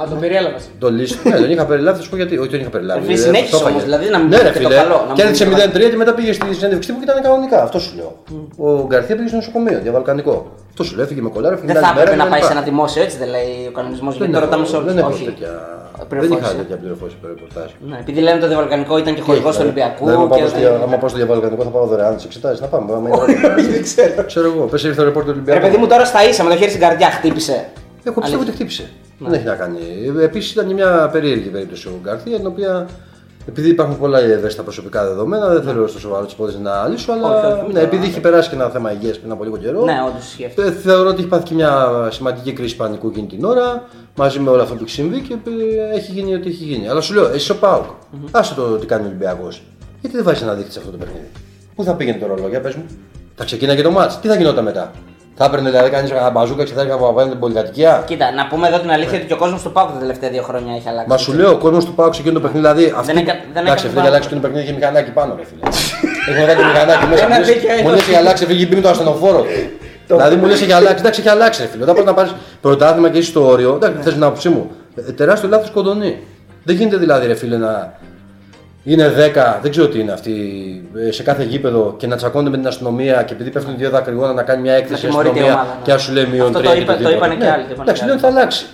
[0.00, 0.56] Α, τον περιέλαβα.
[0.78, 1.18] Το λύσει.
[1.28, 2.38] ναι, τον είχα περιλάβει, θα σου πω γιατί.
[2.38, 3.00] Όχι, τον είχα περιλάβει.
[3.00, 3.70] Ρε φίλε, Ε, συνέχισες το έφαγε.
[3.72, 5.50] όμως, δηλαδή να μην ναι, πει ρε, και το φίλε, καλό, να μην Κέρδισε πει
[5.50, 7.58] το 0-3 και μετά πήγες στη συνέντευξη τύπου και ήταν κανονικά.
[7.66, 8.10] Αυτό σου λέω.
[8.66, 10.34] Ο Γκαρθία πήγε στο νοσοκομείο, διαβαλκανικό.
[10.72, 12.30] Αυτό σου λέω, έφυγε με κολάρα, έφυγε Δεν την θα άλλη μέρα έπρεπε να και
[12.34, 12.52] πάει λοιπά.
[12.52, 14.12] σε ένα δημόσιο, έτσι δεν λέει ο κανονισμός.
[14.18, 14.88] Δεν Γιατί το έχω- ρωτάμε σε όλους.
[14.92, 15.24] Δεν έχω Όχι.
[15.30, 15.52] τέτοια.
[15.98, 16.44] Δεν Πληροφόρηση.
[16.52, 17.68] είχα τέτοια πληροφόρηση περί ρεπορτάζ.
[17.90, 20.02] Ναι, επειδή λένε το διαβαλκανικό ήταν και χορηγός του Ολυμπιακού.
[20.06, 22.22] Δηλαδή, άμα και πάω στο ότι- δια- άμα πάω στο διαβαλκανικό θα πάω δωρεάν τι
[22.28, 22.58] εξετάσει.
[22.64, 22.86] Να πάμε.
[22.98, 24.20] άμα είναι- Δεν ξέρω.
[24.30, 25.60] Ξέρω εγώ, πες ήρθε το ρεπόρτερ του Ρε Ολυμπιακού.
[25.66, 27.56] παιδί μου τώρα στα ίσα με το χέρι στην καρδιά χτύπησε.
[28.02, 28.90] Εγώ πιστεύω ότι χτύπησε.
[29.18, 29.78] Δεν έχει να κάνει.
[30.20, 32.88] Επίσης ήταν μια περίεργη περίπτωση ο Γκαρθία, την οποία
[33.48, 37.28] επειδή υπάρχουν πολλά ευαίσθητα προσωπικά δεδομένα, δεν θέλω στο σοβαρό της υπόθεσης να λύσω, αλλά
[37.28, 39.84] Όχι, όχι, ναι, επειδή έχει περάσει και ένα θέμα υγείας πριν από λίγο καιρό.
[39.84, 40.62] Ναι, όντως ισχύει αυτό.
[40.62, 43.82] ε, Θεωρώ ότι έχει πάθει και μια σημαντική κρίση πανικού εκείνη την ώρα,
[44.16, 46.88] μαζί με όλο αυτό που έχει συμβεί και ε, έχει γίνει ό,τι έχει γίνει.
[46.88, 47.84] Αλλά σου λέω, εσύ ο Πάουκ,
[48.30, 49.62] άσε το τι κάνει ο Ολυμπιακός.
[50.00, 51.28] Γιατί δεν βάζεις ένα δείχτη σε αυτό το παιχνίδι;
[51.74, 52.84] Πού θα πήγαινε το ρολό, για πες μου;
[53.34, 54.90] Θα ξεκίναγε το μάτς, τι θα γινόταν μετά;
[55.42, 58.04] Θα έπαιρνε δηλαδή κανεί ένα μπαζούκα και θα έλεγε να βάλει την πολυκατοικία.
[58.06, 60.42] Κοίτα, να πούμε εδώ την αλήθεια ότι και ο κόσμος του Πάουκ τα τελευταία δύο
[60.42, 61.08] χρόνια έχει αλλάξει.
[61.10, 62.94] Μα σου λέω, ο κόσμος του Πάουκ σε εκείνο το παιχνίδι, δηλαδή.
[62.96, 63.18] Αυτή...
[63.18, 64.00] έκα- δεν Εντάξει, έκανε αυτό πάνω.
[64.00, 65.62] για αλλάξει εκείνο το παιχνίδι είχε μηχανάκι πάνω, ρε φίλε.
[66.30, 67.24] Έχει βγάλει το μηχανάκι μέσα.
[67.24, 68.10] Ένα μου λες- δίκιο Μου λε έχει.
[68.10, 69.40] έχει αλλάξει, φύγει πίνει το ασθενοφόρο.
[70.06, 71.82] Δηλαδή μου λε έχει αλλάξει, εντάξει, έχει αλλάξει, ρε φίλε.
[71.82, 74.70] Όταν πα να πάρεις πρωτάθλημα και είσαι στο όριο, εντάξει, θες την άποψή μου.
[75.08, 76.12] ε, Τεράστιο λάθος κοντονή.
[76.64, 77.92] Δεν γίνεται δηλαδή, ρε φίλε, να
[78.84, 80.32] είναι 10, δεν ξέρω τι είναι αυτή,
[81.08, 84.32] ε, σε κάθε γήπεδο και να τσακώνεται με την αστυνομία και επειδή πέφτουν δύο δακρυγόνα
[84.32, 85.84] να κάνει μια έκθεση η τιμωρείται η αστυνομία ομάδα, ναι.
[85.84, 87.16] και να σου λέει μείον Αυτό τρία το και είπα- το οτιδήποτε.
[87.26, 88.24] είπανε και Ναι, άλλοι, το είπανε Εντάξει, και λέω άλλοι.
[88.24, 88.66] ότι θα αλλάξει.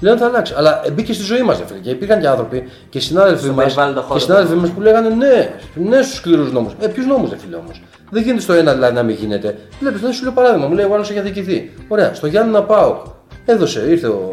[0.00, 0.54] Λέω ότι θα αλλάξει.
[0.56, 1.78] Αλλά ε, μπήκε στη ζωή μας, φίλε.
[1.78, 5.08] Και υπήρχαν και άνθρωποι και συνάδελφοι Στον μα περιβάλλοντο χώρο, και συνάδελφοι μας που λέγανε
[5.08, 6.72] ναι, ναι στους σκληρούς νόμους.
[6.80, 9.56] Ε, ποιους νόμους, δεν φίλε όμως; Δεν γίνεται στο ένα δηλαδή να μην γίνεται.
[9.80, 11.72] Βλέπεις, δεν σου λέω παράδειγμα, μου λέει ο άλλος έχει αδικηθεί.
[11.88, 13.02] Ωραία, στο Γιάννη να πάω.
[13.44, 14.30] Έδωσε, ήρθε ο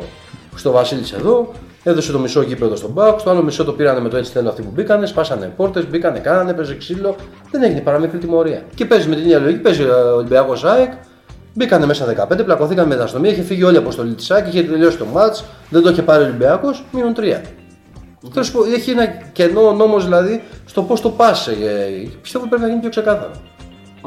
[0.56, 1.52] στο Βασίλης εδώ,
[1.90, 4.50] έδωσε το μισό γήπεδο στον Πάουκ, στο άλλο μισό το πήρανε με το έτσι θέλω
[4.50, 7.16] αυτοί που μπήκανε, σπάσανε πόρτες, μπήκανε, κάνανε, παίζει ξύλο.
[7.52, 8.62] Δεν έγινε παρά μικρή τιμωρία.
[8.76, 10.92] Και παίζει με την ίδια λογική, παίζει ο Ολυμπιακός ΑΕΚ,
[11.58, 14.64] Μπήκανε μέσα 15, πλακωθήκαν με την αστυνομία, είχε φύγει όλη η αποστολή τη ΑΕΚ, είχε
[14.64, 17.20] τελειώσει το μάτς, δεν το είχε πάρει ο Ολυμπιακός, μείον 3.
[17.20, 17.42] Θέλω
[18.34, 21.32] να σου πω, έχει ένα κενό νόμος δηλαδή στο πώς το πα.
[22.22, 23.32] πιστεύω ότι πρέπει να γίνει πιο ξεκάθαρο.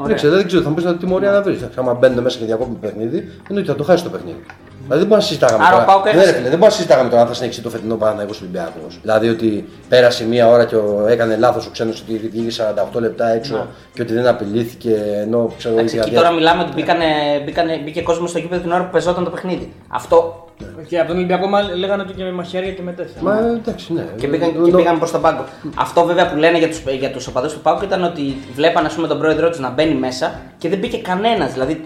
[0.05, 1.69] Δεν ξέρω, δεν ξέρω, θα μου πεις να τιμωρία να βρεις.
[1.75, 4.43] Άμα μπαίνουν μέσα και διακόπτουν το παιχνίδι, εννοείται θα το χάσει το παιχνίδι.
[4.89, 5.85] Δηλαδή δεν μπορούμε να συζητάγαμε Άρα ο τώρα.
[5.91, 6.25] Πάουκ Ναι, έχασε.
[6.25, 8.99] ρε φίλε, δεν μπορούμε να συζητάγαμε τώρα αν θα συνεχίσει το φετινό Παναγιώ Ολυμπιακός.
[9.01, 13.29] Δηλαδή ότι πέρασε μία ώρα και ο, έκανε λάθος ο ξένος ότι διήγησε 48 λεπτά
[13.29, 16.71] έξω και ότι δεν απειλήθηκε ενώ ξέρω εγώ Εντάξει, είχε εκεί αδεια- τώρα μιλάμε ότι
[16.75, 17.05] μπήκανε,
[17.45, 19.73] μπήκανε, μπήκε κόσμος στο γήπεδο την ώρα που πεζόταν το παιχνίδι.
[19.87, 20.43] Αυτό
[20.87, 23.21] Και από τον Ολυμπιακό μάλλον λέγανε ότι και με μαχαίρια και με τέτοια.
[23.21, 24.05] Μα ε, εντάξει, ναι.
[24.17, 25.43] και πήγαν, Ε, και νο- πήγαν προς τον πάγκο.
[25.75, 28.93] Αυτό βέβαια που λένε για του για τους οπαδούς του Πάουκ ήταν ότι βλέπαν ας
[28.93, 31.51] πούμε, τον πρόεδρό τους να μπαίνει μέσα και δεν μπήκε κανένας.
[31.53, 31.83] Δηλαδή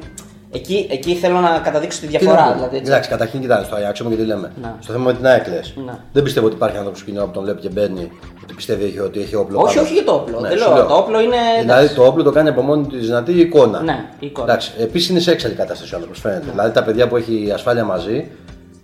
[0.53, 2.43] εκεί, εκεί θέλω να καταδείξω τη Τι να διαφορά.
[2.47, 2.91] πω; Δηλαδή, έτσι.
[2.91, 4.51] Εντάξει, καταρχήν κοιτάξτε το Άγιαξ, και τι λέμε.
[4.61, 4.71] Ναι.
[4.79, 5.73] Στο θέμα με την ΑΕΚ λες.
[5.85, 5.91] Ναι.
[6.13, 8.11] Δεν πιστεύω ότι υπάρχει άνθρωπος που τον βλέπει και μπαίνει
[8.43, 9.59] ότι πιστεύει έχει- ότι έχει όπλο.
[9.61, 9.85] Όχι, πάνω.
[9.85, 10.39] όχι για το όπλο.
[10.39, 10.85] Ναι, δεν σου λέω.
[10.85, 11.35] Το όπλο είναι.
[11.61, 11.95] Δηλαδή εντάξει.
[11.95, 13.81] το όπλο το κάνει από μόνη της δυνατή εικόνα.
[13.81, 14.51] Ναι, η εικόνα.
[14.51, 16.45] Εντάξει, επίσης είναι σε έξαλλη κατάσταση ο άνθρωπος φαίνεται.
[16.51, 18.27] Δηλαδή τα παιδιά που έχει ασφάλεια μαζί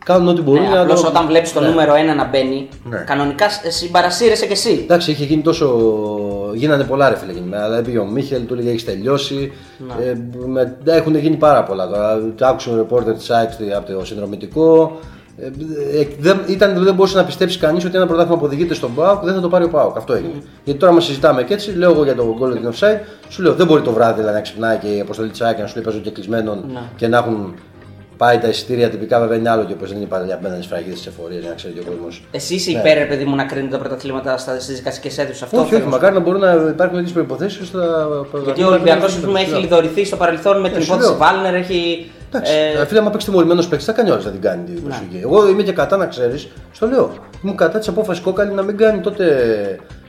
[0.06, 1.68] κάνουν ό,τι μπορούν Ναι, για να Απλώς το- όταν βλέπεις το Ναι.
[1.68, 2.98] νούμερο 1 να μπαίνει, Ναι.
[2.98, 4.80] κανονικά συμπαρασύρεσαι κι εσύ.
[4.84, 5.66] Εντάξει, είχε γίνει τόσο.
[6.54, 7.32] Γίνανε πολλά ρε φίλε.
[7.32, 7.46] γίνει.
[7.46, 9.52] Δηλαδή πήγε ο Μίχελ, του έλεγε έχεις τελειώσει.
[9.78, 10.06] Ναι.
[10.06, 11.88] Ε, με, έχουν γίνει πάρα πολλά.
[11.88, 15.00] Τώρα, το άκουσε ο ρεπόρτερ της ΑΕΚ από το συνδρομητικό.
[15.42, 15.46] Ε,
[16.00, 19.24] ε, δεν, ήταν, δεν μπορούσε να πιστέψει κανείς ότι ένα πρωτάθλημα που οδηγείται στον ΠΑΟΚ
[19.24, 19.98] δεν θα το πάρει ο ΠΑΟΚ.
[19.98, 20.34] Αυτό έγινε.
[20.64, 23.54] Γιατί τώρα μας συζητάμε και έτσι, λέω εγώ για το γκολ του offside, σου λέω
[23.54, 25.76] δεν μπορεί το βράδυ δηλαδή, να ξυπνάει και η αποστολή της ΑΕΚ και να σου
[25.76, 26.80] λέει παίζω και κλεισμένον Ναι.
[26.96, 27.54] και να έχουν
[28.22, 29.20] πάει τα εισιτήρια τυπικά.
[29.20, 31.80] Βέβαια είναι άλλο και όπως δεν υπάρχει απέναντι σφραγίδε τη εφορία για να ξέρει και
[31.80, 32.24] ο κόσμος.
[32.32, 35.42] Εσύ είσαι υπέρ, ρε παιδί μου, να κρίνουν τα πρωταθλήματα στις δικαστικές αίθουσες.
[35.42, 38.08] Αυτό Όχι, όχι, θέλω να σου μακάρι να μπορούν να υπάρχουν τέτοιες προποθέσει στα
[38.44, 41.18] Γιατί ο Ολυμπιακός έχει λιδωρηθεί στο παρελθόν με την Ε, σου υπόθεση λέω.
[41.18, 42.12] Βάλνερ, έχει.
[42.28, 44.84] Εντάξει, ε, ε, φίλε, άμα παίξει τιμωρημένος παίκτης, θα κάνει όλες να την κάνει την
[44.84, 45.20] προσφυγή.
[45.22, 47.14] Εγώ είμαι και κατά να ξέρεις, στο λέω.
[47.44, 49.26] Ήμουν κατά της απόφασης κόκαλη να μην κάνει τότε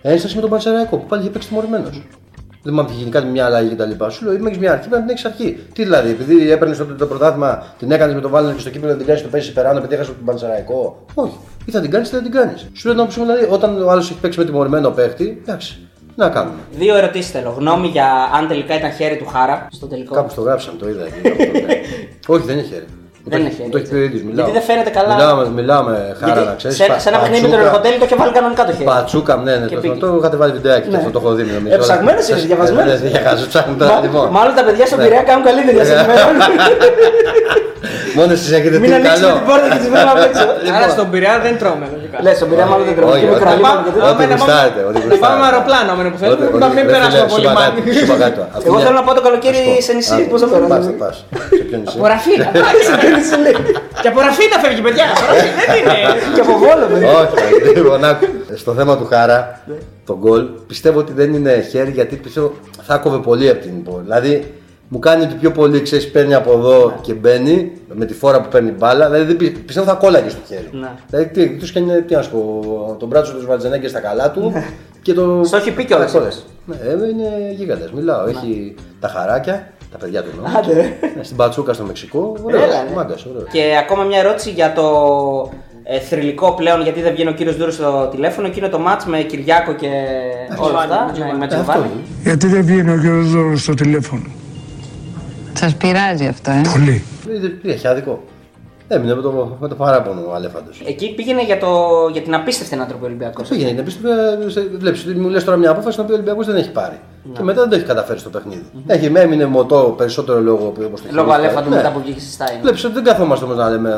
[0.03, 2.03] ένσταση με τον Πανσεραϊκό που πάλι είχε παίξει τιμωρημένος.
[2.63, 4.05] Δεν μου είχε γίνει κάτι μια αλλαγή κτλ.
[4.09, 5.59] Σου λέω, έχει μια αρχή, πρέπει να την έχεις αρχή.
[5.73, 8.91] Τι δηλαδή, επειδή έπαιρνες τότε το πρωτάθλημα, την έκανες με τον Βάλνερ και στο κύπελο
[8.93, 11.05] να την κάνεις το παίζει υπεράνω επειδή έχασε τον Πανσεραϊκό.
[11.15, 11.39] Όχι.
[11.65, 12.67] Ή θα την κάνεις ή δεν την κάνεις.
[12.73, 16.13] Σου λέω να πούμε δηλαδή, όταν ο άλλος έχει παίξει με τιμωρημένο παίχτη, εντάξει, τι
[16.17, 16.57] να κάνουμε.
[16.73, 17.51] Δύο ερωτήσεις θέλω.
[17.59, 20.15] Γνώμη για αν τελικά ήταν χέρι του Χάρα στο τελικό.
[20.15, 21.05] Κάπου το γράψαμε, το είδα.
[21.05, 21.81] εκεί, κάπου το- ναι.
[22.37, 22.85] Όχι, δεν είναι χέρι.
[23.25, 24.37] Δεν Το είναι έχει- χέρι, Το έχεις πει ο ίδιος, μιλάω.
[24.39, 25.15] Γιατί δεν φαίνεται καλά.
[25.15, 26.77] Μιλάμε, μιλάμε χάρα Γιατί να ξέρεις.
[26.77, 28.85] σε, σε ένα παιχνίδι με τον Εργοτέλη το είχε βάλει κανονικά το χέρι.
[28.93, 29.95] Πατσούκα, ναι, ναι, Και το, πήγε.
[30.05, 31.01] το είχατε βάλει βιντεάκι και Ναι.
[31.03, 31.43] αυτό το έχω δει.
[31.57, 31.75] νομίζω.
[31.79, 32.93] Εψαγμένος είναι, Σας- διαβασμένος.
[32.93, 34.27] Ε, Δεν για χάζω, ψάχνω τώρα Μα- λοιπόν.
[34.37, 35.05] Μάλλον τα παιδιά στον Ναι.
[35.05, 36.41] Πειραιά κάνουν καλή δουλειά σε ενημερώνουν.
[38.19, 39.39] Μόνος εσεί έχετε Μην τι ανοίξουμε καλό.
[39.39, 40.45] την πόρτα και τη βρούμε απ' έξω.
[40.77, 42.17] Άρα στον Πειραιά δεν τρώμε λογικά.
[42.25, 43.13] Λες, στον Πειραιά μάλλον δεν τρώμε.
[43.13, 43.35] Όχι, Και όχι.
[43.39, 44.03] μικραλίμμα Πάμε- και τέτοια.
[44.07, 45.41] πάμε Ό,τι να πάμε- γουστάρετε, ό,τι να πάμε γουστάρετε.
[45.43, 46.45] με αεροπλάνο, άμα είναι που θέλουμε.
[46.47, 47.79] Ό,τι- Μην ό,τι- μην ρε περάσουμε φίλε, από σου είπα λιμάνι.
[47.79, 48.39] κάτι, σου είπα κάτι.
[48.57, 49.73] Αυτή Εγώ μια- θέλω να πάω το καλοκαίρι Ας πω.
[49.89, 50.13] σε νησί.
[50.15, 50.91] Άντε, Πώ θα Πας, περάσω.
[50.93, 51.15] θα πας.
[51.59, 52.47] Σε ποιο νησί; Από Ραφίνα.
[54.03, 55.07] Και από Ραφίνα φεύγει, παιδιά.
[55.61, 55.99] Δεν είναι.
[56.35, 57.05] Και από βόλο, παιδί.
[57.05, 58.27] Όχι, λοιπόν, άκου.
[58.63, 59.61] στο θέμα του Χάρα,
[60.07, 62.53] το γκολ, πιστεύω ότι δεν είναι χέρι γιατί πιστεύω
[62.87, 64.03] θα κόβε πολύ από την πόλη.
[64.03, 64.55] Δηλαδή,
[64.93, 68.49] μου κάνει ότι πιο πολύ ξέρεις, παίρνει από εδώ και μπαίνει με τη φόρα που
[68.49, 69.07] παίρνει μπάλα.
[69.11, 70.69] Δηλαδή, δεν πι- πιστεύω θα κόλλαγε στο χέρι.
[70.73, 70.89] Ναι.
[71.11, 74.31] Δηλαδή, τι, εκτός και είναι, τι να σου πω, τον μπράτσο τους Βατζενέγκε στα καλά
[74.31, 74.53] του
[75.03, 75.41] και το.
[75.45, 76.45] Στο έχει πει κιόλας, τα είπες.
[76.67, 77.93] Ναι, ε, είναι γίγαντας.
[77.93, 78.27] Μιλάω.
[78.27, 80.47] Έχει τα χαράκια, τα παιδιά του εννοώ.
[80.59, 81.09] Άντε, ρε.
[81.17, 82.37] Ναι, Στην Πατσούκα στο Μεξικό.
[82.43, 82.63] Ωραίο.
[82.63, 82.95] Έλα, ρε.
[82.95, 83.47] Μάγκας, ωραίο.
[83.53, 84.85] Και ακόμα μια ερώτηση για το
[85.83, 88.47] ε, θρηλυκό πλέον, γιατί δεν βγαίνει ο κύριος Δούρου στο τηλέφωνο.
[88.47, 89.89] Εκείνο το μάτς με Κυριάκο και
[90.59, 91.11] όλα αυτά.
[91.19, 91.83] ναι, Με Ε, αυτό Τζοβάνι.
[91.85, 92.03] είναι.
[92.23, 93.25] Γιατί δεν βγαίνει ο κ.
[93.27, 94.23] Δώρος στο τηλέφωνο;
[95.61, 97.05] Σας πειράζει αυτό, ε; Πολύ.
[97.45, 98.23] Ε, Τι έχει άδικο.
[98.93, 100.83] Έμεινε με το, με το παράπονο ο Αλέφαντος.
[100.87, 101.69] Εκεί πήγαινε για, το,
[102.13, 103.49] για την απίστευτη ανατροπή Ολυμπιακός.
[103.49, 103.93] Πήγαινε να πει
[104.79, 107.01] βλέπεις ότι μου λες τώρα μια απόφαση την οποία ο Ολυμπιακός δεν έχει πάρει.
[107.33, 108.65] Και μετά δεν το έχει καταφέρει στο παιχνίδι.
[108.87, 111.33] Έχει έμεινε μοτό περισσότερο λόγω όπως το Λόγω χειρίστηκε.
[111.33, 111.77] Αλέφαντο Ναι.
[111.77, 112.59] μετά που βγήκε στη στάι.
[112.63, 113.95] Βλέπεις ότι δεν καθόμαστε όμως να λέμε Α,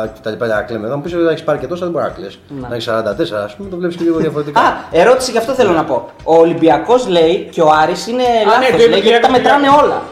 [0.00, 0.88] α, και τα λοιπά, να κλαίμε.
[0.88, 2.26] Θα μου πεις ότι έχεις πάρει και τόσα, δεν μπορεί να κλε.
[2.68, 4.60] Να έχεις 44, ας πούμε, το βλέπεις και λίγο διαφορετικά.
[4.60, 6.08] Α, ερώτηση γι' αυτό θέλω να πω.
[6.24, 8.66] Ο Ολυμπιακός λέει και ο Άρης είναι ναι, λάθος.
[8.68, 10.02] το είπε λέει ο γιατί τα Κυριάκος μετράνε όλα.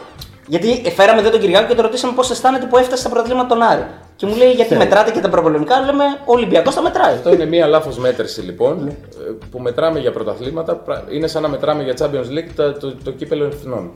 [0.47, 3.61] Γιατί φέραμε εδώ τον Κυριάκο και το ρωτήσαμε πώς αισθάνεται που έφτασε στα πρωταθλήματα τον
[3.61, 3.85] Άρη.
[4.15, 4.79] Και μου λέει γιατί Ναι.
[4.79, 5.79] μετράτε και τα προπολεμικά.
[5.79, 7.13] Λέμε ο Ολυμπιακός τα μετράει.
[7.13, 8.93] Αυτό είναι μία λάθος μέτρηση λοιπόν ε,
[9.51, 10.75] που μετράμε για πρωταθλήματα.
[10.75, 13.91] Πρα- Είναι σαν να μετράμε για Champions League το, το, το κύπελο εθνών.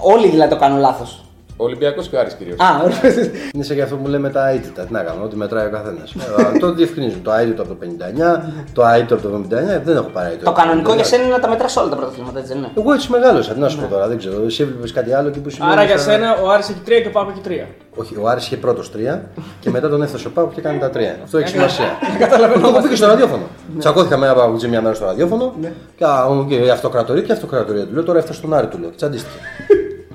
[0.00, 1.24] Όλοι δηλαδή το κάνουν λάθος.
[1.58, 2.56] Ο Ολυμπιακός και ο Άρης κυρίως.
[2.60, 3.24] Α, ωραία.
[3.54, 4.82] Είναι σαν και αυτό που λέμε τα αίτητα.
[4.84, 6.14] Τι να κάνω, ό,τι μετράει ο καθένας.
[6.60, 7.22] το διευκρινίζουν.
[7.22, 8.42] Το αίτητο από το 59,
[8.72, 10.44] το αίτητο από το 79, δεν έχω πάρει αίτητο.
[10.44, 10.94] το από κανονικό 59.
[10.94, 13.52] για σένα είναι να τα μετράς όλα τα πρωταθλήματα, έτσι δεν είναι; Εγώ έτσι μεγάλωσα,
[13.52, 14.42] τι να σου πω τώρα, δεν ξέρω.
[14.46, 16.80] Εσύ έβλεπες κάτι άλλο και που σου Άρα λέει για στα- σένα ο Άρης έχει
[16.84, 17.66] τρία και ο Πάπα έχει τρία.
[17.96, 19.24] Όχι, ο Άρης είχε πρώτος τρία
[19.60, 21.16] και μετά τον έφτασε ο Πάου και κάνει τα τρία.
[21.24, 21.84] Αυτό έχει σημασία.
[22.18, 22.60] Καταλαβαίνω.
[22.60, 23.42] Το έχω πει και στο ραδιόφωνο.
[23.78, 25.54] Τσακώθηκα με ένα παγουτζή μια μέρα στο ραδιόφωνο
[25.96, 28.02] και, α, μου και αυτοκρατορία και αυτοκρατορία του λέω.
[28.02, 28.88] Τώρα έφτασε στον Άρη του λέω.
[28.90, 29.38] Και τσαντίστηκε.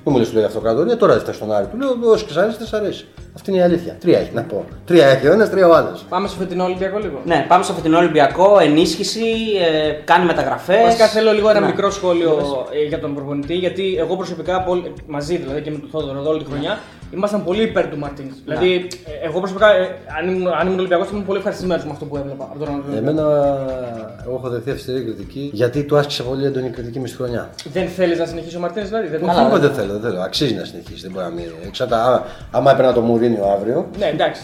[0.04, 2.12] Δεν μου λες του λέει αυτοκρατορία, τώρα έφτασε στον Άρη του λέω.
[2.12, 3.06] Όσοι και σ' αρέσει, δεν σ' αρέσει.
[3.36, 3.96] Αυτή είναι η αλήθεια.
[4.00, 4.66] Τρία έχει να πω.
[4.86, 6.06] Τρία έχει ο ένας, τρία ο άλλος.
[6.10, 7.22] Πάμε στο φετινό Ολυμπιακό λίγο.
[7.26, 9.22] Ναι, πάμε στο φετινό Ολυμπιακό, ενίσχυση,
[9.88, 10.84] ε, κάνει μεταγραφές.
[10.84, 11.66] Βασικά θέλω λίγο ένα Ναι.
[11.66, 15.90] μικρό σχόλιο ε, για τον προπονητή, γιατί εγώ προσωπικά πολύ- μαζί δηλαδή και με τον
[15.92, 16.80] Θόδωρο εδώ όλη τη χρονιά
[17.12, 18.26] ήμασταν πολύ υπέρ του Μαρτίν.
[18.46, 22.06] Δηλαδή, ε, εγώ προσωπικά, ε, αν ήμουν, αν ήμουν Ολυμπιακός, ήμουν πολύ ευχαριστημένος με αυτό
[22.06, 22.98] που έβλεπα από τον Ολυμπιακό.
[22.98, 23.22] Εμένα,
[24.26, 27.50] εγώ έχω δεχθεί αυστηρή κριτική γιατί του άσκησε πολύ έντονη κριτική με στη χρονιά.
[27.74, 29.08] Δεν θέλεις να συνεχίσει ο Μαρτίν, δηλαδή.
[29.08, 29.24] Δεν...
[29.30, 30.22] Όχι, είπα, δεν θέλω, δεν θέλω.
[30.22, 31.02] Αξίζει να συνεχίσει.
[31.02, 31.46] Δεν μπορεί να μην.
[31.68, 34.42] Εξαρτά, άμα, άμα έπαιρνα το Μουρίνιο αύριο, Ναι, εντάξει.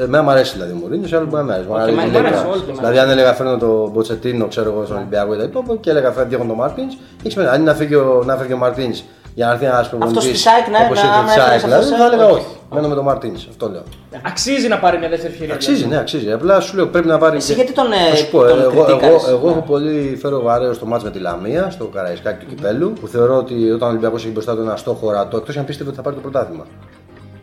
[0.00, 1.68] Εμένα μου αρέσει δηλαδή ο Μουρίνιος, σε άλλο μπορεί να μην αρέσει.
[1.68, 2.38] Μου αρέσει εμένα η μου λέξη.
[2.38, 5.42] αρέσει, όλοι μου Δηλαδή, αν έλεγα φέρνω το Μποτσετίνο, ξέρω εγώ, στον Ολυμπιακό ή τα
[5.42, 7.50] λοιπά, και έλεγα φέρνω τον Μάρτινς, έχει σημαίνει.
[7.50, 8.94] Αν είναι να φύγει ο, να φύγει ο Μαρτίν
[9.38, 10.22] για να έρθει ένας προπονητής.
[10.22, 12.26] στη ΣΑΕΚ, ναι, Όπω να- ήρθε να τη ΣΑΕΚ, έφερε δηλαδή, αυτό θα σε- έλεγα
[12.36, 12.44] όχι.
[12.44, 12.54] όχι.
[12.74, 13.82] Μένω με τον Μαρτίν, αυτό λέω.
[14.30, 15.54] Αξίζει να πάρει μια δεύτερη ευκαιρία.
[15.54, 15.94] Αξίζει, δηλαδή.
[15.94, 16.32] ναι, αξίζει.
[16.32, 17.36] Απλά σου λέω πρέπει να πάρει.
[17.36, 19.52] Εσύ γιατί τον, ε, Θα σου πω, τον εγώ, εγώ, κριτικάρεις, εγώ ναι.
[19.52, 23.36] έχω πολύ φέρω βαρέως στο μάτς με τη Λαμία, στο Καραϊσκάκι του Κυπέλου, που θεωρώ
[23.36, 26.02] ότι όταν ο Ολυμπιακός έχει μπροστά του ένα στόχο ορατό, εκτός αν πίστευε ότι θα
[26.04, 26.64] πάρει το πρωτάθλημα.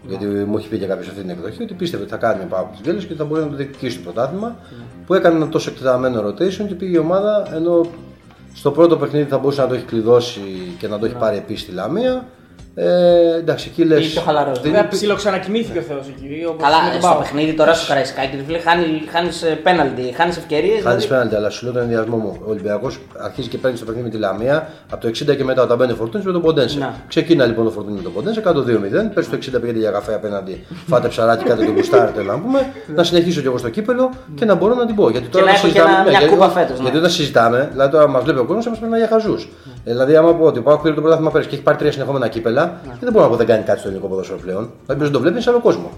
[0.07, 2.47] Γιατί μου έχει πει και κάποιος αυτή την εκδοχή ότι πίστευε ότι θα κάνει ο
[2.49, 4.55] Πάο τη Βέλη και ότι θα μπορεί να το διεκδικήσει το πρωτάθλημα.
[5.05, 7.85] Που έκανε ένα τόσο εκτεταμένο rotation και πήγε η ομάδα ενώ
[8.54, 11.62] στο πρώτο παιχνίδι θα μπορούσε να το έχει κλειδώσει και να το έχει πάρει επίσης
[11.62, 12.28] στη Λαμία.
[12.76, 14.05] Ε, εντάξει, εκεί λες.
[14.05, 14.59] Ή πιο χαλαρός.
[14.61, 16.45] Βέβαια, ψιλοξανακοιμήθηκε ο Θεός εκεί.
[16.49, 17.17] όπως Καλά, με τον ε, στο Πάο.
[17.17, 19.26] παιχνίδι τώρα στο Καραϊσκάκι του φίλε χάνει
[19.63, 20.82] πέναλτι, χάνεις ευκαιρίες.
[20.84, 22.38] Χάνεις πέναλτι, αλλά σου λέω τον ενδιασμό μου.
[22.45, 25.61] Ο Ολυμπιακός αρχίζει και παίρνει στο παιχνίδι με τη Λαμία από το 60 και μετά
[25.63, 26.80] όταν μπαίνει ο Φορτούνης με τον Ποντένσε.
[26.80, 26.95] Να.
[27.07, 29.13] Ξεκίνα λοιπόν το Φορτούνης με τον Ποντένσε, κάτω 2-0.
[29.13, 30.65] Πέρσι το 60 πήγαινε για καφέ απέναντι.
[30.88, 32.71] Φάτε ψαράκι κάτι τον κουστάρετε να πούμε.
[32.95, 35.09] Να συνεχίσω κι εγώ στο κύπελο και να μπορώ να την πω.
[35.09, 36.84] Γιατί τώρα να όταν έχω και συζητάμε- ένα- ναι, μια γιατί- κούπα φέτος, ναι.
[36.84, 39.49] Γιατί όταν συζητάμε, δηλαδή τώρα μας βλέπει ο κόσμος, μα πρέπει να για χαζούς.
[39.86, 42.28] Δηλαδή, άμα πω ότι ο Πάοκ πήρε το πρωτάθλημα πέρσι και έχει πάρει τρία συνεχόμενα
[42.28, 44.57] κύπελα, και δεν μπορώ να πω δεν κάνει κάτι στο ελληνικό ποδόσφαιρο πλέον.
[44.86, 45.89] Δηλαδή, ποιο δεν το βλέπεις είναι σε άλλο κόσμο.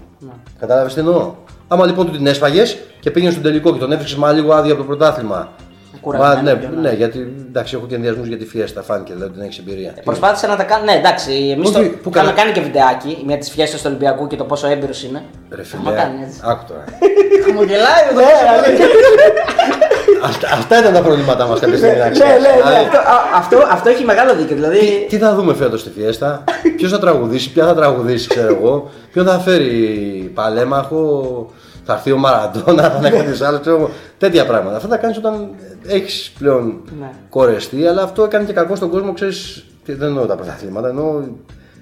[0.58, 1.34] Κατάλαβες τι εννοώ.
[1.68, 2.62] Άμα λοιπόν του την έσπαγε
[3.00, 5.48] και πήγαινε στον τελικό και τον έφυξε μα λίγο άδεια από το πρωτάθλημα.
[6.00, 6.80] Κουρασμένο Μα, ναι, πιο, ναι.
[6.88, 9.94] ναι, γιατί εντάξει, έχω και ενδιασμού για τη φιέστα, φάνηκε δηλαδή ότι δεν έχεις εμπειρία.
[10.04, 10.84] Προσπάθησε να τα κάνει.
[10.84, 12.32] Ναι, εντάξει, εμείς Όχι, το που είχαμε καλά.
[12.32, 15.22] κάνει και βιντεάκι με τι φιέστε του Ολυμπιακού και το πόσο έμπειρος είναι.
[15.50, 16.40] Ρε Μα φίλε, κάνει έτσι.
[16.44, 16.84] άκου τώρα.
[17.46, 18.22] Χαμογελάει εδώ.
[20.22, 21.96] Αυτά, αυτά ήταν τα προβλήματά μας κάποια στιγμή.
[21.98, 22.32] να Ναι, ξέρεις.
[22.42, 24.54] ναι, ναι, Δηλαδή, αυτό, α, αυτό, αυτό έχει μεγάλο δίκιο.
[24.56, 26.44] Δηλαδή, Τι θα δούμε φέτος στη φιέστα,
[26.76, 31.50] ποιος θα τραγουδήσει, ποια θα τραγουδήσει, ξέρω εγώ, ποιον θα φέρει παλέμαχο,
[31.84, 34.76] θα έρθει ο Μαραντόνα, θα είναι κάποιο άλλο, ξέρω εγώ; Τέτοια πράγματα.
[34.76, 35.48] Αυτά τα κάνεις όταν
[35.86, 37.10] έχεις πλέον Ναι.
[37.28, 39.64] κορεστεί, αλλά αυτό έκανε και κακό στον κόσμο, ξέρεις.
[39.88, 41.20] Δεν εννοώ τα πρωταθλήματα, εννοώ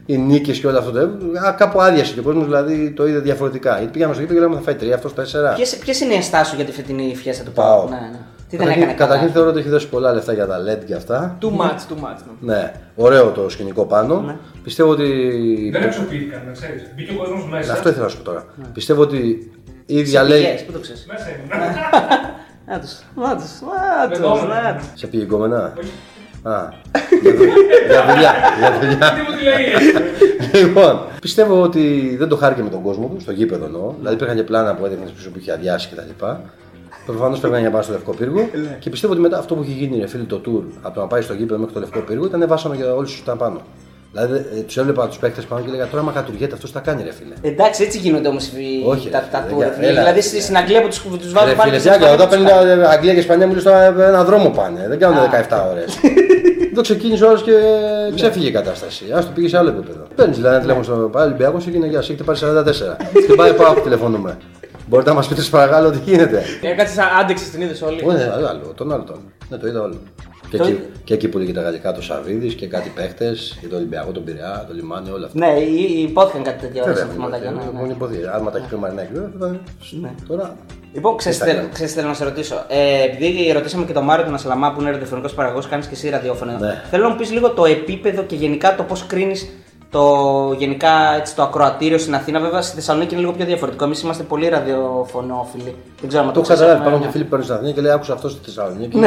[0.07, 1.01] οι νίκες και όλα αυτά.
[1.47, 3.77] Α, κάπου άδειασε και ο κόσμος δηλαδή το είδε διαφορετικά.
[3.79, 5.57] Γιατί πήγαμε στο γήπεδο και λέμε θα φάει τρία, αυτός τέσσερα.
[5.81, 7.79] ποιες είναι οι ενστάσεις σου για τη φετινή φιέστα του Πάω.
[7.79, 8.19] Πάου; Ναι, ναι.
[8.49, 9.33] Τι δεν Καταρχήν, έκανε καταρχήν καλά.
[9.33, 11.39] θεωρώ ότι έχει δώσει πολλά λεφτά για τα LED και αυτά.
[11.41, 11.53] Too much,
[11.93, 12.19] too much.
[12.41, 12.55] ναι.
[12.55, 14.21] Ναι, ωραίο το σκηνικό πάνω.
[14.21, 14.37] Ναι.
[14.63, 15.71] Πιστεύω ότι.
[15.73, 16.83] Δεν εξοπλίστηκαν, να ξέρεις.
[16.97, 17.73] Μπήκε ο κόσμος μέσα.
[17.73, 18.45] Αυτό ήθελα να σου πω τώρα.
[18.73, 19.51] Πιστεύω ότι
[19.87, 20.43] η Σε ίδια λέει.
[20.43, 21.49] πηγές, Πού το ξέρεις; Μέσα ήμουν.
[22.67, 24.29] Να τους, να τους, να τους, Εδώ.
[24.47, 24.87] να τους.
[24.95, 25.57] Σε πήγε η γκόμενα.
[25.57, 25.73] Α,
[27.23, 27.47] για δου-
[27.89, 28.33] για δουλειά.
[28.59, 29.13] Για δουλειά.
[29.15, 30.59] Τι μου τη λέει έτσι.
[30.65, 33.95] Λοιπόν, πιστεύω ότι δεν το χάρηκε με τον κόσμο του, στο γήπεδο εννοώ.
[33.99, 36.25] Δηλαδή υπήρχαν και πλάνα που έδειχνες πίσω που είχε αδειάσει κτλ.
[37.07, 38.49] Προφανώς πρέπει να πάει στο Λευκό Πύργο.
[38.79, 41.07] και πιστεύω ότι μετά αυτό που είχε γίνει, ρε φίλε, το tour από το να
[41.07, 43.61] πάει στο γήπεδο μέχρι το Λευκό Πύργο ήταν βάσανο για όλους τους ήταν πάνω.
[44.15, 47.13] Δηλαδή τους έβλεπα τους παίχτε πάνω και έλεγα τώρα, μα κατουργέται αυτός, τα κάνει, ρε
[47.13, 47.35] φίλε.
[47.53, 48.51] Εντάξει, έτσι γίνονται όμως
[48.87, 49.57] Όχι, τα ρε τα φίλε, tour.
[49.57, 50.43] για- έλα, Δηλαδή ρε, στη- φίλε.
[50.43, 52.81] στην Αγγλία που του τους βάζουν Ρε πάλι φίλε, και Τιάγκο, τους όταν πάνε παίρνουν
[52.83, 54.85] ε, Αγγλία και Ισπανία, μου λε ένα δρόμο πάνε.
[54.89, 55.99] Δεν κάνουν 17 ώρες.
[56.75, 57.53] Το ξεκίνησε όλο και
[58.15, 59.05] ξέφυγε η κατάσταση.
[59.17, 60.07] Α το πήγε σε άλλο επίπεδο.
[60.15, 62.97] Παίρνεις δηλαδή ένα τηλέφωνο στον Ολυμπιακό και είναι για εσύ, χτυπάει 44.
[63.25, 64.37] Χτυπάει πάω, τηλεφωνούμε.
[64.87, 66.43] Μπορείτε να μας πείτε, σας παρακαλώ, τι γίνεται.
[66.63, 68.03] Ε, Κάτσε, άντεξες την είδες όλοι.
[68.05, 69.21] Όχι, ναι, άλλο, άλλο, τον άλλο τον.
[69.51, 69.97] Ναι, το είδα όλο.
[70.57, 70.83] Και Το εκεί, είδα.
[71.05, 74.25] και εκεί που λέγεται τα γαλλικά το Σαββίδη και κάτι παίχτες για το Ολυμπιακό, τον
[74.25, 75.39] Πειραιά, το λιμάνι, όλα αυτά.
[75.39, 77.51] Ναι, ή- υπόθηκαν κάτι τέτοια ώρα Βέβαια, σε θεματάκια.
[77.51, 77.71] ναι, ναι.
[77.73, 78.17] Μόνο υποθεί.
[78.35, 79.47] Άμα τα έχει πει ο Μαρινάκης, βέβαια, θα
[79.99, 80.15] ήταν.
[80.29, 80.57] Τώρα.
[80.95, 81.75] Λοιπόν, ξέρεις Τι τι θα θέλω- κάνω.
[81.75, 82.65] ξέρεις τι θέλω να σε ρωτήσω.
[82.69, 86.09] Ε, επειδή ρωτήσαμε και τον Μάριο τον Ασαλαμά που είναι ραδιοφωνικός παραγωγός, κάνεις και εσύ
[86.09, 86.53] ραδιόφωνο.
[86.59, 86.83] Ναι.
[86.91, 89.49] Θέλω να μου πεις λίγο το επίπεδο και γενικά το πώς κρίνεις
[89.95, 92.41] το, γενικά, έτσι, το ακροατήριο στην Αθήνα.
[92.41, 93.85] Βέβαια στη Θεσσαλονίκη είναι λίγο πιο διαφορετικό.
[93.85, 95.75] Εμείς είμαστε πολύ ραδιοφωνόφιλοι.
[96.01, 96.79] Δεν ξέρω αν Το έχω ξέρεις, καταλάβει.
[96.81, 97.07] ναι, Υπάρχουν ναι.
[97.07, 98.99] και φίλοι που παίρνουν στην Αθήνα και λέει άκουσα αυτό στη Θεσσαλονίκη.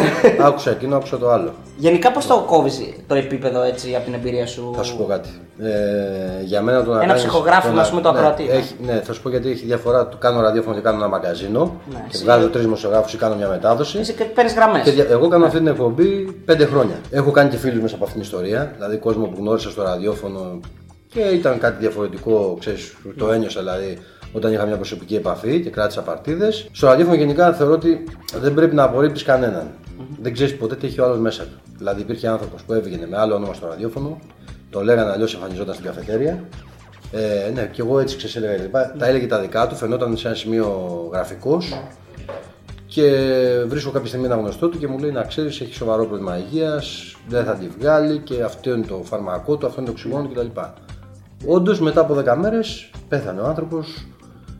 [0.47, 1.53] Άκουσα εκείνο, άκουσα το άλλο.
[1.77, 5.29] Γενικά πώς το κόβεις το επίπεδο έτσι από την εμπειρία σου; Θα σου πω κάτι.
[5.59, 8.49] Ε, για μένα το να Ένα κάνεις- ψυχογράφημα, να- ας πούμε, το ναι, ακροατή.
[8.49, 10.07] Έχει, ναι, θα σου πω γιατί έχει διαφορά.
[10.07, 11.75] Το κάνω ραδιόφωνο και κάνω ένα μαγκαζίνο.
[11.91, 13.97] Ναι, και εσύ- βγάζω τρεις δημοσιογράφους ή κάνω μια μετάδοση.
[13.97, 14.83] Εσύ και παίρνεις γραμμές.
[14.83, 16.95] Και δια- εγώ κάνω αυτή την εκπομπή πέντε χρόνια.
[17.11, 18.71] Έχω κάνει και φίλους μέσα από αυτήν την ιστορία.
[18.75, 20.59] Δηλαδή κόσμο που γνώρισα στο ραδιόφωνο
[21.07, 23.97] και ήταν κάτι διαφορετικό, ξέρεις, το ένιωσα δηλαδή
[24.33, 26.67] όταν είχα μια προσωπική επαφή και κράτησα παρτίδες.
[26.71, 28.03] Στο ραδιόφωνο γενικά θεωρώ ότι
[28.41, 29.67] δεν πρέπει να απορρίπτεις κανέναν.
[30.21, 31.59] Δεν ξέρεις ποτέ τι έχει ο άλλος μέσα του.
[31.77, 34.19] Δηλαδή υπήρχε άνθρωπος που έβγαινε με άλλο όνομα στο ραδιόφωνο,
[34.69, 36.43] το λέγανε αλλιώς εμφανιζόταν στην καφετέρια.
[37.11, 38.95] Ε, ναι, και εγώ έτσι ξέρεις, έλεγα λοιπά.
[38.97, 40.69] Τα έλεγε τα δικά του, φαινόταν σε ένα σημείο
[41.13, 41.81] γραφικός.
[42.87, 43.11] Και
[43.67, 47.15] βρίσκω κάποια στιγμή ένα γνωστό του και μου λέει να ξέρεις, έχει σοβαρό πρόβλημα υγείας,
[47.27, 50.61] δεν θα τη βγάλει και αυτό είναι το φαρμακό του, αυτό είναι το οξυγόνο κτλ.
[51.45, 54.07] Όντως μετά από 10 μέρες πέθανε ο άνθρωπος.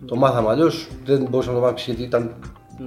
[0.05, 2.35] Το μάθαμε αλλιώς, δεν μπορούσαμε να το μάθουμε γιατί ήταν.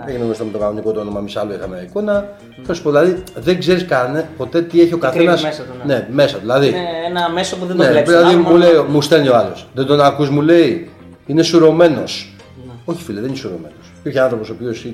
[0.06, 2.28] Έγινε γνωστό με το κανονικό το όνομα, μισά άλλο είχαμε εικόνα.
[2.62, 5.40] Θα σου πω, δηλαδή δεν ξέρεις κανένα ποτέ τι έχει ο καθένας.
[5.40, 5.94] κρύβει μέσα του, ναι.
[5.94, 6.40] ναι, μέσα του.
[6.40, 8.12] Δηλαδή, Είναι ένα μέσο που δεν το ναι, βλέπεις.
[8.12, 9.66] δηλαδή μου, λέει, μου στέλνει ο άλλος.
[9.74, 10.90] Δεν τον ακούς, μου λέει,
[11.26, 12.34] είναι σουρωμένος.
[12.66, 12.72] Ναι.
[12.84, 13.92] Όχι, φίλε, δεν είναι σουρωμένος.
[13.98, 14.84] Υπήρχε άνθρωπος ο οποίος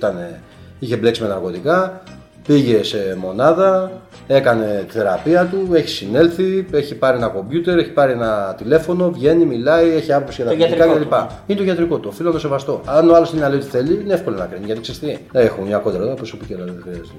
[0.79, 2.03] είχε μπλέξει με ναρκωτικά,
[2.47, 3.91] πήγε σε μονάδα,
[4.27, 9.45] έκανε τη θεραπεία του, έχει συνέλθει, έχει πάρει ένα κομπιούτερ, έχει πάρει ένα τηλέφωνο, βγαίνει,
[9.45, 11.19] μιλάει, έχει άποψη για τα Το φυσικά γιατρικό κλπ.
[11.19, 11.27] του.
[11.47, 12.81] Είναι το γιατρικό του, οφείλω να το σεβαστώ.
[12.87, 14.67] Αν ο άλλος είναι να λέει ό,τι θέλει, είναι εύκολο να κρίνει.
[14.67, 17.13] Γιατί ξέρεις τι, δεν έχω μια κόντρα εδώ, προσωπική, αλλά δεν χρειάζεται.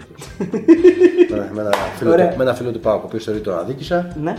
[1.30, 2.28] με, με, ένα φίλο, Ωραία.
[2.30, 4.36] του- με ένα φίλο του Πάου, ο οποίος θεωρεί τον αδίκησα, Ναι.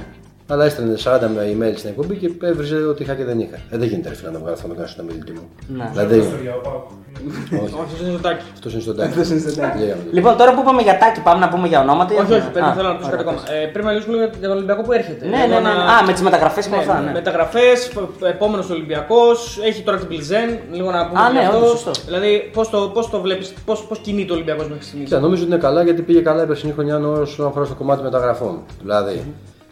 [0.50, 3.56] Αλλά έστελνε 40 με email στην εκπομπή και έβριζε ότι είχα και δεν είχα.
[3.70, 5.46] Ε, δεν γίνεται ρε φίλε να το βγάλω αυτό να το κάνω στον ομιλητή μου.
[5.76, 5.88] Ναι.
[5.92, 6.84] Δηλαδή, Ιστορία, ο Πάοκ.
[7.62, 8.44] όχι, Όχι, αυτό είναι το τάκι.
[8.54, 8.68] αυτό
[9.32, 9.78] είναι στον τάκι.
[9.78, 10.02] Λέγαμε.
[10.16, 12.10] Λοιπόν, τώρα που είπαμε για τάκι, πάμε να πούμε για ονόματα.
[12.12, 13.56] ή Όχι, έχουμε- όχι, παιδί, Α, θέλω να ρωτήσω κάτι ωραία, ακόμα.
[13.62, 15.22] Ε, Πρέπει να μιλήσουμε λίγο για τον Ολυμπιακό που έρχεται.
[15.34, 15.72] Ναι, ναι, ναι.
[15.94, 16.94] Α, με τις μεταγραφές και με αυτά.
[17.06, 17.12] ναι.
[17.20, 17.76] Μεταγραφές,
[18.34, 19.36] επόμενος Ολυμπιακός,
[19.68, 20.48] έχει τώρα την Πλιζέν.
[20.78, 21.56] Λίγο να πούμε Α, γι' ναι, αυτό.
[21.58, 21.90] όντως, σωστό.
[22.08, 25.42] Δηλαδή, πώς το, πώς το βλέπεις, πώ πώς κινείται ο Ολυμπιακός μέχρι στιγμής; Κοίτα, νομίζω
[25.44, 28.54] ότι είναι καλά γιατί πήγε καλά η περσινή χρονιά όσον αφορά στο κομμάτι μεταγραφών.
[28.82, 29.16] Δηλαδή,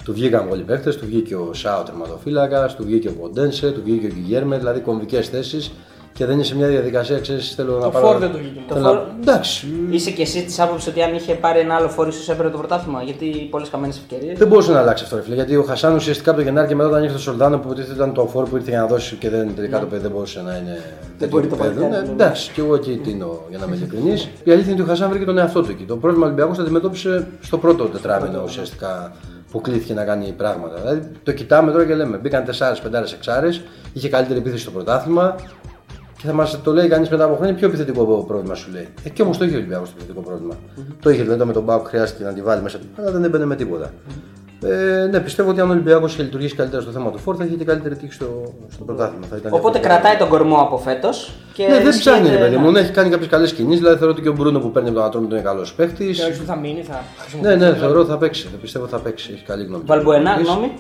[0.07, 4.07] του βγήκαν πολλοί παίχτε, του βγήκε ο Σάου τερματοφύλακας, του βγήκε ο Ποντένσε, του βγήκε
[4.07, 5.73] ο Γκυγέρμε, δηλαδή κομβικές θέσεις
[6.13, 8.07] και δεν είναι σε μια διαδικασία, ξέρεις, θέλω να πάρω.
[8.07, 8.61] φόρ δεν του βγήκε.
[8.69, 11.75] Το θέλω να- φόρ- Εντάξει, Είσαι και εσύ της άποψης ότι αν είχε πάρει ένα
[11.75, 13.03] άλλο φόρο, ίσως έπαιρνε το πρωτάθλημα.
[13.03, 14.39] Γιατί πολλές χαμένε ευκαιρίες.
[14.39, 15.35] δεν μπορούσε να αλλάξει αυτό, ρε φίλε.
[15.35, 17.95] Γιατί ο Χασάν ουσιαστικά από το Γενάρη και μετά όταν ήρθε το Σολδάνο που υποτίθεται
[17.95, 20.43] ήταν το φόρ που ήρθε για να δώσει και δεν, τελικά το παιδί δεν μπορούσε
[20.47, 20.81] να είναι.
[21.19, 21.81] τέτοιο μπορεί το επίπεδο.
[21.81, 22.13] παλικάρι, Ναι, ναι.
[22.23, 24.29] Εντάξει, και εγώ εκεί τίνω για να είμαι ειλικρινής.
[24.45, 25.85] Η αλήθεια είναι ότι ο Χασάν βρήκε τον εαυτό του εκεί.
[25.85, 29.13] Το πρόβλημα Ολυμπιακός το αντιμετώπισε στο πρώτο τετράμινο ουσιαστικά
[29.51, 30.81] που κλείθηκε να κάνει πράγματα.
[30.81, 33.61] Δηλαδή το κοιτάμε τώρα και λέμε: Μπήκαν 4, 5, 6,
[33.93, 35.35] είχε καλύτερη επίθεση στο πρωτάθλημα
[36.19, 38.89] και θα μας το λέει κανείς μετά από χρόνια ποιο επιθετικό πρόβλημα σου λέει.
[39.03, 40.55] Ε, και όμως το είχε ο Ολυμπιακός το επιθετικό πρόβλημα.
[41.01, 43.25] Το είχε δηλαδή το με τον Μπάουκ χρειάστηκε να τη βάλει μέσα του, αλλά δεν
[43.25, 43.93] έμπαινε με τίποτα.
[44.63, 47.45] Ε, ναι, πιστεύω ότι αν ο Ολυμπιακός είχε λειτουργήσει καλύτερα στο θέμα του φόρ, θα
[47.45, 49.27] είχε και καλύτερη τύχη στο, στο πρωτάθλημα.
[49.31, 49.89] Θα ήταν Οπότε διαφορετικό.
[49.89, 51.33] κρατάει τον κορμό από φέτος.
[51.57, 52.65] Ναι, δεν ψάχνει, ρε παιδί μου.
[52.65, 52.71] ναι.
[52.71, 53.79] Ναι, έχει κάνει κάποιες καλές κινήσεις.
[53.81, 56.19] Δηλαδή θεωρώ ότι και ο Μπρούνο που παίρνει από τον Ατρόμητο είναι καλός παίχτης.
[56.19, 57.57] Και όχι που θα μείνει, θα Ναι, χρησιμοποιήσει.
[57.57, 58.49] ναι, θεωρώ ότι θα παίξει.
[58.51, 59.31] Δεν πιστεύω ότι θα παίξει.
[59.35, 59.83] Έχει καλή γνώμη.
[59.87, 60.51] Βαλμπουενά, Παίξει.
[60.53, 60.73] γνώμη;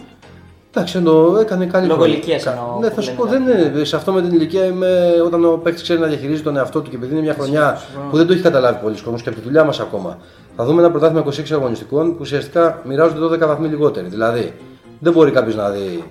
[0.77, 2.15] Εντάξει, εννοώ, έκανε καλή Λόγω χρονιά.
[2.17, 3.43] ηλικίας Κα- εννοώ, Ναι, που θα σου λένε πω, δεν
[3.75, 3.85] είναι.
[3.85, 6.91] Σε αυτό με την ηλικία είμαι όταν ο παίκτης ξέρει να διαχειρίζει τον εαυτό του
[6.91, 9.45] και επειδή είναι μια χρονιά που δεν το έχει καταλάβει πολλοί κόσμος και από τη
[9.45, 10.19] δουλειά μας ακόμα.
[10.57, 14.07] Θα δούμε ένα πρωτάθλημα 26 αγωνιστικών που ουσιαστικά μοιράζονται 12 βαθμοί λιγότεροι.
[14.09, 14.53] Δηλαδή,
[14.99, 16.05] δεν μπορεί κάποιος να δει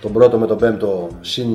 [0.00, 1.46] τον πρώτο με τον πέμπτο συν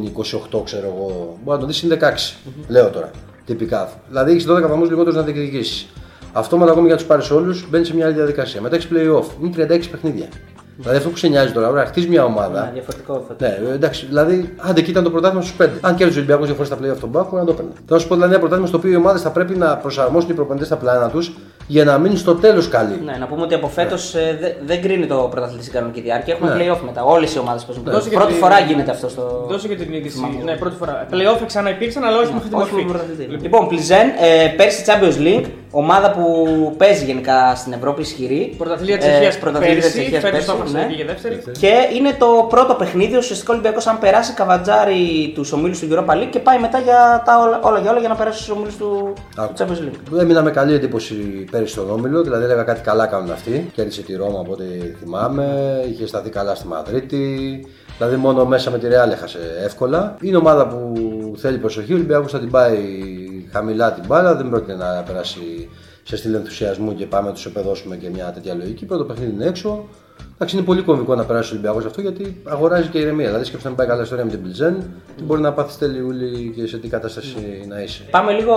[0.51, 1.37] 28, ξέρω εγώ.
[1.43, 2.37] Μπορεί να τον δεις συν 16.
[2.67, 3.09] Λέω τώρα.
[3.45, 3.89] Τυπικά.
[4.09, 5.87] Δηλαδή έχεις 12 βαθμούς λιγότερους να διεκδικήσεις.
[6.33, 8.61] Αυτόματα ακόμη για τους πάρει όλου μπαίνει σε μια άλλη διαδικασία.
[8.61, 9.25] Μετά έχεις playoff.
[9.41, 10.27] Είναι 36 παιχνίδια.
[10.77, 12.69] Δηλαδή αυτό που σε νοιάζει τώρα, ωραία, χτίζεις μια Ναι, ομάδα.
[12.73, 13.35] διαφορετικό αυτό.
[13.39, 15.69] Ναι, εντάξει, δηλαδή, άντε εκεί ήταν το πρωτάθλημα στους 5.
[15.81, 17.71] Αν κέρδιζε ο Ολυμπιακός δύο φορές στα playoff τον Πάκο, να το έπαιρνε.
[17.85, 20.33] Θα σου πω δηλαδή ένα πρωτάθλημα στο οποίο οι ομάδες θα πρέπει να προσαρμόσουν οι
[20.33, 21.33] προπονητές στα πλάνα τους
[21.67, 23.01] για να μείνουν στο τέλος καλοί.
[23.05, 24.15] Ναι, να πούμε ότι από φέτος
[24.65, 26.33] δεν κρίνει το πρωταθλητή στην κανονική διάρκεια.
[26.33, 26.63] Έχουμε Ναι.
[26.71, 27.03] playoff μετά.
[27.03, 27.83] Όλες οι ομάδες παίζουν.
[27.87, 29.45] Δώσε και Πρώτη τη- φορά γίνεται αυτό στο.
[29.49, 30.15] Δώσε και την είδηση.
[30.15, 30.43] Θυμάμαι.
[30.43, 31.05] Ναι, πρώτη φορά.
[31.11, 32.91] Playoff ξανά υπήρξαν, αλλά όχι με αυτή τη Όχι με μορφή.
[32.91, 33.37] πρωταθλητή.
[33.41, 36.23] Λοιπόν, Πλιζέν, ε, πέρσι Champions League, ομάδα που
[36.77, 38.53] παίζει γενικά στην Ευρώπη ισχυρή.
[38.57, 40.79] Πρωταθλήτρια Ε, Τσεχίας πρωταθλήτρια πέρσι, Τσεχίας φέτος πέρσι, το ναι.
[40.79, 41.41] έφτασε και δεύτερη.
[41.59, 43.17] Και είναι το πρώτο παιχνίδι.
[43.17, 47.21] Ουσιαστικά ο Ολυμπιακός, αν περάσει καβατζάρι τους ομίλους του Europa League και πάει μετά για
[47.25, 49.53] τα όλα, όλα για όλα για να περάσει στους ομίλους του, Άκου.
[49.53, 50.19] του Champions League.
[50.21, 53.71] Έμεινα με καλή εντύπωση πέρυσι στον Όμιλο, δηλαδή έλεγα κάτι καλά κάνουν αυτοί.
[53.73, 54.63] Κέρδισε τη Ρώμα από ό,τι
[54.99, 57.65] θυμάμαι, είχε σταθεί καλά στη Μαδρίτη.
[57.97, 60.17] Δηλαδή μόνο μέσα με τη Ρεάλ έχασε εύκολα.
[60.21, 60.93] Είναι ομάδα που
[61.37, 61.91] θέλει προσοχή.
[61.91, 62.77] Ο Ολυμπιακός θα την πάει
[63.51, 65.69] χαμηλά την μπάλα, δεν πρόκειται να περάσει
[66.03, 68.85] σε στυλ ενθουσιασμού και πάμε να τους επεδώσουμε και μια τέτοια λογική.
[68.85, 69.87] Πρώτο παιχνίδι είναι έξω.
[70.35, 73.25] Εντάξει, είναι πολύ κομβικό να περάσει ο Ολυμπιακός αυτό γιατί αγοράζει και ηρεμία.
[73.25, 74.83] Δηλαδή, σκέψτε να μην πάει καλά ιστορία με την Πλιζέν,
[75.17, 78.03] τι μπορεί να πάθεις τελειούλη και σε τι κατάσταση να είσαι.
[78.11, 78.55] Πάμε λίγο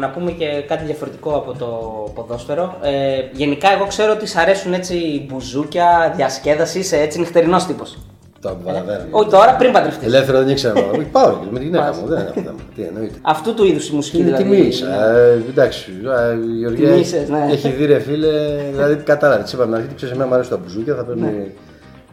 [0.00, 1.66] να πούμε και κάτι διαφορετικό από το
[2.14, 2.78] ποδόσφαιρο.
[2.82, 7.98] Ε, γενικά, εγώ ξέρω ότι σ' αρέσουν έτσι μπουζούκια, διασκέδασης, είσαι έτσι νυχτερινός τύπος.
[8.40, 9.04] Το καταλαβαίνω.
[9.10, 10.06] Όχι τώρα, πριν παντρευτείς.
[10.06, 10.74] Ελεύθερο δεν ήξερα.
[10.94, 12.06] Όχι, πάω εκεί με τη γυναίκα μου.
[12.06, 12.58] Δεν έχω θέμα.
[12.74, 13.14] Τι εννοείται.
[13.22, 14.42] Αυτού του είδους η μουσική Είναι δηλαδή.
[14.42, 14.80] τιμής.
[14.80, 17.46] Ε, εντάξει, ε, η Γεωργία Τιμήσες, ναι.
[17.50, 18.28] έχει δει ρε φίλε.
[18.72, 19.42] Δηλαδή κατάλαβε.
[19.42, 20.94] Τη είπαμε να αρχίσει, ξέρεις, εμένα μου αρέσουν τα μπουζούκια.
[20.94, 21.46] Θα πρέπει Ναι.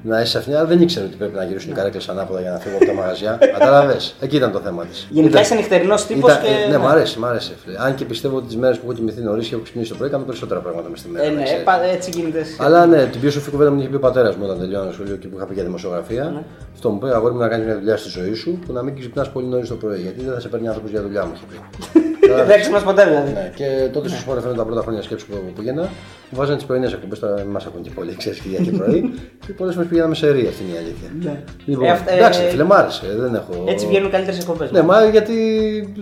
[0.07, 0.65] Να είσαι αυτιά.
[0.65, 3.37] Δεν ήξερε ότι πρέπει να γυρίσουν οι καρέκλε ανάποδα για να φύγω από τα μαγαζιά.
[3.57, 3.97] Κατάλαβε.
[4.19, 5.07] Εκεί ήταν το θέμα της.
[5.09, 6.69] Γενικά είσαι νυχτερινός τύπος Ήταν- και.
[6.71, 7.53] Ναι, μου αρέσει, μ' αρέσει.
[7.63, 7.75] φίλε.
[7.79, 10.09] Αν και πιστεύω ότι τις μέρες που έχω κοιμηθεί νωρίς και έχω ξυπνήσει το πρωί,
[10.09, 11.25] κάνω περισσότερα πράγματα μες στη μέρα.
[11.25, 11.63] Ε, να ναι, ξέρεις.
[11.63, 12.45] πα- έτσι γίνεται.
[12.57, 14.91] Αλλά ναι, την πιο σοφή κουβέντα μου την είχε πει ο πατέρας μου όταν τελειώνω
[14.91, 16.23] σχολείο και που είχα πει για δημοσιογραφία.
[16.23, 16.41] Ναι.
[16.73, 18.99] Αυτό μου πει: Αγόρι μου να κάνεις μια δουλειά στη ζωή σου που να μην
[18.99, 19.99] ξυπνάς πολύ νωρίς το πρωί.
[19.99, 21.31] Γιατί δεν θα σε παίρνει άνθρωπος για δουλειά μου,
[22.27, 22.47] είχε πει.
[22.47, 23.31] Δεν ξυπνά ποτέ δηλαδή.
[23.31, 25.81] Ναι, και τότε στου Sport FM τα πρώτα χρόνια σκέψη που πήγαινα,
[26.29, 27.19] μου βάζανε τις πρωινές εκπομπές.
[27.19, 29.13] Τώρα δεν μας ακούν και πολύ, ξέρεις Κυριακή πρωί.
[29.45, 31.35] και πολλές φορές πηγαίναμε σε ρία, αυτή είναι η αλήθεια.
[31.65, 33.05] Λοιπόν, Ε, αυτά- ε, εντάξει, φίλε, μ' άρεσε.
[33.17, 33.63] Δεν έχω...
[33.67, 34.71] Έτσι βγαίνουν καλύτερες εκπομπές.
[34.71, 35.33] Ναι, μα γιατί.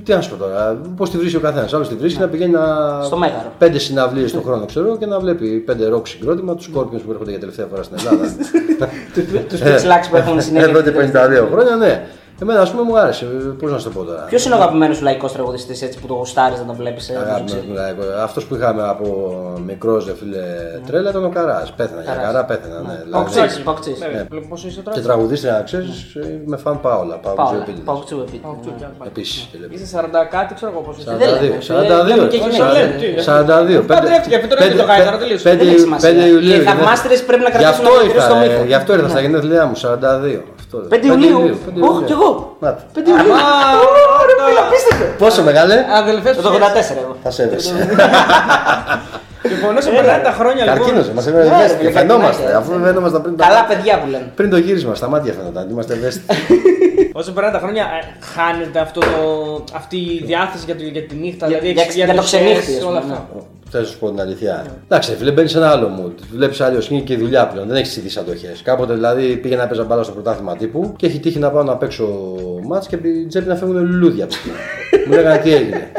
[0.04, 0.82] Τι να σου πω τώρα.
[0.98, 1.74] Πώς τη βρίσκει ο καθένας.
[1.74, 2.64] Άλλος τη βρίσκει να πηγαίνει να.
[3.04, 3.52] Στο Μέγαρο.
[3.58, 7.30] Πέντε συναυλίες το χρόνο, ξέρω, και να βλέπει πέντε ροκ συγκρότημα, τους Scorpions που έρχονται
[7.30, 8.36] για τελευταία φορά στην Ελλάδα.
[9.50, 10.70] Του πιτσλάξ που έχουν συνέχεια.
[10.70, 12.06] Εδώ και 52 χρόνια, ναι.
[12.42, 13.26] Εμένα, ας πούμε, μου άρεσε.
[13.60, 16.08] Πώς να σου το πω τώρα; Ποιος είναι ο αγαπημένος σου λαϊκός τραγουδιστής έτσι που
[16.08, 17.12] το γουστάρεις να τον βλέπεις.
[18.24, 19.08] Αυτός που είχαμε από
[19.66, 20.38] μικρός, δε φίλε,
[20.88, 21.72] τρέλα ήταν ο Καράς.
[21.72, 22.02] Πέθανα.
[22.02, 22.26] Για Καράς.
[22.32, 23.00] Καρά πέθανα, ναι.
[23.04, 24.00] Δηλαδή, Παοξής, Παοξής.
[24.00, 26.16] Ναι, βλέπω πόσο είσαι τώρα; Και τραγουδίστρια, να ξέρεις,
[26.46, 27.16] με φαν Πάολα.
[27.16, 27.80] Πάολα Πάω, Ζωεπίλη.
[27.86, 28.42] πάω τσου επί.
[29.06, 29.50] Επίσης.
[29.70, 31.16] Είσαι 40 κάτι, ξέρω εγώ πόσο είσαι.
[31.18, 31.58] Δεν λέμε.
[31.62, 32.08] 42.
[32.08, 33.26] Λέμε και γυναίκες.
[33.26, 33.82] 42.
[33.82, 33.84] 42.
[33.88, 35.50] Παντρεύτηκε, αυτό τώρα είναι το κάνει, τώρα τελείωσε.
[35.50, 36.10] Δεν έχει σημασία.
[36.12, 36.64] Οι Ιουλίου.
[36.64, 38.62] θαυμάστρες πρέπει να Γι' κρατήσουν αυτό ένα μικρό στο ήρθα, μύθο.
[38.64, 40.44] ε, Γι' αυτό ήρθα στα γενέθλιά μου, 42.
[40.82, 41.40] Αυτό, 5 Ιουλίου.
[41.90, 42.58] Όχι, κι εγώ.
[42.62, 42.68] 5
[43.08, 43.32] Ιουλίου.
[43.32, 45.06] Ωραία, φίλε, απίστευτο.
[45.18, 46.54] Πόσο μεγάλε, Αδελφέ Το 84
[47.04, 47.16] εγώ.
[47.24, 47.74] θα σε έδεσε.
[49.54, 50.78] Λοιπόν, όσο περνάνε τα χρόνια λοιπόν.
[50.80, 51.86] Καρκίνος, μα Ναι, έβγαλε ρε, ευαίσθητοι.
[51.86, 52.58] φίλε, Φαινόμαστε, καρκινάκια.
[52.58, 53.36] αφού φαινόμασταν πριν.
[53.38, 54.32] τα- Καλά παιδιά που λένε.
[54.36, 56.36] Πριν το γύρισμα, στα μάτια φαίνονταν, είμαστε ευαίσθητοι.
[57.20, 59.10] Όσο περνάνε τα χρόνια, ε, χάνεται αυτό το,
[59.76, 61.48] αυτή η διάθεση για, το, για τη νύχτα.
[61.48, 63.28] Για- δηλαδή, για- έχεις για το διαδοχές, ξενύχτη, ας όλα πούμε, αυτά.
[63.70, 64.66] Θες να σου πω την αλήθεια.
[64.84, 66.14] Εντάξει, φίλε, μπαίνεις σε ένα άλλο mood.
[66.36, 67.68] Βλέπεις άλλο είναι και η δουλειά πλέον.
[67.68, 68.62] Δεν έχεις τι αντοχές.
[68.64, 71.76] Κάποτε δηλαδή πήγαινα να παίζα μπάλα στο πρωτάθλημα τύπου και έχει τύχει να πάω να
[71.76, 72.08] παίξω
[72.68, 74.56] μάτς και από την τσέπη να φεύγουν λουλούδια από την σκηνή.
[75.08, 75.92] Μου λέγανε τι έγινε;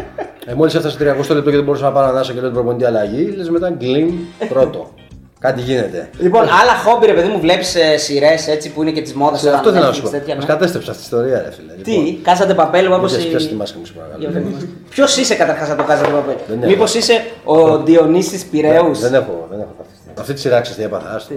[0.46, 2.84] Ε, Μόλις έφτασε 30 λεπτό και δεν μπορούσα να πάρω ανάσα και λέω την προπονητή
[2.84, 4.10] αλλαγή, λες μετά γκλιμ
[4.48, 4.90] πρώτο.
[5.38, 6.08] Κάτι γίνεται.
[6.18, 9.36] Λοιπόν, άλλα χόμπι, ρε παιδί μου, βλέπεις σειρές έτσι που είναι και τη μόδα.
[9.36, 10.10] Σε αυτό θέλω να σου πω.
[10.38, 11.72] Μα κατέστρεψε αυτή η ιστορία, ρε φίλε.
[11.82, 13.04] Τι, κάζατε παπέλ όπω.
[13.04, 14.46] Μην πιάσεις τη μάσκα μου, σου παρακαλώ.
[14.90, 16.34] Ποιος είσαι καταρχάς να το κάζατε παπέλ.
[16.48, 16.70] Δεν έχω.
[16.70, 19.90] Μήπως είσαι ο Διονύσης Πυραιούς; Δεν έχω, δεν έχω πάθει.
[20.20, 21.14] Αυτή τη σειρά ξέρεις τι έπαθα.
[21.14, 21.34] άστο.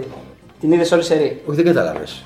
[0.60, 2.24] Την είδες όλη σερή; Όχι, δεν κατάλαβες.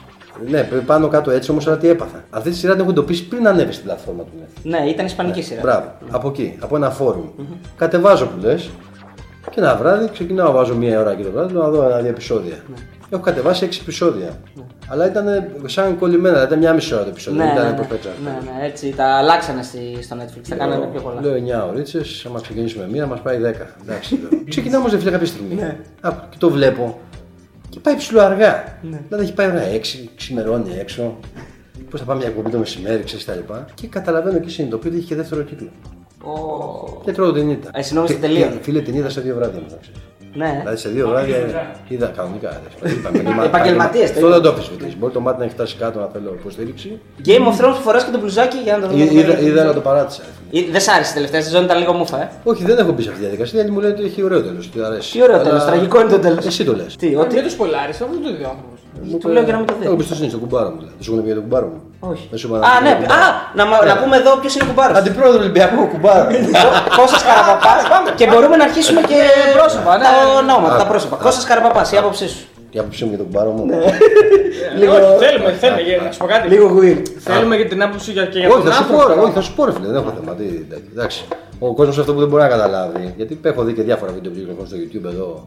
[0.48, 2.24] Ναι, πάνω κάτω έτσι όμως, αλλά τι έπαθα.
[2.30, 4.60] Αυτή τη σειρά την έχω εντοπίσει πριν ανέβει στην πλατφόρμα του Netflix.
[4.62, 5.60] Ναι, ήταν ισπανική σειρά.
[5.60, 7.28] Μπράβο, από εκεί, από ένα φόρουμ.
[7.76, 8.70] Κατεβάζω που λες
[9.50, 12.54] και ένα βράδυ ξεκινάω, βάζω μία ώρα και το βράδυ να δω ένα-δύο επεισόδια.
[13.10, 14.28] Έχω κατεβάσει έξι επεισόδια.
[14.88, 15.26] Αλλά ήταν
[15.66, 17.38] σαν κολλημένα, ήταν μια μισή ώρα το επεισόδιο.
[17.44, 18.14] Ναι, δεν ναι, ήταν ναι, πώς παίξανε.
[18.24, 21.20] ναι, ναι, έτσι τα αλλάξανε στη- στο Netflix, τα κάνανε πιο πολλά.
[21.20, 23.40] Λέω 9 ωρίτσε, άμα ξεκινήσουμε μία, μας πάει 10.
[23.82, 24.40] Εντάξει, λέω.
[24.48, 25.54] Ξεκινάμε όμως δεν φίλε κάποια στιγμή.
[25.54, 25.76] Ναι.
[26.00, 27.00] Άκου, και το βλέπω.
[27.74, 28.78] Και πάει ψηλό αργά.
[28.82, 31.18] Δηλαδή έχει πάει ώρα 6, ξημερώνει έξω.
[31.90, 33.64] Πώς θα πάμε μια εκπομπή το μεσημέρι, ξέρεις τα λοιπά.
[33.74, 35.68] Και καταλαβαίνω και συνειδητοποιώ ότι έχει και δεύτερο κύκλο.
[36.24, 37.70] Ω, Και τρώω την ήττα.
[37.74, 38.52] Ε, εσύ νόμιζες Και- τελείωνε.
[38.56, 40.00] και, Φίλε την είδα σε δύο βράδια μου, θα ξέρεις.
[40.36, 40.56] Ναι.
[40.60, 41.36] Δηλαδή σε δύο βράδια
[41.88, 42.60] είδα κανονικά.
[42.82, 42.90] ρε.
[42.90, 44.96] Είπαμε, Επαγγελματίες, Αυτό το δεν το αφισβητείς.
[44.98, 47.00] Μπορεί το μάτι να έχει φτάσει κάτω να θέλω υποστήριξη.
[47.26, 49.72] Game of Thrones που φοράς και το μπλουζάκι για να το Ή- Είδα, είδα αλλά
[49.72, 50.22] το παράτησα.
[50.24, 50.62] ρε φίλε.
[50.66, 53.02] Ή- Δεν σ' άρεσε η τελευταία σεζόν, ήταν λίγο μούφα, ε; Όχι, δεν έχω μπει
[53.02, 54.70] σε αυτή τη διαδικασία γιατί μου λέει ότι έχει ωραίο τέλος.
[54.70, 55.12] Τι αρέσει.
[55.12, 56.46] Τι ωραίο Αλλά- τέλο, τραγικό είναι το τέλος.
[56.46, 56.96] Εσύ το λες.
[56.96, 57.34] Τι, Ότι ότι.
[57.34, 58.73] δεν το σπολάρεις, αυτό δεν το είδε ο άνθρωπος.
[59.02, 59.84] Μου του είπε, λέω για να μην το δει.
[59.84, 60.78] Έχω εμπιστοσύνη στον κουμπάρο μου.
[60.80, 60.94] Δηλαδή.
[60.98, 61.80] Δεν σου έχουν πει για τον κουμπάρο μου.
[62.12, 62.24] Όχι.
[62.30, 62.88] Δεν σου είπα να Α, πει ναι.
[62.88, 63.24] για τον κουμπάρο.
[63.26, 64.00] Α, να, μα- να Ναι.
[64.00, 64.92] πούμε εδώ ποιο είναι ο κουμπάρο.
[65.00, 66.24] Αντιπρόεδρο Ολυμπιακού κουμπάρο.
[66.98, 67.72] Κώστα Καραπαπά.
[68.18, 69.18] και μπορούμε να αρχίσουμε και
[69.56, 69.92] πρόσωπα.
[69.98, 70.04] ναι.
[70.06, 70.90] Τα ονόματα, τα Α.
[70.92, 71.14] πρόσωπα.
[71.26, 72.42] Κώστα Καραπαπά, η άποψή σου.
[72.76, 73.62] Η άποψή μου για τον κουμπάρο μου.
[74.80, 74.92] Λίγο...
[74.94, 75.80] Όχι, θέλουμε, θέλουμε.
[75.88, 76.48] για- Να σου πω κάτι.
[76.54, 77.02] Λίγο weird.
[77.28, 79.14] Θέλουμε και την άποψη για, και για Όχι, τον θα σου πω, άνθρωπο.
[79.14, 80.32] ρε, όχι, θα σου πω, ρε φίλε, δεν έχω θέμα.
[80.38, 80.44] Τι,
[80.92, 81.20] εντάξει.
[81.58, 84.38] Ο κόσμο αυτό που δεν μπορεί να καταλάβει, γιατί έχω δει και διάφορα βίντεο που
[84.38, 85.46] κυκλοφορούν στο YouTube εδώ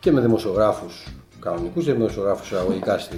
[0.00, 0.86] και με δημοσιογράφου
[1.44, 3.16] κανονικούς και δημοσιογράφους εισαγωγικά στη,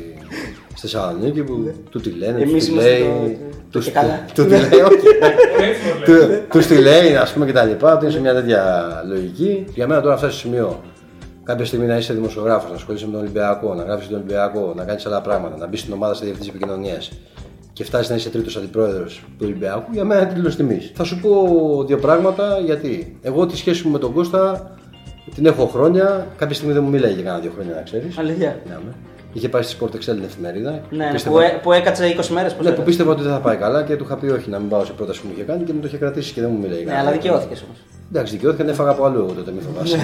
[0.68, 3.38] στη Θεσσαλονίκη που του τη λένε, Εμείς τους τη είμαστε λέει.
[3.70, 4.24] το- Τους και καλά.
[4.34, 5.06] του τη λέει, όχι.
[6.50, 9.64] Του τη λέει, ας πούμε και τα λοιπά, ότι είναι σε μια τέτοια λογική.
[9.74, 10.80] Για μένα τώρα να φτάσει στο σημείο
[11.44, 14.84] κάποια στιγμή να είσαι δημοσιογράφος, να ασχολείσαι με τον Ολυμπιακό, να γράψει τον Ολυμπιακό, να
[14.84, 17.12] κάνεις άλλα πράγματα, να μπεις στην ομάδα στη διευθύνση επικοινωνίας
[17.72, 20.92] και φτάσεις να είσαι τρίτος αντιπρόεδρος του Ολυμπιακού, για μένα είναι τίτλος τιμής.
[20.94, 21.30] Θα σου πω
[21.86, 23.18] δύο πράγματα γιατί.
[23.22, 24.70] Εγώ τη σχέση μου με τον Κώστα
[25.34, 26.26] την έχω χρόνια.
[26.36, 28.18] Κάποια στιγμή δεν μου μίλαγε για κάνα δύο χρόνια, να ξέρεις.
[28.18, 28.56] Αλήθεια.
[28.68, 28.92] Ναι, ναι.
[29.32, 30.80] Είχε πάει στη Sport Excel την εφημερίδα.
[30.90, 32.56] Ναι, Πίστευα- που, έ- που έκατσε 20 μέρες.
[32.62, 34.68] ναι, που πίστευα ότι δεν θα πάει καλά και του είχα πει όχι να μην
[34.68, 36.58] πάω σε πρόταση που μου είχε κάνει και μου το είχε κρατήσει και δεν μου
[36.58, 36.84] μιλάει.
[36.84, 37.76] Ναι, αλλά δικαιώθηκες όμως.
[38.12, 39.96] Εντάξει, δικαιώθηκα να έφαγα από αλλού εγώ τότε, μην φοβάσαι.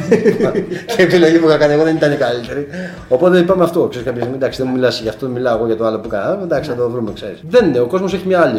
[0.97, 2.67] και η επιλογή που είχα κάνει εγώ δεν ήταν η καλύτερη.
[3.09, 3.81] Οπότε είπαμε αυτό.
[3.87, 6.07] Ξέρεις, κάποια στιγμή εντάξει, δεν μου μιλάς γι' αυτό, μιλάω εγώ για το άλλο που
[6.13, 6.39] έκανα.
[6.43, 7.39] Εντάξει, θα το βρούμε, ξέρεις.
[7.49, 8.59] Δεν είναι, ο κόσμος έχει μια άλλη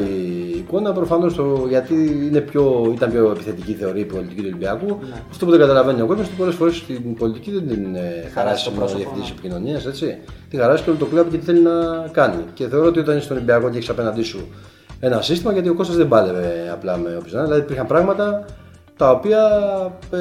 [0.73, 1.93] εικόνα προφανώς γιατί
[2.27, 4.85] είναι πιο, ήταν πιο επιθετική θεωρεί η πολιτική του Ολυμπιακού.
[4.85, 5.15] Ναι.
[5.29, 8.29] Αυτό που δεν καταλαβαίνει ο κόσμος είναι ότι πολλές φορές στην πολιτική δεν την ε,
[8.33, 9.35] χαράσει το μόνο ο πρόσωπο, διευθυντής ναι.
[9.37, 10.17] επικοινωνίας, έτσι.
[10.49, 12.43] Τη χαράσει και όλο το κλαμπ και τι θέλει να κάνει.
[12.53, 14.47] Και θεωρώ ότι όταν είσαι στον Ολυμπιακό και έχεις απέναντί σου
[14.99, 17.47] ένα σύστημα, γιατί ο Κώστας δεν πάλευε απλά με όποιον να είναι.
[17.47, 18.45] Δηλαδή υπήρχαν πράγματα
[18.97, 19.41] τα οποία
[20.11, 20.17] ε,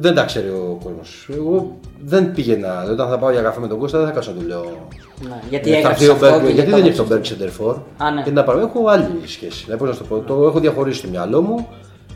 [0.00, 1.28] δεν τα ξέρει ο κόσμος.
[1.32, 4.32] Εγώ δεν πήγαινα, δηλαδή, όταν θα πάω για καφέ με τον Κώστα δεν θα κάτσω
[4.32, 4.88] να του λέω.
[5.20, 7.06] Ναι, γιατί «Ε, θα έγραψε έρθει ο αυτό Μπέργκ», και γιατί το δεν έχει τον
[7.06, 7.76] έγραψε Μπέργκ Σεντερφόρ.
[7.96, 8.22] Α, ναι.
[8.22, 9.62] Και να πάρω, έχω άλλη σχέση.
[9.64, 11.66] Δηλαδή, πώς να σου το πω, το έχω διαχωρίσει στο μυαλό μου.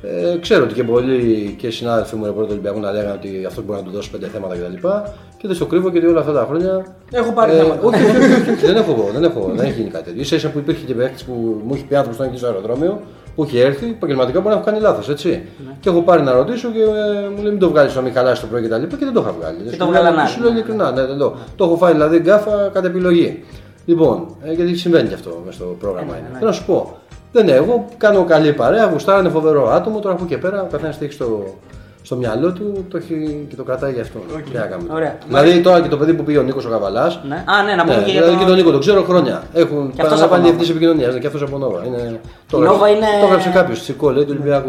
[0.05, 3.62] Ε, ξέρω ότι και πολλοί και συνάδελφοι μου ρεπόρτερ του Ολυμπιακού να λέγανε ότι αυτό
[3.62, 4.88] μπορεί να του δώσει πέντε θέματα κτλ.
[5.36, 6.86] Και δεν στο κρύβω γιατί όλα αυτά τα χρόνια.
[7.11, 7.86] Έχω πάρει ε, θέματα.
[7.86, 10.24] όχι, όχι, όχι, όχι, όχι, δεν έχω εγώ, δεν, έχω, δεν έχει γίνει κάτι τέτοιο.
[10.24, 11.32] σα ίσα που υπήρχε και παίχτη που
[11.64, 13.00] μου έχει πει άνθρωπος στον στο αεροδρόμιο
[13.35, 15.28] που έχει έρθει, επαγγελματικά μπορεί να έχω κάνει λάθος, έτσι.
[15.28, 15.72] Ναι.
[15.80, 18.41] Και έχω πάρει να ρωτήσω και ε, μου λέει μην το βγάλεις να μην χαλάσει
[18.41, 19.70] το πρωί και τα λοιπά και δεν το είχα βγάλει.
[19.70, 20.28] Και το βγάλανε άλλοι.
[20.28, 21.35] Σου λέω ειλικρινά, ναι, δεν το.
[21.57, 23.45] Το έχω φάει δηλαδή γκάφα κατά επιλογή.
[23.85, 26.16] Λοιπόν, ε, γιατί συμβαίνει και αυτό μέσα στο πρόγραμμα.
[26.16, 26.28] είναι.
[26.33, 26.97] Θέλω να σου πω.
[27.33, 29.99] Δεν είναι, εγώ κάνω καλή παρέα, γουστάρα είναι φοβερό άτομο.
[29.99, 31.55] Τώρα από εκεί και πέρα ο καθένα έχει στο,
[32.03, 34.18] στο μυαλό του το έχει και το κρατάει για αυτό.
[34.50, 34.88] Τι να κάνουμε.
[34.94, 35.18] Ωραία.
[35.26, 37.20] Δηλαδή τώρα και το παιδί που πήγε ο Νίκος ο Καβαλάς.
[37.28, 37.34] Ναι.
[37.34, 39.42] Α, ναι, να πούμε Ναι, και για δηλαδή τον- και τον Νίκο, τον ξέρω χρόνια.
[39.53, 40.46] Έχουν Και αυτός πάει από Νόβα.
[40.48, 41.82] διευθύνση επικοινωνίας, και αυτός από Νόβα.
[41.86, 42.20] Είναι...
[42.50, 44.68] Το, Η Νόβα είναι- το έγραψε κάποιος, Τσικό, λέει του Ολυμπιακού.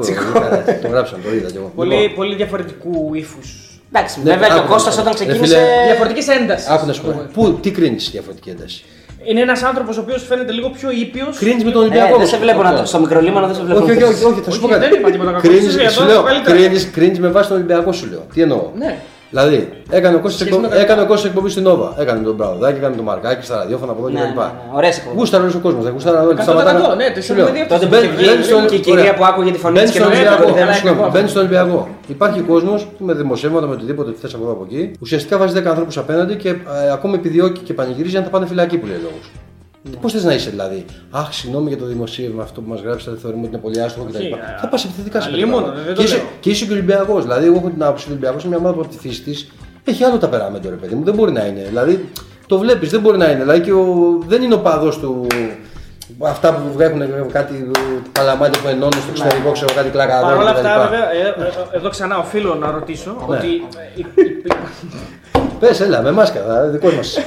[0.82, 1.72] το γράψαν, το είδα κι εγώ.
[1.76, 3.68] Πολύ, Λοιπόν, πολύ διαφορετικού ύφους.
[3.96, 5.44] Εντάξει, Ναι, βέβαια και ο άκου, Κώστας όταν ρε ξεκίνησε.
[5.46, 6.68] φίλε, Διαφορετικής έντασης.
[6.70, 7.22] Άκου να σου πω.
[7.34, 8.84] Πού, τι κρίνεις διαφορετική ένταση;
[9.24, 11.38] Είναι ένας άνθρωπος ο οποίος φαίνεται λίγο πιο ήπιος.
[11.38, 12.08] Κρίνει με τον Ε, Ολυμπιακό.
[12.08, 12.30] δεν όμως.
[12.30, 12.82] σε βλέπω να Αυτό.
[12.82, 12.88] το.
[12.88, 13.84] Στο μικρολίμανο δεν σε βλέπω.
[13.84, 14.90] Όχι, όχι, όχι, όχι, θα σου πω Όχι, κάτι.
[14.90, 15.42] δεν είπα τίποτα κακό.
[15.48, 16.58] Κρίνεις- Εσύ για σου το λέω, καλύτερα.
[16.58, 18.24] κρίνεις- κρίνεις με βάση τον Ολυμπιακό σου λέω.
[18.34, 18.70] Τι εννοώ.
[18.78, 18.98] Ναι.
[19.34, 19.58] Δηλαδή,
[19.98, 21.88] έκανε ο Κώστας Σχέση εκπομπή, με τα- έκανε ο Κώστας εκπομπή στην Νόβα.
[22.04, 24.26] Έκανε με τον Μπραουδάκη, έκανε με τον Μαρκάκη στα ραδιόφωνα από εδώ Ναι, και τα
[24.28, 24.46] ναι, λοιπά.
[24.46, 25.18] ναι, ωραίες εκπομπές.
[25.20, 25.84] Γούσταρε όλος ο κόσμος.
[25.84, 26.38] Δεν γούσταρε όλοι.
[26.40, 27.54] 100%, ναι, τις Σου έχουμε λέω.
[27.56, 28.16] δει αυτές Τότε τις που εκπομπές.
[28.18, 29.14] βγήκε Μπαίνεις στον- και η κυρία ωραία.
[29.18, 30.44] που άκουγε τη φωνή Μπαίνεις της και στον τον Ολυμπιακό.
[30.44, 30.66] Ολυμπιακό.
[30.66, 31.12] καλά, Συγγνώμη, εγώ.
[31.14, 31.80] Μπαίνεις στον Ολυμπιακό.
[32.16, 34.82] Υπάρχει κόσμος που με δημοσιεύματα με οτιδήποτε θες από εδώ από εκεί.
[35.04, 38.76] Ουσιαστικά βάζει 10 ανθρώπους απέναντι και ε, ακόμα επιδιώκει και πανηγυρίζει αν θα πάνε φυλακή
[38.80, 39.26] που λέει λόγος.
[39.90, 39.96] Ναι.
[40.02, 43.42] Πώς θες να είσαι δηλαδή; Αχ, συγγνώμη για το δημοσίευμα αυτό που μας γράψατε, θεωρούμε
[43.42, 44.16] ότι είναι πολύ άστοχο κτλ.
[44.18, 45.80] Όχι, Θα πας επιθετικά σε αλλήμον, κάτι.
[45.86, 46.26] δεν το Και είσαι- λέω.
[46.40, 47.24] Και είσαι και Ολυμπιακός.
[47.24, 49.22] Δηλαδή, εγώ έχω την άποψη ότι ο Ολυμπιακός είναι μια ομάδα που από τη φύση
[49.22, 49.46] τη
[49.84, 51.04] έχει άλλο τα περάμετρο, ρε παιδί μου.
[51.04, 51.64] Δεν μπορεί να είναι.
[51.68, 52.10] Δηλαδή,
[52.48, 53.40] το βλέπεις, δεν μπορεί να είναι.
[53.40, 53.86] Δηλαδή, και ο,
[54.28, 55.28] δεν είναι ο παδός του.
[56.20, 57.72] Αυτά που βγαίνουν κάτι
[58.12, 60.66] παλαμάτια που ενώνουν στο εξωτερικό, ξέρω κάτι κλάκα Παρ' όλα κτλ.
[60.66, 61.18] αυτά, βέβαια, ε,
[61.74, 63.36] ε, εδώ ξανά οφείλω να ρωτήσω Ναι.
[63.36, 63.48] ότι.
[65.64, 67.18] Ε, υ- υ- Πες, έλα, με μάσκα, θα- δικός μας.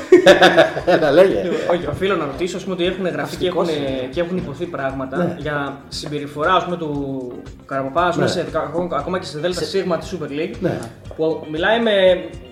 [0.94, 1.42] Έλα, λέγε.
[1.72, 3.66] Όχι, οφείλω να ρωτήσω ας πούμε, ότι έχουν γραφτεί και έχουν,
[4.10, 5.36] και έχουν υποθεί πράγματα Ναι.
[5.38, 7.32] για συμπεριφορά ας πούμε, του
[7.66, 8.30] Καραπαπά ας πούμε, Ναι.
[8.32, 10.54] σε, ακόμα, ακόμα και σε Δέλτα Σίγμα της Super League.
[10.60, 10.78] Ναι.
[11.16, 11.90] Που μιλάει με,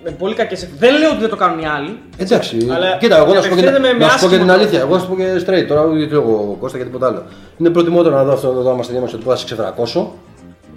[0.03, 0.67] με πολύ κακές.
[0.79, 1.99] Δεν λέω ότι δεν το κάνουν οι άλλοι.
[2.17, 4.37] Εντάξει, Αλλά κοίτα, εγώ να σου πω και, απευθύνεται με- με να σου πω και
[4.37, 4.79] την άσχημο αλήθεια.
[4.79, 7.23] Εγώ να σου πω και straight, τώρα δεν λέω εγώ Κώστα και τίποτα άλλο.
[7.57, 10.13] Είναι προτιμότερο να δω αυτό εδώ είμαστε διάμεσα ότι θα σε ξεφρακώσω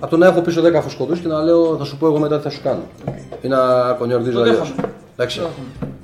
[0.01, 2.37] από το να έχω πίσω 10 φουσκωτού και να λέω θα σου πω εγώ μετά
[2.37, 2.81] τι θα σου κάνω.
[3.43, 3.59] Ή να
[3.99, 4.57] κονιορδίζω Το αλλιώς.
[4.59, 4.93] δέχομαι.
[5.17, 5.41] Εντάξει.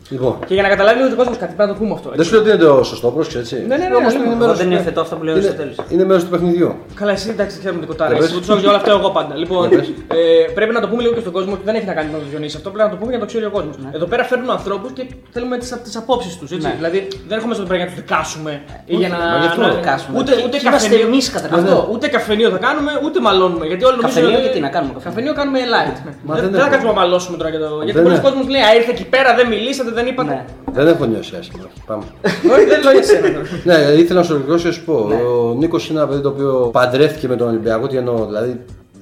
[0.09, 2.09] Λοιπόν, Και για να καταλάβει λίγο ο κόσμο κάτι πρέπει να το πούμε αυτό.
[2.19, 3.55] δεν σου λέω ότι είναι το σωστό, πρόσεξε έτσι.
[3.69, 4.35] Ναι, ναι, ναι, Όμως ναι, είναι ναι.
[4.43, 5.77] μέρος δεν του- υιοθετώ αυτό που λέει ο είναι- Αριστοτέλης.
[5.93, 6.69] Είναι μέρος του παιχνιδιού.
[7.01, 8.13] Καλά, εσύ εντάξει, ξέρουμε την κοτάρα.
[8.15, 8.47] Για Εσύ πες.
[8.47, 9.35] που του για όλα αυτά εγώ πάντα.
[9.43, 9.89] Λοιπόν, Για πες.
[9.89, 12.19] ε, πρέπει να το πούμε λίγο και στον κόσμο ότι δεν έχει να κάνει με
[12.23, 12.57] τον Διονύση.
[12.61, 13.75] Αυτό πρέπει να το πούμε για να το ξέρει ο κόσμος.
[13.99, 15.03] Εδώ πέρα φέρνουν ανθρώπους και
[15.35, 15.55] θέλουμε
[15.87, 16.49] τις απόψεις τους.
[16.51, 16.73] Ναι.
[16.81, 16.99] Δηλαδή
[17.29, 18.53] δεν έχουμε στο πρέπει να τους δικάσουμε
[18.93, 19.19] ή για να.
[19.33, 20.15] μα γι' αυτό να- το δικάσουμε.
[20.21, 21.07] Ούτε, Και- ούτε και είμαστε καφενείο.
[21.13, 21.59] εμείς καταρχάς.
[21.63, 21.93] Αυτό, Ναι.
[21.95, 23.65] ούτε καφενείο θα κάνουμε, ούτε μαλώνουμε.
[23.71, 25.97] Γιατί όλοι νομίζουν Καφενείο ότι- και τι να κάνουμε, καφενείο; Καφενείο κάνουμε light.
[26.29, 26.73] Μα Δεν δεν δεν θα έχω.
[26.73, 27.69] κάτσουμε να μαλώσουμε τώρα για το.
[27.87, 28.25] Γιατί Δεν πολλοί έχω.
[28.27, 30.29] κόσμοι λέει Α, ήρθε εκεί πέρα, δεν μιλήσατε, δεν είπατε.
[30.31, 30.45] Ναι.
[30.73, 31.65] Δεν έχω νιώσει άσχημα.
[31.87, 32.05] Πάμε.
[32.55, 33.29] Όχι, δεν λέω για σένα.
[33.65, 35.09] Ναι, ήθελα να σου ολοκληρώσω να σου πω.
[35.51, 37.87] Ο Νίκος είναι ένα παιδί το οποίο παντρεύτηκε με τον Ολυμπιακό.
[37.87, 38.61] Τι εννοώ, δηλαδή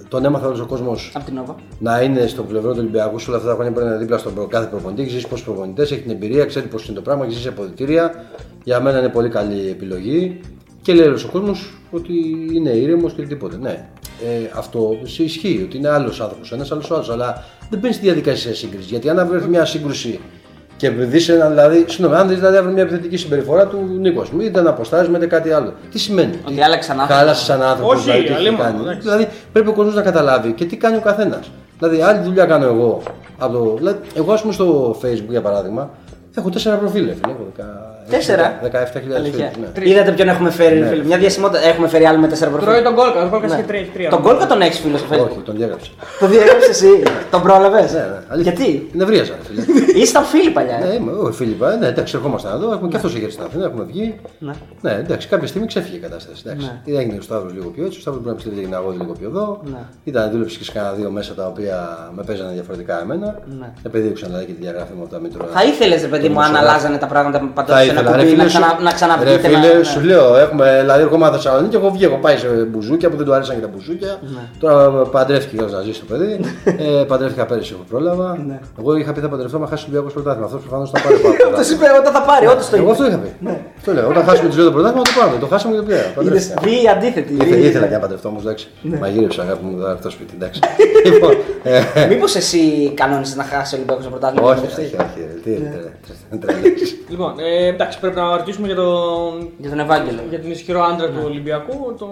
[0.08, 1.54] τον έμαθα όλος ο κόσμος Από την Νόβα.
[1.78, 4.18] να είναι στο πλευρό του Ολυμπιακού σε όλα αυτά τα χρόνια πρέπει να είναι δίπλα
[4.18, 5.02] στον προ- κάθε προπονητή.
[5.02, 8.24] Έχει ζήσει πόσου προπονητές, έχει την εμπειρία, ξέρει πώς είναι το πράγμα, έχει ζήσει αποδητήρια.
[8.64, 10.40] Για μένα είναι πολύ καλή επιλογή.
[10.82, 12.12] Και λέει όλος ο κόσμος ότι
[12.52, 13.56] είναι ήρεμος και τίποτε.
[13.60, 13.70] Ναι,
[14.24, 17.10] ε, αυτό σε ισχύει ότι είναι άλλος άνθρωπος, ένας άλλος ο άλλος.
[17.10, 18.90] Αλλά δεν μπαίνεις στη διαδικασία σύγκρισης.
[18.90, 20.20] Γιατί αν βρεθεί μια σύγκρουση
[20.82, 24.30] και δεις έναν, δηλαδή, συγγνώμη, αν δεις δηλαδή αύριο μια επιθετική συμπεριφορά του Νίκος, α
[24.30, 25.72] πούμε, είτε να αποστάζει με είτε κάτι άλλο.
[25.90, 27.20] Τι σημαίνει, Ότι τι- άλλαξε σαν άνθρωπος.
[27.22, 28.78] Χάλασε σαν άνθρωπο, Όχι, δηλαδή, τι έχει αλλήμον, κάνει.
[28.80, 29.00] εντάξει.
[29.00, 31.50] Δηλαδή πρέπει ο κόσμος να καταλάβει και τι κάνει ο καθένας.
[31.78, 33.02] Δηλαδή, άλλη δουλειά κάνω εγώ.
[33.38, 35.90] Από το, δηλαδή, εγώ, ας πούμε, στο Facebook για παράδειγμα,
[36.34, 37.06] έχω τέσσερα προφίλ.
[37.06, 39.50] ρε φίλε, Έχω δεκα- Τέσσερα; 17.000 Αλήθεια.
[39.54, 39.90] φίλους, ναι.
[39.90, 41.64] Είδατε ποιον έχουμε φέρει, ρε φίλε; Μια διασημότητα.
[41.66, 42.68] Έχουμε φέρει άλλο με τέσσερα προφίλ.
[42.68, 43.24] Τρώει τον κόλκα.
[43.26, 43.54] Ο κόλκα Ναι.
[43.54, 43.80] έχει τρία.
[43.80, 44.10] έχει τρία.
[44.10, 45.28] Τον κόλκα τον έχεις φίλο στο Facebook.
[45.30, 45.90] Όχι, τον διέγραψα.
[46.20, 48.52] Το διέγραψες εσύ; Τον πρόλαβες; Ναι, ναι, αλήθεια.
[48.52, 49.62] Γιατί; Νευρίασα, ρε φίλε.
[50.04, 50.76] Ήσταν φίλοι παλιά.
[50.82, 53.64] ε; ναι, είμαι, ο Φίλιππα, ναι, εντάξει, ερχόμασταν εδώ, έχουμε και αυτός είχε στην Αθήνα,
[53.64, 54.14] έχουμε βγει.
[54.38, 54.52] Ναι.
[54.80, 56.42] Ναι, εντάξει, κάποια στιγμή ξέφυγε η κατάσταση.
[56.46, 56.70] Εντάξει.
[56.84, 56.98] Ναι.
[56.98, 59.28] Έγινε ο Σταύρος λίγο πιο έτσι, ο Σταύρος μπορεί να πιστεύει έγινε αγώδη λίγο πιο
[59.28, 59.60] εδώ.
[59.64, 59.78] Ναι.
[60.04, 63.38] Ήταν δούλεψε και σε κανένα δύο μέσα τα οποία με παίζανε διαφορετικά εμένα.
[63.60, 63.68] Ναι.
[63.82, 65.46] Επεδίωξαν δηλαδή και τη διαγραφή μου από τα μήτρα.
[65.52, 66.70] Θα ήθελες, ρε παιδί μου, αν δημοσιογράφο.
[66.70, 68.82] αλλάζανε τα πράγματα με παντός Θα σε ένα ήθελα, ρε κουμπί, φίλε, να, ξανα, σου-
[68.88, 69.30] να ξαναβγείτε.
[69.32, 69.82] Ρε φίλε, να- ναι.
[69.92, 73.26] σου λέω, έχουμε, δηλαδή ερχόμαστε Θεσσαλονίκη και έχω βγει, έχω πάει σε μπουζούκια που δεν
[73.26, 74.12] του άρεσαν και τα μπουζούκια.
[74.34, 74.42] Ναι.
[74.62, 74.74] Τώρα
[75.16, 76.32] παντρεύτηκε για να ζήσει το παιδί.
[76.84, 78.28] ε, παντρεύτηκα πέρυσι, εγώ πρόλαβα.
[78.50, 78.58] Ναι.
[78.80, 80.46] Εγώ είχα πει θα παντρευτώ, μα χάσει το Ολυμπιακό πρωτάθλημα.
[80.48, 82.92] Αυτός προφανώς θα πάρει πάρα Το είπε όταν θα πάρει, όντως το Εγώ είπε.
[82.92, 83.30] αυτό είχα πει.
[83.78, 84.06] Αυτό λέω.
[84.12, 85.34] Όταν χάσουμε τη ζωή το πρωτάθλημα, το πάμε.
[85.44, 86.04] Το χάσαμε και το πήραμε.
[86.04, 86.60] Είδες, Παντρεύτηκα.
[86.64, 87.32] Βγει η αντίθετη.
[87.34, 88.64] Ήθε- βγει- Ήθελα και να παντρευτώ όμως, εντάξει.
[88.90, 88.96] Ναι.
[89.04, 90.60] Μαγείρεψα, αγάπη μου, θα έρθω σπίτι, εντάξει.
[91.08, 92.60] Λοιπόν, ε, Μήπως εσύ
[93.00, 94.46] κανόνισες να χάσεις ο Ολυμπιακό το πρωτάθλημα.
[94.50, 95.92] όχι, να όχι, παντρευτεί; όχι, ρε, τι τρελές.
[97.08, 99.48] Λοιπόν, ε, εντάξει, πρέπει να ρωτήσουμε για τον.
[99.58, 100.18] Για τον Ευάγγελο.
[100.30, 102.08] Για τον ισχυρό άντρα του Ολυμπιακού, τον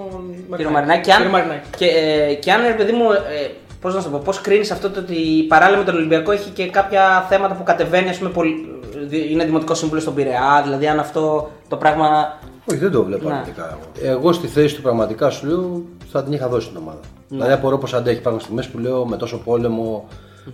[0.57, 1.69] Κύριο Μαρινάκη, και αν, Κύριο Μαρινάκη.
[1.77, 4.71] και, ε, και αν ρε παιδί μου, ε, πώς να σου το πω, πώς κρίνεις
[4.71, 8.31] αυτό το ότι παράλληλα με τον Ολυμπιακό έχει και κάποια θέματα που κατεβαίνει, ας πούμε,
[8.31, 8.67] πολυ-
[9.09, 12.39] δι- είναι δημοτικό σύμβουλο στον Πειραιά, δηλαδή αν αυτό το πράγμα...
[12.71, 13.35] Όχι, δεν το βλέπω Ναι.
[13.35, 13.79] αρνητικά.
[14.03, 14.13] Εγώ.
[14.17, 15.83] εγώ στη θέση του πραγματικά σου λέω
[16.13, 16.99] θα την είχα δώσει την ομάδα.
[17.29, 18.19] Δηλαδή απορώ πώ αντέχει.
[18.19, 20.09] Υπάρχουν στιγμέ που λέω με τόσο πόλεμο,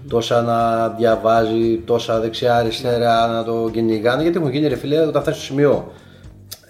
[0.09, 4.23] τόσα να διαβάζει, τόσα δεξιά-αριστερά να το κυνηγάνε.
[4.23, 5.93] Γιατί έχουν γίνει ρε φίλε όταν φτάσει στο σημείο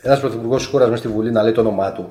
[0.03, 2.07] ένας πρωθυπουργός της χώρας μέσα στη Βουλή να λέει το όνομά του.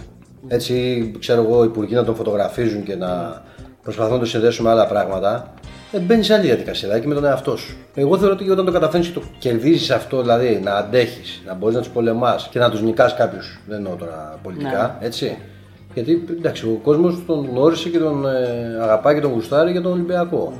[0.47, 3.41] Έτσι, ξέρω εγώ, οι υπουργοί να τον φωτογραφίζουν και να
[3.83, 5.53] προσπαθούν να το συνδέσουν με άλλα πράγματα.
[5.91, 7.75] Ε, Μπαίνει σε άλλη διαδικασία, δηλαδή και με τον εαυτό σου.
[7.95, 11.75] Εγώ θεωρώ ότι όταν το καταφέρνεις και το κερδίζεις αυτό, δηλαδή να αντέχεις, να μπορείς
[11.75, 13.61] να τους πολεμάς και να τους νικάς κάποιους.
[13.67, 15.37] Δεν εννοώ τώρα πολιτικά, έτσι.
[15.93, 19.91] Γιατί εντάξει, ο κόσμος τον γνώρισε και τον ε, αγαπάει και τον γουστάρει για τον
[19.91, 20.53] Ολυμπιακό.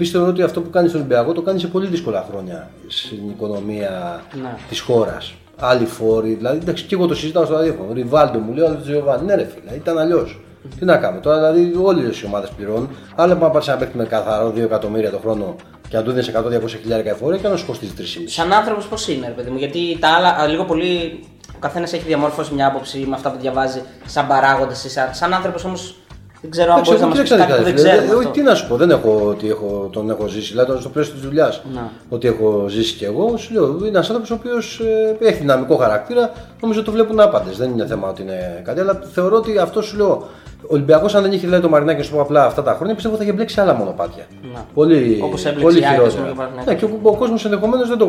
[0.00, 3.18] Επίση θεωρώ ότι αυτό που κάνεις στον Ολυμπιακό το κάνεις σε πολύ δύσκολα χρόνια στην
[3.30, 4.54] οικονομία Ναι.
[4.68, 5.34] της χώρας.
[5.60, 7.92] Άλλοι φόροι, δηλαδή εντάξει, και εγώ το συζητάω στο ραδιόφωνο.
[7.92, 9.24] Ριβάλντο μου λέει, αλλά Τζιοβάνι.
[9.24, 10.40] Ναι, ρε φίλε, ήταν αλλιώς.
[10.78, 12.88] Τι να κάνουμε τώρα, δηλαδή όλε οι ομάδες πληρώνουν.
[13.14, 15.56] Άλλο που να πάρεις ένα παίκτη με καθαρό 2 εκατομμύρια το χρόνο
[15.88, 18.02] και να του δίνεις 100-200 χιλιάρικα εφορία και να σου κοστίζει 3,5.
[18.26, 21.20] Σαν άνθρωπος πώς είναι, ρε παιδί μου, γιατί τα άλλα, α, λίγο πολύ,
[21.56, 25.34] ο καθένας έχει διαμόρφωση μια άποψη με αυτά που διαβάζει, σαν παράγοντα ή σαν, σαν
[25.34, 25.94] άνθρωπος όμως.
[26.40, 27.88] Δεν ξέρω αν Εντάξει, μπορείς να εγώ μας πεις κοίταξε κάτι που κάτι, δεν φίλε.
[27.90, 28.12] ξέρουμε.
[28.12, 28.40] Ε, όχι, αυτό.
[28.40, 30.50] Τι να σου πω, δεν έχω ότι έχω, τον έχω ζήσει.
[30.52, 31.90] Δηλαδή στο πλαίσιο της δουλειάς, Να.
[32.08, 34.80] ότι έχω ζήσει κι εγώ, σου λέω είναι ένας άνθρωπος ο οποίος
[35.20, 36.32] έχει δυναμικό χαρακτήρα.
[36.60, 37.56] Νομίζω το βλέπουν άπαντες.
[37.56, 40.26] Δεν είναι θέμα ότι είναι κάτι, αλλά θεωρώ ότι αυτό σου λέω.
[40.62, 42.94] Ο Ολυμπιακός, αν δεν είχε δηλαδή το Μαρινάκι, να σου πω απλά αυτά τα χρόνια,
[42.94, 44.26] πιστεύω θα είχε μπλέξει άλλα μονοπάτια.
[44.54, 44.64] Να.
[44.74, 46.26] Πολύ, Όπως έμπλεξε πολύ η ΑΕΚ, ας πούμε, χειρότερα.
[46.26, 46.66] και ο Παναθηναϊκός.
[46.66, 48.08] Ναι, και ο, ο κόσμος ενδεχομένως δεν το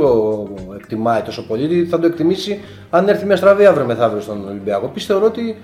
[0.75, 1.85] εκτιμάει τόσο πολύ.
[1.85, 2.59] Θα το εκτιμήσει
[2.89, 4.85] αν έρθει μια στραβή αύριο μεθαύριο στον Ολυμπιακό.
[4.85, 5.57] Επίσης θεωρώ ότι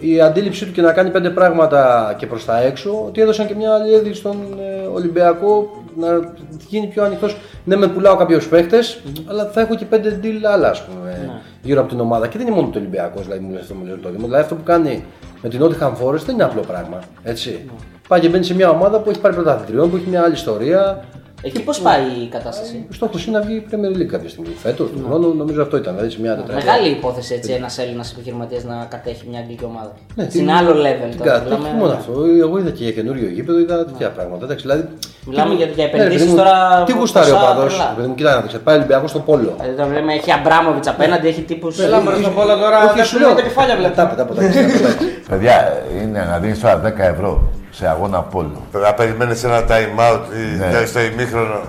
[0.00, 3.54] η αντίληψή του και να κάνει πέντε πράγματα και προς τα έξω, ότι έδωσαν και
[3.54, 6.34] μια άλλη έδειξη στον ε, Ολυμπιακό να
[6.68, 7.36] γίνει πιο ανοιχτός.
[7.64, 11.80] Ναι, με πουλάω κάποιους παίχτες, αλλά θα έχω και πέντε deal άλλα ας πούμε, γύρω
[11.80, 12.26] από την ομάδα.
[12.26, 14.24] Και δεν είναι μόνο το Ολυμπιακός, δηλαδή μου λες αυτό, μου λέει το Δήμο.
[14.24, 15.04] Δηλαδή αυτό που κάνει
[15.42, 16.98] με την Nottingham Forest δεν είναι απλό πράγμα.
[17.22, 17.70] Έτσι.
[18.08, 21.04] Πάει και μπαίνει σε μια ομάδα που έχει πάρει πρωταθλητριών, που έχει μια άλλη ιστορία.
[21.42, 22.86] Εκεί πώ πάει η κατάσταση.
[22.90, 24.48] Ο στόχο είναι να βγει η Premier League κάποια στιγμή.
[24.62, 25.94] Φέτο, του χρόνου, νομίζω αυτό ήταν.
[25.94, 26.72] Δηλαδή σε μια τετραετία.
[26.72, 29.92] Μεγάλη υπόθεση έτσι ένα Έλληνα επιχειρηματία να κατέχει μια αγγλική ομάδα.
[30.14, 31.30] Ναι, Στην την- άλλο level την τώρα.
[31.30, 32.12] κα- μιλάμε- Όχι μόνο αυτό.
[32.44, 34.44] Εγώ είδα και για καινούριο γήπεδο, είδα τέτοια πράγματα.
[34.44, 34.84] Εντάξει, δηλαδή,
[35.30, 37.66] Μιλάμε για- για Ναι, επενδύσεις παιδί μου, τώρα Τι γουστάρει ο ποσά παδό.
[37.66, 37.92] τρελά.
[37.96, 38.58] Παιδί μου, κοιτά να δείξει.
[38.58, 39.54] Πάει Ολυμπιακό στο πόλο.
[39.60, 41.68] Δηλαδή, τώρα λέμε, έχει Αμπράμοβιτ απέναντι, έχει τύπου.
[41.84, 43.26] Έλα, μπρος στο πόλο τώρα, Όχι, δεν σου σου λέω.
[43.28, 43.94] λέω τα κεφάλια βλέπω.
[44.00, 44.88] Τα πετά, πετά, πετά.
[45.30, 45.56] Παιδιά,
[46.02, 47.32] είναι να δίνει τώρα 10 ευρώ
[47.78, 48.62] σε αγώνα πόλο.
[48.72, 50.20] Να περιμένεις ένα time out
[50.58, 50.80] Ναι.
[50.82, 51.60] ή στο ημίχρονο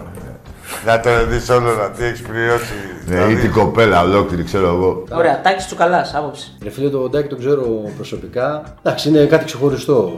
[0.86, 2.74] να το δεις όλο να τι έχεις πληρώσει.
[3.08, 5.04] Ναι, Δηλαδή, ή την κοπέλα ολόκληρη, ξέρω εγώ.
[5.12, 6.56] Ωραία, τάκι τσουκαλά, άποψη.
[6.64, 7.64] Ρε φίλε, το Ντάκι τον ξέρω
[7.96, 8.64] προσωπικά.
[8.84, 10.12] Εντάξει, είναι κάτι ξεχωριστό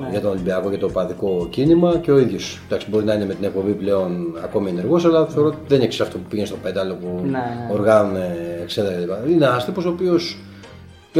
[0.00, 0.06] Ναι.
[0.10, 2.60] για τον Ολυμπιακό και το παδικό κίνημα και ο ίδιος.
[2.66, 4.10] Εντάξει, μπορεί να είναι με την εκπομπή πλέον
[4.44, 7.72] ακόμη ενεργός, αλλά θεωρώ ότι δεν έχεις αυτό που πήγαινε στο πένταλο που Ναι, ναι.
[7.72, 8.16] οργάνουν
[8.62, 9.30] εξέδρα κλπ.
[9.30, 10.38] Είναι ένας τύπος ο οποίος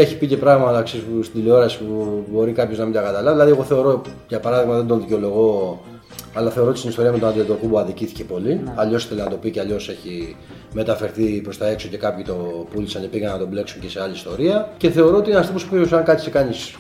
[0.01, 3.33] έχει πει και πράγματα ξέρεις, που στην τηλεόραση που μπορεί κάποιος να μην τα καταλάβει.
[3.33, 5.81] Δηλαδή, εγώ θεωρώ, για παράδειγμα, δεν τον δικαιολογώ,
[6.35, 8.61] αλλά θεωρώ ότι στην ιστορία με τον Αντιατοκούμπο αδικήθηκε πολύ.
[8.65, 8.73] Ναι.
[8.75, 10.37] Αλλιώς ήθελε να το πει και αλλιώς έχει
[10.73, 14.03] μεταφερθεί προς τα έξω και κάποιοι το πούλησαν και πήγαν να τον μπλέξουν και σε
[14.03, 14.69] άλλη ιστορία.
[14.77, 16.75] Και θεωρώ ότι είναι ένας τύπος ο οποίος, αν κάτι σε κάνεις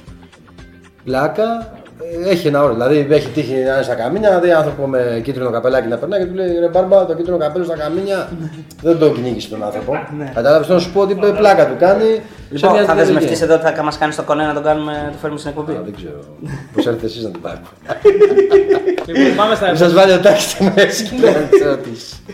[1.04, 1.83] πλάκα, Ε,
[2.28, 2.72] Έχει ένα όρο.
[2.72, 6.20] Δηλαδή έχει τύχει να είναι στα καμίνια, να δει άνθρωπο με κίτρινο καπελάκι να περνάει
[6.20, 8.28] και του λέει ρε μπάρμπα, το κίτρινο καπέλο στα καμίνια
[8.82, 9.92] δεν το κυνήγησε τον άνθρωπο.
[10.34, 12.04] Κατάλαβες να σου πω ότι πλάκα του κάνει.
[12.04, 13.54] σε Λοιπόν, μια θα εθνική δεσμευτείς ηλικία.
[13.54, 15.72] εδώ ότι θα μας κάνεις το κονέ να τον κάνουμε, να το φέρουμε στην εκπομπή;
[15.72, 16.18] Α, Δεν ξέρω.
[16.74, 17.66] Πώς έρθετε εσείς να την πάρετε.
[19.06, 22.14] Λοιπόν, πάμε στα Σας βάλει ο τάξη στη μέση και να τις ερωτήσει.
[22.28, 22.32] Ε,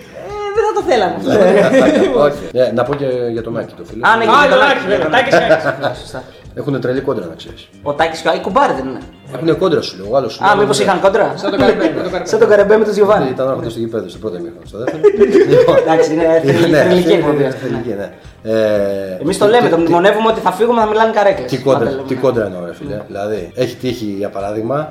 [0.57, 2.21] δεν θα το θέλαμε αυτό.
[2.21, 2.43] Όχι.
[2.59, 4.03] Ναι, Να πω και για το Μάκη το φίλο.
[4.09, 5.09] Α, ναι, Α, και το το Άκη, βέβαια.
[5.09, 5.65] Τάκης Άκης.
[5.81, 6.23] Ναι, σωστά.
[6.55, 7.69] Έχουν τρελή κόντρα να ξέρεις.
[7.83, 8.99] Ο Τάκης και ο Άκη κουμπάρι δεν είναι;
[9.35, 10.07] Έχουν κόντρα σου λέω.
[10.11, 10.85] Ο άλλος σου Α, λέει, μήπως ναι.
[10.85, 11.93] είχαν κόντρα; Σαν το καρμπέ.
[11.97, 12.27] με το καρμπέ.
[12.29, 13.29] Σαν τον Καρεμπέ με τον Γιωβάνι.
[13.29, 14.67] Ήταν άρχοντα στο γήπεδο στο πρώτο ημίχρονο.
[14.67, 15.03] Στο δεύτερο.
[15.49, 16.23] Λοιπόν, Εντάξει, είναι
[16.71, 17.61] ναι, θρηλυκή εκπομπή είναι αυτή.
[17.67, 18.11] θρηλυκή, ναι.
[18.43, 21.51] Ε, Εμείς το τι- λέμε, το τι- μνημονεύουμε ότι θα φύγουμε να μιλάνε καρέκλες.
[21.51, 23.01] Τι κόντρα, τι κόντρα εννοώ, ρε φίλε.
[23.07, 24.89] Δηλαδή, έχει τύχει για παράδειγμα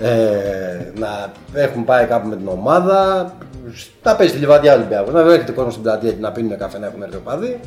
[0.00, 0.10] ε,
[0.98, 3.32] να έχουν πάει κάπου με την ομάδα,
[4.02, 6.86] να παίζει τη λιβαδιά Ολυμπιακός, να έρχεται κόσμος στην πλατεία και να πίνει καφέ να
[6.86, 7.60] έχουν έρθει οπαδοί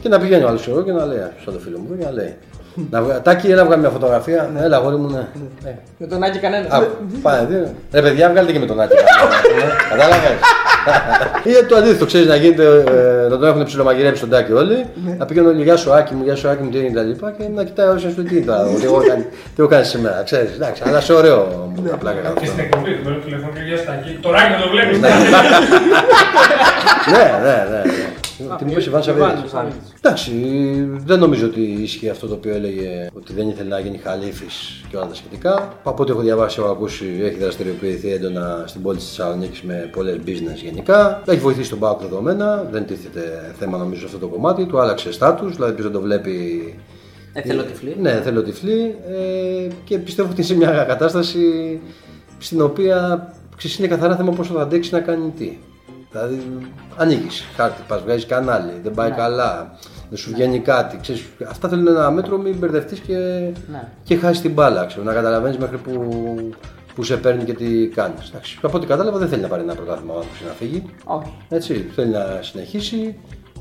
[0.00, 2.36] και να πηγαίνει ο άλλος και να λέει, σαν το φίλο μου, και να λέει.
[2.90, 3.22] Να βγα...
[3.22, 4.50] Τάκη, έλα βγάλει μια φωτογραφία.
[4.54, 5.26] Ναι, έλα, αγόρι μου, ναι.
[5.70, 6.72] Ε, Με τον Άκη κανένας.
[6.72, 6.82] Α,
[7.22, 7.74] Πάνε, δύο.
[7.92, 8.94] Ρε παιδιά, βγάλετε και με τον Άκη.
[9.90, 10.30] Κατάλαβες.
[11.44, 14.86] Ή το αντίθετο, ξέρεις να γίνεται, ε, να τον έχουν ψιλομαγειρέψει τον Τάκη όλοι.
[15.18, 17.34] Να πηγαίνουν όλοι, Γεια σου Άκη μου, Γεια σου Άκη μου, τι έγινε τα λοιπά.
[17.38, 20.50] Και να κοιτάει όλο σου τι τώρα, τι έχω κάνει- τι έχω κάνει σήμερα, ξέρεις.
[20.54, 22.60] Εντάξει, αλλά σε ωραίο απλά Και κάνω στην αυτό.
[22.62, 24.18] εκπομπή του παίρνω τηλέφωνο και γεια στα εκεί.
[24.22, 24.98] Το ράκι να το βλέπεις.
[24.98, 25.08] Ναι,
[27.44, 27.82] ναι, ναι.
[28.38, 28.56] Ναι.
[28.56, 29.50] Τι μου είπε, Ιβάν Σαββίδης.
[29.50, 30.32] Ιβάν, Εντάξει,
[31.04, 34.96] δεν νομίζω ότι ισχύει αυτό το οποίο έλεγε ότι δεν ήθελε να γίνει χαλίφης και
[34.96, 35.72] όλα τα σχετικά.
[35.82, 40.16] Από ό,τι έχω διαβάσει, έχω ακούσει, έχει δραστηριοποιηθεί έντονα στην πόλη της Θεσσαλονίκης με πολλές
[40.26, 41.22] business γενικά.
[41.26, 44.66] Έχει βοηθήσει τον Πάοκ δεδομένα, δεν τίθεται θέμα νομίζω σε αυτό το κομμάτι.
[44.66, 46.74] Του άλλαξε στάτους, δηλαδή ποιος δεν το βλέπει.
[47.32, 47.96] Εθελοτυφλή.
[48.00, 51.80] Ναι, θέλω τυφλή ε, και πιστεύω ότι είναι σε μια κατάσταση
[52.38, 55.58] στην οποία ξέρεις, είναι καθαρά θέμα πόσο θα αντέξει να κάνει τι.
[56.14, 56.42] Δηλαδή,
[56.96, 59.76] ανοίγεις χάρτη, πας βγάζεις κανάλι, δεν πάει καλά,
[60.08, 60.98] δεν σου βγαίνει κάτι.
[61.00, 63.16] Ξέρεις, αυτά θέλουν ένα μέτρο, μην μπερδευτείς και,
[63.70, 63.88] Ναι.
[64.02, 64.86] και χάσεις την μπάλα.
[64.86, 65.92] Ξέρω, να καταλαβαίνεις μέχρι που,
[66.94, 68.32] που σε παίρνει και τι κάνεις.
[68.62, 70.82] Από ό,τι κατάλαβα, δεν θέλει να πάρει ένα πρωτάθλημα ο άνθρωπος και να φύγει.
[71.04, 71.32] Όχι.
[71.48, 73.16] Έτσι, θέλει να συνεχίσει.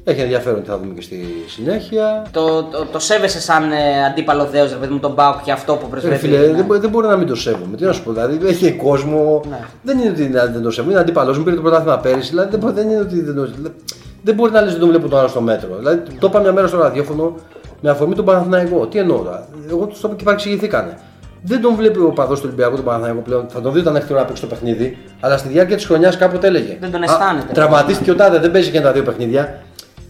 [0.05, 2.25] Έχει ενδιαφέρον τι θα δούμε και στη συνέχεια.
[2.31, 5.73] Το, το, το σέβεσαι σαν ε, αντίπαλο δέο, ρε παιδί μου, τον Πάουκ και αυτό
[5.73, 6.15] που Ρε προσφέρει.
[6.15, 7.77] φίλε, δεν, μπο- δεν μπορεί να μην το σέβομαι.
[7.77, 9.41] Τι να σου πω, δηλαδή έχει κόσμο.
[9.49, 9.59] Ναι.
[9.83, 10.91] Δεν είναι ότι δηλαδή, δεν το σέβομαι.
[10.93, 12.29] Είναι αντίπαλος μου, πήρε το πρωτάθλημα πέρυσι.
[12.29, 13.75] Δηλαδή δεν, μπο- δεν είναι ότι δεν το δηλαδή,
[14.23, 15.75] Δεν μπορεί να λες δεν τον βλέπω τον άλλο στο μέτρο.
[15.77, 17.35] Δηλαδή το είπα μια μέρα στο ραδιόφωνο
[17.81, 18.85] με αφορμή τον Παναθηναϊκό.
[18.87, 20.97] Τι εννοώ τώρα; Εγώ του το είπα και παρεξηγηθήκανε.
[21.45, 23.45] Δεν τον βλέπει ο παδός του Ολυμπιακού τον Παναθηναϊκό πλέον.
[23.49, 24.97] Θα τον δει όταν έρθει η ώρα να παίξει το παιχνίδι.
[25.19, 26.77] Αλλά στη διάρκεια της χρονιάς κάποτε έλεγε.
[26.79, 27.53] Δεν τον αισθάνεται.
[27.53, 29.61] Τραυματίστηκε ο Τάδε, δεν παίζει και τα δύο παιχνίδια.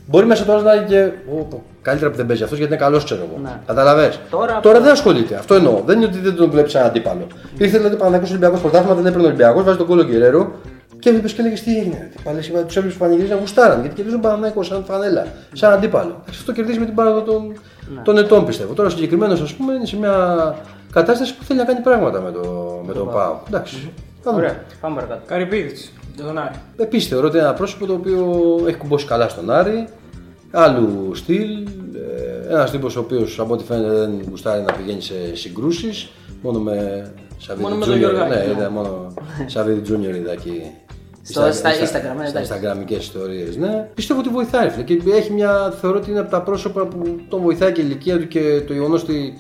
[0.08, 1.10] Μπορεί μέσα τώρα να λέει και.
[1.32, 3.40] «Ω, πω, Καλύτερα που δεν παίζει αυτός γιατί είναι καλός, ξέρω εγώ.
[3.44, 3.60] Ναι.
[3.66, 4.14] Καταλαβέ.
[4.30, 5.36] Τώρα- Τώρα δεν ασχολείται.
[5.36, 5.82] Αυτό εννοώ.
[5.86, 7.28] Δεν είναι ότι δεν τον βλέπεις σαν αντίπαλο.
[7.58, 10.52] Ήρθε δηλαδή Παναγιώ Ολυμπιακός πρωτάθλημα, δεν έπαιρνε ο Ολυμπιακός, βάζει τον κόλλο Γκερέρο
[11.00, 12.10] και έβλεπε και έλεγε τι έγινε.
[12.16, 16.24] Τι Πάλι σήμερα τους έβλεπε πανηγυρίζαν γουστάραν γιατί κερδίζουν Παναγιώ σαν φανέλα, σαν αντίπαλο.
[16.30, 17.48] Αυτό κερδίζει με την πάροδο των,
[17.96, 18.02] Ναι.
[18.02, 18.74] των ετών πιστεύω.
[18.74, 20.56] Τώρα συγκεκριμένος ας πούμε είναι σε μια
[20.92, 23.36] κατάσταση που θέλει να κάνει πράγματα με, το, με τον Πάο.
[23.48, 23.92] Εντάξει.
[24.24, 24.44] Θα δούμε.
[24.44, 25.22] Ωραία, πάμε παρακάτω.
[25.28, 25.92] Καρυπίδης.
[26.16, 26.56] Για τον Άρη.
[26.78, 28.26] Επίσης θεωρώ ότι είναι ένα πρόσωπο το οποίο
[28.68, 29.88] έχει κουμπώσει καλά στον Άρη.
[30.52, 31.68] Άλλου στυλ.
[32.50, 36.10] Ένας τύπος ο οποίος από ό,τι φαίνεται δεν γουστάρει να πηγαίνει σε συγκρούσεις.
[36.42, 36.74] Μόνο με
[37.38, 38.14] Σαββίδη Μόνο με τον Τζούνιορ.
[38.14, 38.60] Γιωργάκη, Ναι, ναι.
[38.60, 39.14] είδα μόνο
[39.46, 40.62] Σαββίδη Τζούνιορ είδα εκεί.
[41.26, 42.54] Στο- στα Instagram, ε, Στα εντάξει.
[42.54, 43.90] Instagramικές ιστορίες, ναι.
[43.94, 44.70] Πιστεύω ότι βοηθάει.
[44.70, 44.84] Φίλε.
[44.84, 48.18] Και έχει μια, θεωρώ ότι είναι από τα πρόσωπα που τον βοηθάει και η ηλικία
[48.20, 49.34] του και το γεγονός ότι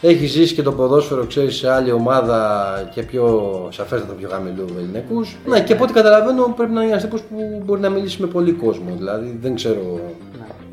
[0.00, 2.40] έχει ζήσει και το ποδόσφαιρο, ξέρεις, σε άλλη ομάδα
[2.94, 5.36] και πιο σαφέστατα πιο χαμηλού ελληνικούς.
[5.46, 8.26] Ναι, και από ό,τι καταλαβαίνω πρέπει να είναι ένας τύπος που μπορεί να μιλήσει με
[8.26, 8.94] πολύ κόσμο.
[8.96, 10.00] Δηλαδή δεν ξέρω.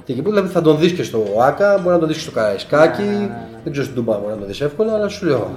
[0.03, 2.23] Και εκεί που δηλαδή θα τον δεις και στο ΑΚΑ, μπορεί να τον δεις και
[2.23, 3.29] στο Καραϊσκάκι.
[3.63, 5.51] Δεν ξέρω στην Τούμπα μπορεί να τον δεις εύκολα, αλλά σου λέω.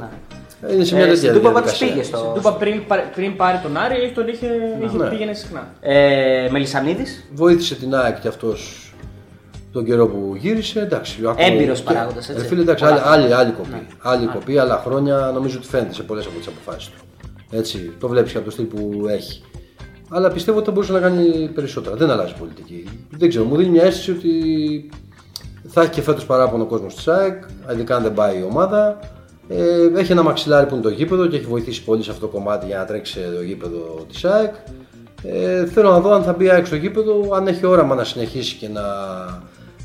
[0.73, 1.87] Είναι σε μια Ε, τέτοια στην Τούμπα πάντως διαδικασία.
[1.87, 2.33] πήγε στο.
[2.35, 4.47] Τούπα πριν, πάρει- πριν πάρει τον Άρη, έχει τον είχε,
[4.85, 5.09] είχε Ναι.
[5.09, 5.69] πήγαινε συχνά.
[5.81, 7.25] Ε, Μελισανίδης.
[7.33, 8.90] Βοήθησε την ΑΕΚ και αυτός
[9.73, 10.81] τον καιρό που γύρισε.
[10.81, 12.43] Εντάξει, ακόμα- Έμπειρος και- παράγοντας, έτσι.
[12.43, 13.23] Ρε φίλε, εντάξει, Πολλά άλλη, χρόνια.
[13.25, 13.69] άλλη, άλλη κοπή.
[13.71, 13.87] Ναι.
[13.99, 16.99] Άλλη κοπή, άλλα χρόνια νομίζω ότι φαίνεται σε πολλές από τις αποφάσεις του.
[17.51, 19.43] Έτσι, το βλέπεις και από το στυλ που έχει.
[20.09, 21.97] Αλλά πιστεύω ότι θα μπορούσε να κάνει περισσότερα.
[21.97, 22.85] Δεν αλλάζει πολιτική.
[23.11, 24.31] Δεν ξέρω, μου δίνει μια αίσθηση ότι
[25.69, 27.43] θα έχει και φέτος παράπονο ο κόσμος της ΑΕΚ,
[27.73, 28.99] ειδικά αν δεν πάει η ομάδα.
[29.49, 32.33] Ε, έχει ένα μαξιλάρι που είναι το γήπεδο και έχει βοηθήσει πολύ σε αυτό το
[32.33, 34.55] κομμάτι για να τρέξει σε το γήπεδο της ΑΕΚ.
[35.23, 38.05] Ε, θέλω να δω αν θα μπει η ΑΕΚ στο γήπεδο, αν έχει όραμα να
[38.05, 38.83] συνεχίσει και να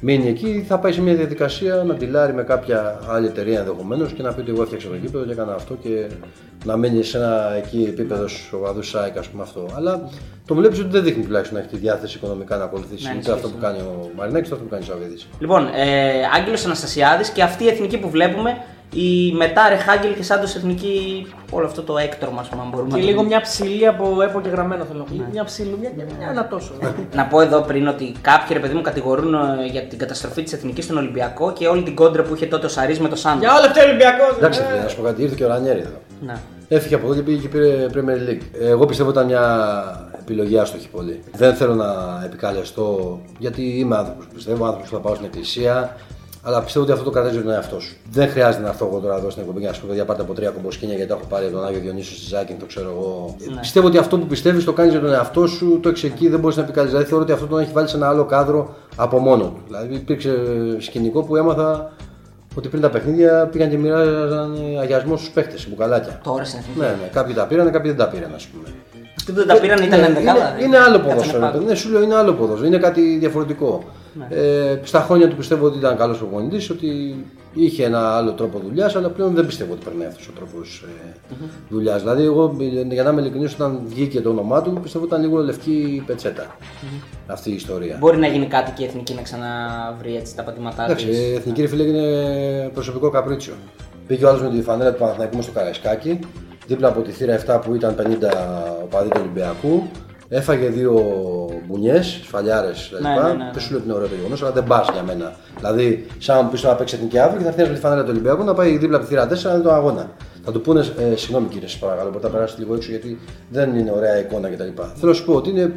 [0.08, 4.22] μείνει εκεί, θα πάει σε μια διαδικασία να τυλάρει με κάποια άλλη εταιρεία ενδεχομένως και
[4.22, 6.08] να πει ότι εγώ έφτιαξα το γήπεδο και έκανα αυτό και
[6.66, 9.66] να μείνει σε ένα εκεί επίπεδο σοβαρούς ΣΑΙΚ, ας πούμε αυτό.
[9.76, 10.10] Αλλά
[10.46, 13.20] το βλέπεις ότι δεν δείχνει τουλάχιστον να έχει τη διάθεση οικονομικά να ακολουθήσει Ναι, ούτε
[13.20, 15.28] ισχύει, αυτό που κάνει ο Μαρινάκης, ούτε αυτό που κάνει ο Σαββίδης.
[15.40, 18.58] Λοιπόν, ε, Άγγελος Αναστασιάδης και αυτή η εθνική που βλέπουμε
[18.94, 22.96] ή μετά Ρεχάγκελ και Σάντο Εθνική, όλο αυτό το έκτορμα, ας πούμε, αν μπορούμε Και
[22.96, 23.30] να το λίγο πούμε.
[23.30, 25.26] μια ψηλή από έπο και γραμμένο θέλω να πω.
[25.32, 26.72] Μια ψηλή, μια, μια, μια, ένα τόσο.
[27.14, 30.54] Να πω εδώ πριν ότι κάποιοι ρε παιδί μου κατηγορούν ε, για την καταστροφή της
[30.54, 33.40] Εθνικής στον Ολυμπιακό και όλη την κόντρα που είχε τότε ο Σαρής με το Σάντος.
[33.40, 34.38] Για όλα αυτά Ολυμπιακός.
[34.38, 36.00] Εντάξει, φίλε, να σου πω κάτι, ήρθε και ο Ρανιέρη εδώ.
[36.26, 36.36] Ναι.
[36.68, 38.42] Έφυγε από εδώ και πήγε και πήρε Premier League.
[38.60, 39.44] Εγώ πιστεύω ότι ήταν μια
[40.20, 41.20] επιλογή άστοχη πολύ.
[41.32, 45.96] Δεν θέλω να επικαλεστώ, γιατί είμαι άνθρωπος που πιστεύω, άνθρωπος που θα πάω στην εκκλησία,
[46.48, 47.96] αλλά πιστεύω ότι αυτό το κρατάει τον εαυτό σου.
[48.12, 50.22] Δεν χρειάζεται να έρθω εγώ τώρα εδώ στην εκπομπή και να σου πω: Παιδιά, πάρτε
[50.22, 52.90] από τρία κομποσκίνια γιατί τα έχω πάρει από τον Άγιο Διονύσιο στη Ζάκη, το ξέρω
[52.90, 53.36] εγώ.
[53.54, 53.60] Ναι.
[53.60, 56.40] Πιστεύω ότι αυτό που πιστεύεις το κάνεις για τον εαυτό σου, το έχεις εκεί, δεν
[56.40, 56.92] μπορείς να επικαλεστεί.
[56.96, 59.58] Δηλαδή θεωρώ ότι αυτό τον έχει βάλει σε ένα άλλο κάδρο από μόνο του.
[59.68, 60.32] Δηλαδή υπήρξε
[60.80, 61.92] σκηνικό που έμαθα
[62.58, 66.20] ότι πριν τα παιχνίδια πήγαν και μοιράζαν αγιασμό στους παίχτε, σε μπουκαλάκια.
[66.24, 66.80] Τώρα στην Εθνική.
[66.80, 68.68] Ναι, ναι, κάποιοι τα πήραν, κάποιοι δεν τα πήραν, ας πούμε.
[69.18, 70.56] Αυτοί που δεν τα πήραν ήταν Ναι, ενδεκάδα.
[70.58, 71.40] είναι, είναι άλλο Κάτσανε ποδόσφαιρο.
[71.40, 71.52] πάνω.
[71.52, 71.66] παιδί.
[71.66, 72.68] Ναι, σου λέω είναι άλλο ποδόσφαιρο.
[72.68, 73.84] Είναι κάτι διαφορετικό.
[74.18, 74.28] Ναι.
[74.30, 77.16] Ε, στα χρόνια του πιστεύω ότι ήταν καλός προπονητή, ότι
[77.54, 81.14] είχε ένα άλλο τρόπο δουλειάς, αλλά πλέον δεν πιστεύω ότι περνάει αυτός ο τρόπος ε,
[81.70, 82.02] δουλειάς.
[82.02, 82.56] Δηλαδή, εγώ
[82.90, 86.56] για να είμαι ειλικρινής, όταν βγήκε το όνομά του, πιστεύω ότι ήταν λίγο λευκή πετσέτα
[87.28, 87.98] αυτή η ιστορία.
[88.00, 91.18] Μπορεί να γίνει κάτι και η Εθνική να ξαναβρει έτσι τα πατήματά Εντάξει, της.
[91.18, 93.54] η εθνική ρε φίλε είναι προσωπικό καπρίτσιο.
[94.08, 96.20] Πήγε ο άλλος με τη φανέλα του Παναθηναϊκού μες στο Καραϊσκάκι,
[96.68, 98.02] δίπλα από τη θύρα 7 που ήταν 50
[98.84, 99.84] οπαδοί του Ολυμπιακού.
[100.36, 100.94] Έφαγε δύο
[101.68, 103.02] μπουνιές, σφαλιάρες κλπ.
[103.02, 103.50] Ναι, ναι, ναι, ναι.
[103.54, 105.34] Δεν σου λέω ότι είναι ωραίο το γεγονός, αλλά δεν πας για μένα.
[105.58, 107.80] Δηλαδή, σαν να μου πεις τώρα να παίξει εθνική αύριο και θα έρθει με τη
[107.80, 110.10] φανέλα του Ολυμπιακού να πάει δίπλα από τη θύρα 4 να δει τον αγώνα.
[110.46, 113.76] Θα του πούνε, ε, συγγνώμη κύριε, σα παρακαλώ, μπορείτε να περάσετε λίγο έξω γιατί δεν
[113.76, 114.64] είναι ωραία εικόνα κτλ.
[114.96, 115.76] Θέλω να σου πω ότι είναι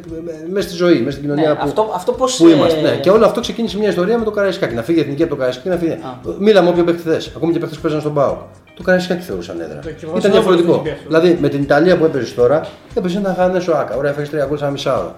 [0.51, 2.81] μέσα στη ζωή, μέσα στην κοινωνία Ναι, που, αυτό- αυτό πώς, που ε, είμαστε.
[2.81, 2.95] Ναι.
[2.95, 4.75] Και όλο αυτό ξεκίνησε μια ιστορία με το Καραϊσκάκι.
[4.75, 5.97] Να φύγει η εθνική από το Καραϊσκάκι και να φύγει.
[6.39, 7.31] Μίλα με όποιο παίχτη θες.
[7.35, 8.37] Ακόμη και παίχτες που παίζαν στον Πάο.
[8.79, 9.79] Το Καραϊσκάκι θεωρούσαν έδρα.
[9.79, 10.73] κυβερνό Ήταν Σλόβο διαφορετικό.
[10.73, 13.95] δεν είχε Δηλαδή με την Ιταλία που έπαιζες τώρα, έπαιζες ένα χάνε ο Άκα.
[13.95, 15.15] Ωραία, φέρει τρία γκολ σε ένα μισάωρο.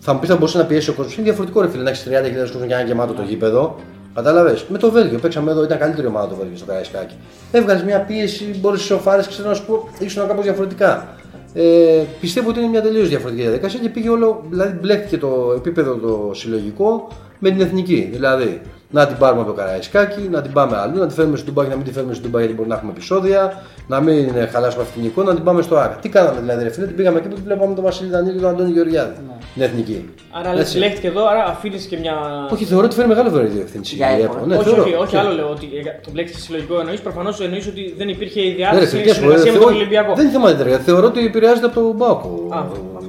[0.00, 1.14] Θα μου πεις θα μπορούσε να πιέσει ο κόσμος.
[1.14, 3.76] Είναι διαφορετικό ρε φίλε να έχεις 30.000 κόσμος και να είναι γεμάτο το γήπεδο.
[4.14, 7.14] Κατάλαβες; Με το Βέλγιο παίξαμε εδώ, ήταν καλύτερη ομάδα το Βέλγιο στο Καραϊσκάκι.
[7.52, 11.08] Έβγαλες μια πίεση, μπορείς σε σοφάρε, ξέρω να σου πω, ήσουν κάπως διαφορετικά.
[11.54, 15.94] Ε, πιστεύω ότι είναι μια τελείως διαφορετική διαδικασία και πήγε όλο, δηλαδή μπλέχτηκε το επίπεδο
[15.94, 17.08] το συλλογικό
[17.38, 18.08] με την εθνική.
[18.12, 18.60] Δηλαδή
[18.90, 21.68] να την πάρουμε από το Καραϊσκάκι, να την πάμε αλλού, να τη φέρουμε στο Ντουμπάκι,
[21.70, 24.82] να μην τη φέρουμε στο Ντουμπάκι γιατί μπορεί να έχουμε επεισόδια, να μην ε, χαλάσουμε
[24.82, 25.94] αυτή την εικόνα, να την πάμε στο Άκα.
[26.00, 28.40] Τι κάναμε δηλαδή, ρε φίλε, την πήγαμε εκεί που την βλέπαμε τον Βασίλη Δανίλη και
[28.40, 29.12] τον Αντώνη Γεωργιάδη.
[29.54, 30.10] Την εθνική.
[30.32, 30.78] Άρα λε, Έτσι.
[30.78, 32.14] λέχτηκε εδώ, άρα αφήνει και μια.
[32.52, 33.94] Όχι, θεωρώ ότι φέρει μεγάλο βαρύ διευθύνση.
[33.94, 34.32] Για η ΕΠΟ.
[34.36, 34.46] ΕΠΟ.
[34.46, 34.82] Ναι, όχι, θεωρώ.
[34.82, 35.26] όχι, όχι, Θεωρώ.
[35.28, 37.00] άλλο λέω ότι ε, το μπλέξει συλλογικό εννοείς.
[37.00, 40.14] Προφανώς εννοείς ότι δεν υπήρχε η Ναι, ρε, διάθεση φίλε, συνεργασία με θεωρώ- τον Ολυμπιακό.
[40.14, 40.78] Δεν είναι θέμα ιδιαίτερα.
[40.78, 42.48] Θεωρώ ότι επηρεάζεται από τον Μπάουκο.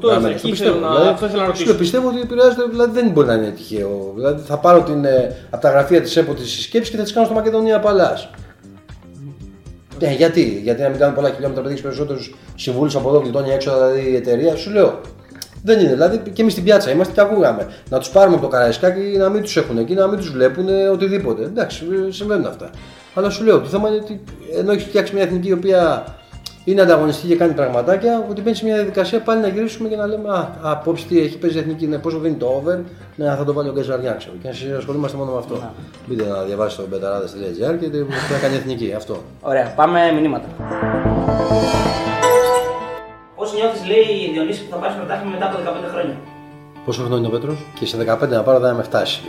[0.05, 1.63] Α, αυτό ήθελα- εκεί ήθελα να- αυτό ήθελα να ρωτήσω.
[1.63, 4.11] σου λέω, πιστεύω ότι επηρεάζεται, δηλαδή δεν μπορεί να είναι τυχαίο.
[4.15, 7.13] Δηλαδή θα πάρω την, ε, από τα γραφεία της ΕΠΟ της συσκέψης και θα τις
[7.13, 8.29] κάνω στο Μακεδονία Παλάς.
[9.99, 13.49] Ναι, γιατί, γιατί να μην κάνουμε πολλά χιλιόμετρα επειδή έχεις περισσότερους συμβούλους από εδώ, γλιτώνει
[13.51, 14.99] έξω δηλαδή η εταιρεία, σου λέω.
[15.63, 15.89] Δεν είναι.
[15.89, 17.67] Δηλαδή και εμείς στην πιάτσα είμαστε και ακούγαμε.
[17.89, 20.65] Να τους πάρουμε από το καραϊσκάκι να μην τους έχουν εκεί, να μην τους βλέπουν
[20.91, 21.43] οτιδήποτε.
[21.43, 22.69] Εντάξει, ε, συμβαίνουν αυτά.
[23.13, 24.23] Αλλά σου λέω, το θέμα είναι ότι
[24.57, 26.05] ενώ έχει φτιάξει μια εθνική η οποία
[26.69, 30.07] είναι ανταγωνιστική και κάνει πραγματάκια, ότι μπαίνει σε μια διαδικασία πάλι να γυρίσουμε και να
[30.07, 32.77] λέμε Α, απόψε τι έχει παίζει η εθνική, ναι, πόσο δίνει το over,
[33.15, 34.35] ναι, θα το βάλει ο Γκαζαριά, ξέρω.
[34.41, 35.71] Και να ασχολούμαστε μόνο με αυτό.
[36.07, 37.97] Μπείτε να διαβάσετε το μπεταράδε.gr και τι
[38.33, 38.93] θα κάνει η εθνική.
[38.95, 39.21] Αυτό.
[39.41, 40.47] Ωραία, πάμε μηνύματα.
[43.35, 46.15] Πώς νιώθεις, λέει η Διονύση, που θα πάρεις πρωτάθλημα μετά από 15 χρόνια;
[46.87, 49.21] Πόσο χρόνο είναι ο Πέτρος; Και σε 15 να πάρω δεν θα με φτάσει.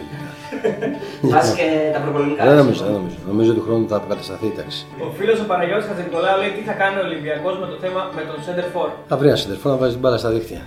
[1.32, 2.44] Βάζεις και τα προπολεμικά.
[2.44, 3.16] δεν νομίζω, δεν νομίζω.
[3.30, 4.86] Νομίζω ότι χρόνο θα αποκατασταθεί η τάξη.
[5.06, 8.22] Ο φίλος ο Παναγιώτης Χατζηνικολάου λέει τι θα κάνει ο Ολυμπιακός με το θέμα με
[8.28, 8.88] τον Center For.
[9.08, 10.60] Θα βρει ένα συντερφό να βάζει την μπάλα στα δίχτυα.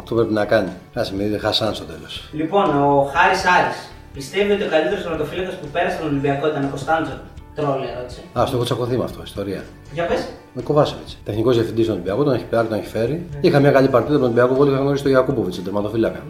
[0.00, 0.72] Αυτό πρέπει να κάνει.
[0.94, 2.12] Άσε με είδε χασάν στο τέλος.
[2.40, 3.78] Λοιπόν, ο Χάρης Άρης
[4.16, 7.16] πιστεύει ότι ο καλύτερος τερματοφύλακας που πέρασε τον Ολυμπιακό ήταν ο Κωνσταντζο.
[7.56, 8.20] Τρόλε ερώτηση.
[8.38, 9.64] Α, στο έχω τσακωθεί με αυτό, ιστορία.
[9.92, 10.28] Για πες.
[10.52, 11.08] Με Κοβάσεβιτ.
[11.24, 13.26] Τεχνικός διευθυντής στον Ολυμπιακό, τον έχει πάρει, τον έχει φέρει.
[13.40, 16.20] Είχα μια καλή παρτίδα με τον Ολυμπιακό, εγώ είχα γνωρίσει τον Γιακούποβιτς, τον τερματοφύλακα.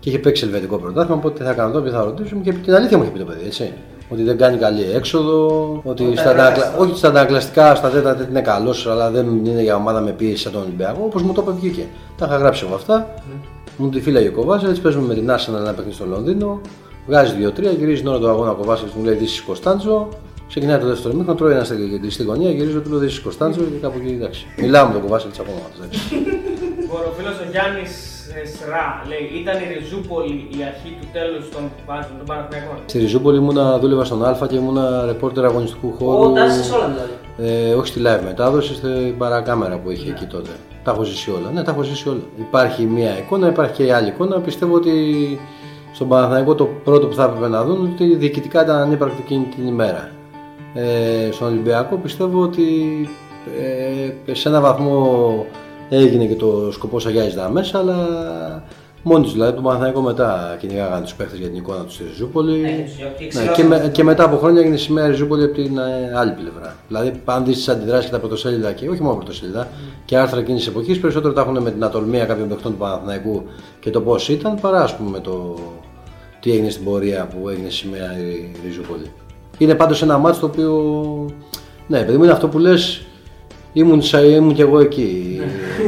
[0.00, 2.74] Και είχε παίξει ελβετικό πρωτάθλημα, οπότε τι θα κάνω τώρα, ποιο θα ρωτήσουμε και την
[2.74, 3.72] αλήθεια μου είχε πει το παιδί, έτσι.
[4.08, 5.46] Ότι δεν κάνει καλή έξοδο,
[5.84, 6.74] ότι στα, αντακλα...
[6.78, 10.42] όχι στα αντανακλαστικά, στα τέτα δεν είναι καλός, αλλά δεν είναι για ομάδα με πίεση
[10.42, 11.86] σαν τον Ολυμπιακό, όπως μου το είπε βγήκε.
[12.16, 13.14] Τα είχα γράψει εγώ αυτά.
[13.76, 16.60] Μου τη φύλαγε ο Κοβάσεβιτ, παίζουμε με την Arsenal ένα παιχνίδι στο Λονδίνο.
[17.06, 20.08] Βγάζει 2-3, γυρίζει την ώρα του αγώνα ο Κοβάσεβιτ, μου λέει Δύση Κωνσταντζο.
[20.48, 23.78] Ξεκινάει το δεύτερο μήχρονο, τρώει ένα στη, στη γωνία, γυρίζω του λέω Δύση Κωνσταντζο και
[23.80, 24.46] κάπου εκεί εντάξει.
[24.60, 25.58] Μιλάω με τον Κοβάσεβιτ ακόμα.
[25.76, 26.00] εντάξει.
[26.80, 27.92] Λοιπόν, ο φίλο ο Γιάννης
[28.44, 32.76] Σρά λέει ήταν η Ριζούπολη η αρχή του τέλους των βάζων των Παναθηναϊκών.
[32.86, 36.30] Στη Ριζούπολη ήμουνα, δούλευα στον Α και ήμουνα ρεπόρτερ αγωνιστικού χώρου.
[36.30, 37.14] Ο Τάση όλα δηλαδή.
[37.38, 40.50] Ε, όχι στη live μετάδοση, στην παρακάμερα που είχε εκεί τότε.
[40.84, 41.50] Τα έχω ζήσει όλα.
[41.52, 42.20] Ναι, τα έχω ζήσει όλα.
[42.38, 44.40] Υπάρχει μία εικόνα, υπάρχει και η άλλη εικόνα.
[44.40, 44.92] Πιστεύω ότι
[45.92, 49.66] στον Παναθηναϊκό το πρώτο που θα έπρεπε να δουν ότι διοικητικά ήταν ανύπαρκτη εκείνη την
[49.66, 50.10] ημέρα.
[50.76, 52.64] Ε, στον Ολυμπιακό πιστεύω ότι
[54.28, 55.46] ε, σε ένα βαθμό
[55.88, 57.96] έγινε και το σκοπός αγιάζει τα μέσα, αλλά
[59.08, 62.58] Μόνοι τους δηλαδή, το Παναθηναϊκό μετά κυνηγάγανε τους παίχτες για την εικόνα τους στη Ριζούπολη.
[62.60, 63.88] Ναι, τους διώκει, Ναι, ξυλώσανε και, με- τους.
[63.92, 66.76] και μετά από χρόνια έγινε σημαία Ριζούπολη από την ε, άλλη πλευρά.
[66.88, 69.68] Δηλαδή, αν δεις τις αντιδράσεις και τα πρωτοσέλιδα και όχι μόνο πρωτοσέλιδα
[70.04, 73.42] και άρθρα εκείνης της εποχής, περισσότερο τα έχουν με την ατολμία κάποιων παιχτών του Παναθηναϊκού
[73.80, 75.54] και το πώς ήταν, παρά ας πούμε το
[76.40, 79.10] τι έγινε στην πορεία που έγινε σημαία η Ριζούπολη.
[79.58, 80.72] Είναι πάντως ένα μάτσο το οποίο.
[81.86, 83.00] Ναι, παιδί μου, είναι αυτό που λες.
[83.72, 85.40] Ήμουν, σα- ήμουν κι εγώ εκεί.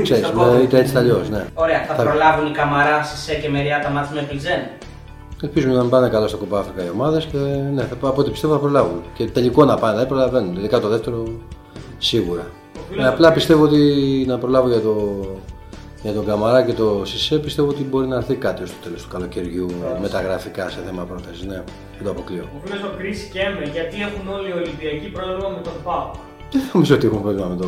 [0.03, 0.61] Ξέρεις, Στο με- κόμμα.
[0.63, 1.29] είτε έτσι είτε αλλιώς.
[1.31, 1.45] Ναι.
[1.55, 4.61] Ωραία, θα προλάβουν οι Καμαράς, Σισε και Μεριά τα μάτια με Πλιζέν.
[5.43, 7.37] Ελπίζουμε να μην πάνε καλά στο κομπά Αφρικα οι ομάδες και
[7.75, 9.03] ναι, θα, από ό,τι πιστεύω θα προλάβουν.
[9.15, 10.57] Και τελικό να πάνε, δηλαδή προλαβαίνουν.
[10.57, 11.23] Ειδικά το δεύτερο
[11.99, 12.47] σίγουρα.
[12.99, 13.79] Ε, απλά πιστεύω ότι
[14.29, 15.21] να προλάβω για, το,
[16.03, 19.09] για τον Καμαρά και το Σισε πιστεύω ότι μπορεί να έρθει κάτι στο τέλος του
[19.09, 19.71] καλοκαιριού
[20.01, 21.45] με τα γραφικά σε θέμα πρόθεσης.
[21.45, 21.63] Ναι,
[21.97, 22.45] δεν το αποκλείω.
[22.57, 26.11] Ο φίλος ο Κρι Κέμε, γιατί έχουν όλοι οι Ολυμπιακοί πρόβλημα με τον Πάο.
[26.53, 27.67] Δεν νομίζω ότι έχουν πρόβλημα με, το,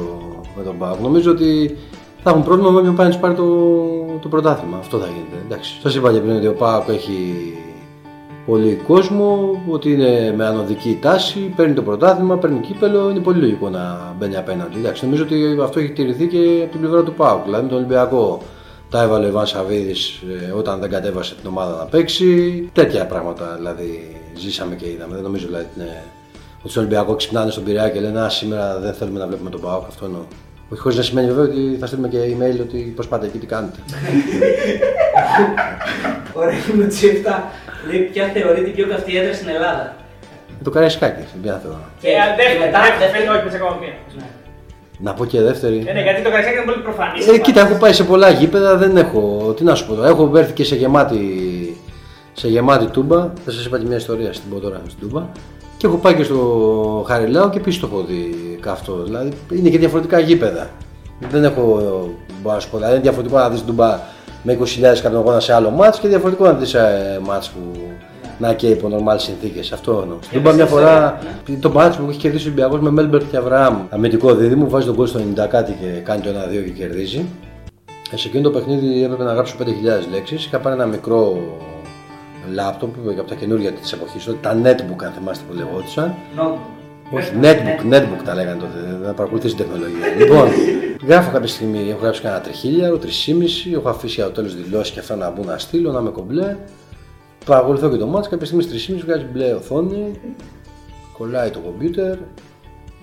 [0.57, 1.01] με τον Πάοκ.
[1.01, 1.77] Νομίζω ότι
[2.23, 3.49] θα έχουν πρόβλημα με όποιον πάει να τους πάρει το,
[4.23, 4.77] το πρωτάθλημα.
[4.79, 5.37] Αυτό θα γίνεται.
[5.45, 5.81] Εντάξει.
[5.83, 7.17] Σας είπα και πριν ότι ο Πάοκ έχει
[8.47, 13.11] πολύ κόσμο, ότι είναι με ανωδική τάση, παίρνει το πρωτάθλημα, παίρνει κύπελο.
[13.11, 14.79] Είναι πολύ λογικό να μπαίνει απέναντι.
[14.79, 15.05] Εντάξει.
[15.05, 17.45] Νομίζω ότι αυτό έχει τηρηθεί και από την πλευρά του Πάοκ.
[17.45, 18.43] Δηλαδή με τον Ολυμπιακό
[18.91, 20.23] τα έβαλε ο Ιβάν Σαββίδης
[20.57, 22.69] όταν δεν κατέβασε την ομάδα να παίξει.
[22.73, 25.15] Τέτοια πράγματα δηλαδή ζήσαμε και είδαμε.
[25.15, 26.03] Δεν νομίζω δηλαδή ότι είναι
[26.63, 29.61] ότι στον Ολυμπιακό ξυπνάνε στον Πειραιά και λένε Α, σήμερα δεν θέλουμε να βλέπουμε τον
[29.61, 29.85] Πάοκ.
[29.87, 30.21] Αυτό εννοώ.
[30.73, 33.47] Όχι χωρίς να σημαίνει βέβαια ότι θα στείλουμε και email ότι πώ πάτε εκεί, τι
[33.47, 33.79] κάνετε.
[36.41, 37.51] Ωραία, με τσίφτα.
[37.89, 39.97] Λέει ποια θεωρείται η πιο καυτή έδρα στην Ελλάδα;
[40.65, 41.85] το Καραϊσκάκι, στην ποια θεωρώ.
[42.01, 43.29] Και δεύτερη, μετά, δεύτερη, δεύτερη.
[43.29, 43.95] όχι, πες ακόμα μία.
[45.03, 45.85] Να πω και δεύτερη.
[45.87, 47.29] Ε, ναι, γιατί το Καραϊσκάκι είναι πολύ προφανής.
[47.29, 49.55] Ε, κοίτα, έχω πάει σε πολλά γήπεδα, δεν έχω.
[49.57, 50.09] Τι να σου πω τώρα.
[50.09, 51.21] Έχω έρθει και σε γεμάτη,
[52.33, 53.19] σε γεμάτη τούμπα.
[53.45, 55.23] Θα σας είπα και μια ιστορία στην πω τώρα στην τούμπα.
[55.77, 59.03] Και έχω πάει και στο Χαριλάου και επίσης το έχω δει καυτό.
[59.03, 60.71] Δηλαδή είναι και διαφορετικά γήπεδα.
[61.31, 61.63] Δεν έχω.
[62.43, 62.77] Μπορώ να σου πω.
[62.77, 64.01] Δηλαδή είναι διαφορετικό να δεις τούμπα
[64.43, 67.59] με 20.000 κάποιον αγώνα σε άλλο μάτς και διαφορετικό να δεις ε, μάτς που
[68.39, 69.73] να καίει υπό νορμάλ συνθήκες.
[69.73, 70.17] Αυτό εννοώ.
[70.21, 71.19] Στην Τούμπα μια φορά
[71.61, 73.77] το μάτς που έχει κερδίσει ο Ολυμπιακός με Μέλμπερτ και Αβραάμ.
[73.91, 77.25] Αμυντικό δίδυμο, βάζει τον κόλ στο 90 κάτι και κάνει το 1-2 και κερδίζει.
[78.13, 79.65] Ε, Σε εκείνο το παιχνίδι έπρεπε να γράψω 5.000
[80.11, 80.45] λέξεις.
[80.45, 81.39] Είχα πάρει ένα μικρό
[82.55, 86.15] λάπτοπ από τα καινούργια της εποχής, τα netbook αν θυμάστε που λεγόντουσαν.
[87.13, 90.07] Όχι, netbook, netbook τα λέγανε τότε, να παρακολουθήσει την τεχνολογία.
[90.21, 90.49] λοιπόν,
[91.07, 94.99] γράφω κάποια στιγμή, έχω γράψει κανένα τριχίλιαρο, τρισήμιση, έχω αφήσει για το τέλο δηλώσεις και
[94.99, 96.57] αυτά να μπουν να στείλω, να είμαι κομπλέ.
[97.45, 100.21] Παρακολουθώ και το μάτς, κάποια στιγμή στις 3.30 βγάζει μπλε οθόνη,
[101.19, 102.17] κολλάει το κομπιούτερ.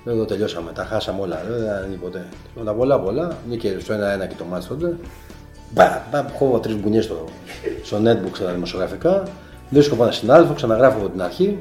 [0.06, 2.26] Εδώ τελειώσαμε, τα χάσαμε όλα, δεν είναι ποτέ.
[2.56, 4.98] Με τα πολλά πολλά, μια και στο 1-1 και το μάτς τότε.
[5.74, 7.26] Μπα, μπα, έχω τρεις μπουνιές στο,
[7.84, 9.24] στο netbook στα δημοσιογραφικά.
[9.70, 11.58] Βρίσκω πάνω στην άλφα, ξαναγράφω από την αρχή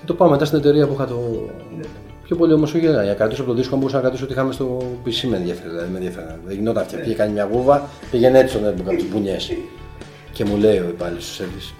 [0.00, 1.50] και το πάω μετά στην εταιρεία που είχα το.
[2.24, 4.52] Πιο πολύ όμως όχι για να κρατήσω από το δίσκο, μπορούσα να κρατήσω ότι είχαμε
[4.52, 5.68] στο PC με ενδιαφέρει.
[5.68, 6.26] Δηλαδή, με ενδιαφέρει.
[6.46, 6.96] Δεν γινόταν αυτή.
[6.96, 9.52] Πήγε κάνει μια γούβα, πήγαινε έτσι στο netbook από τις μπουνιές.
[10.32, 11.74] Και μου λέει ο υπάλληλος του service,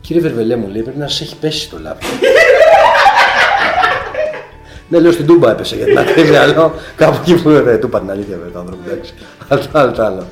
[0.00, 2.10] Κύριε Βερβελέ, μου λέει πρέπει να σα έχει πέσει το λάπτοπ.
[4.90, 6.54] Ναι, λέω στην Τούμπα έπεσε για την ακρίβεια, αλλά
[6.96, 8.82] κάπου εκεί που δεν του είπα την αλήθεια με τον άνθρωπο.
[8.90, 9.14] Εντάξει.
[9.48, 10.22] Αλλά το άλλο, το άλλο.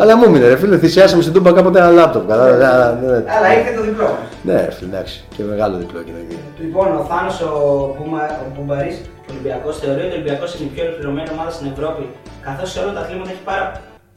[0.00, 2.28] Αλλά μου έμεινε, ρε φίλε, θυσιάσαμε στην Τούμπα κάποτε ένα λάπτοπ.
[2.28, 3.16] κατάλαβες, αλλά, ναι.
[3.36, 4.08] Αλλά ήρθε το διπλό.
[4.46, 5.16] Ναι, ρε φίλε, εντάξει.
[5.36, 6.36] Και μεγάλο διπλό και εκεί.
[6.64, 7.50] Λοιπόν, ο Θάνος ο,
[7.94, 8.96] Μπούμα- ο Μπούμπαρης,
[9.30, 12.02] Ολυμπιακός, θεωρεί ότι ο Ολυμπιακός είναι η πιο ολοκληρωμένη ομάδα στην Ευρώπη.
[12.46, 13.64] Καθώς σε όλα τα αθλήματα έχει πάρα,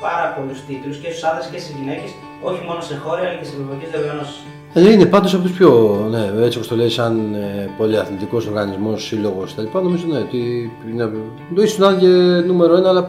[0.05, 2.11] πάρα πολλούς τίτλους και στους άντρες και στις γυναίκες,
[2.49, 4.39] όχι μόνο σε χώρια αλλά και σε ευρωπαϊκές διοργανώσεις.
[4.77, 9.03] Ε, είναι πάντως από τους πιο, ναι, έτσι όπως το λέει, σαν ε, πολυαθλητικός οργανισμός,
[9.03, 9.77] σύλλογος κτλ.
[9.77, 11.11] Νομίζω ναι, ότι είναι,
[11.55, 13.07] το ίσως να είναι και νούμερο ένα, αλλά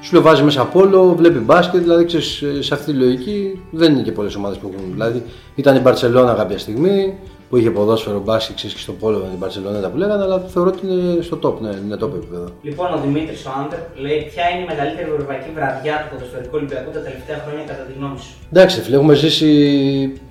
[0.00, 3.92] σου λέω βάζει μέσα πόλο, βλέπει μπάσκετ, δηλαδή ξέρεις, ε, σε αυτή τη λογική δεν
[3.92, 4.92] είναι και πολλές ομάδες που έχουν.
[4.92, 5.22] Δηλαδή
[5.54, 7.14] ήταν η Μπαρσελόνα κάποια στιγμή
[7.52, 10.68] που είχε ποδόσφαιρο μπάσκετ, ξέρεις, και στο πόλο με την Μπαρσελόνα που λέγανε, αλλά θεωρώ
[10.74, 12.46] ότι είναι στο top, ναι, είναι top επίπεδο.
[12.62, 16.90] Λοιπόν, ο Δημήτρης ο Άντερ λέει: Ποια είναι η μεγαλύτερη ευρωπαϊκή βραδιά του ποδοσφαιρικού Ολυμπιακού
[16.90, 19.50] τα τελευταία χρόνια, κατά τη γνώμη σου; Εντάξει, φίλε, έχουμε ζήσει.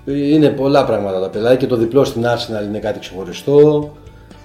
[0.06, 3.60] Είναι πολλά πράγματα τα παιδιά και το διπλό στην Arsenal είναι κάτι ξεχωριστό.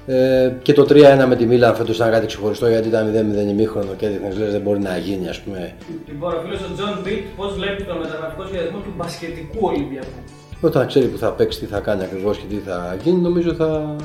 [0.07, 3.05] Ε, και το 3-1 με τη Μίλαν φέτος ήταν κάτι ξεχωριστό γιατί ήταν
[3.47, 5.74] 0-0 ημίχρονο και έδειχνες λες δεν μπορεί να γίνει, ας πούμε.
[6.09, 10.20] Λοιπόν, ο φίλος ο Τζον Μπιτ, πώς βλέπει τον μεταγραφικό σχεδιασμό του μπασκετικού Ολυμπιακού;
[10.61, 13.97] Όταν ξέρει που θα παίξει, τι θα κάνει ακριβώς και τι θα γίνει, νομίζω θα,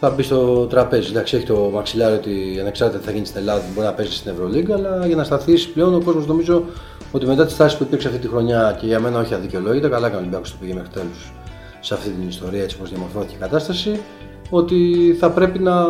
[0.00, 1.10] θα μπει στο τραπέζι.
[1.10, 4.32] Εντάξει, έχει το μαξιλάρι ότι ανεξάρτητα τι θα γίνει στην Ελλάδα μπορεί να παίζει στην
[4.32, 6.64] Ευρωλίγκα, αλλά για να σταθείς πλέον ο κόσμος νομίζω
[7.12, 10.06] ότι μετά τη τάση που υπήρξε αυτή τη χρονιά και για μένα όχι αδικαιολόγητα, καλά
[10.06, 11.32] έκανε ο Ολυμπιακός το πήγε μέχρι τέλους
[11.80, 14.00] σε αυτή την ιστορία έτσι όπως διαμορφώθηκε η κατάσταση,
[14.50, 14.76] ότι
[15.18, 15.86] θα πρέπει να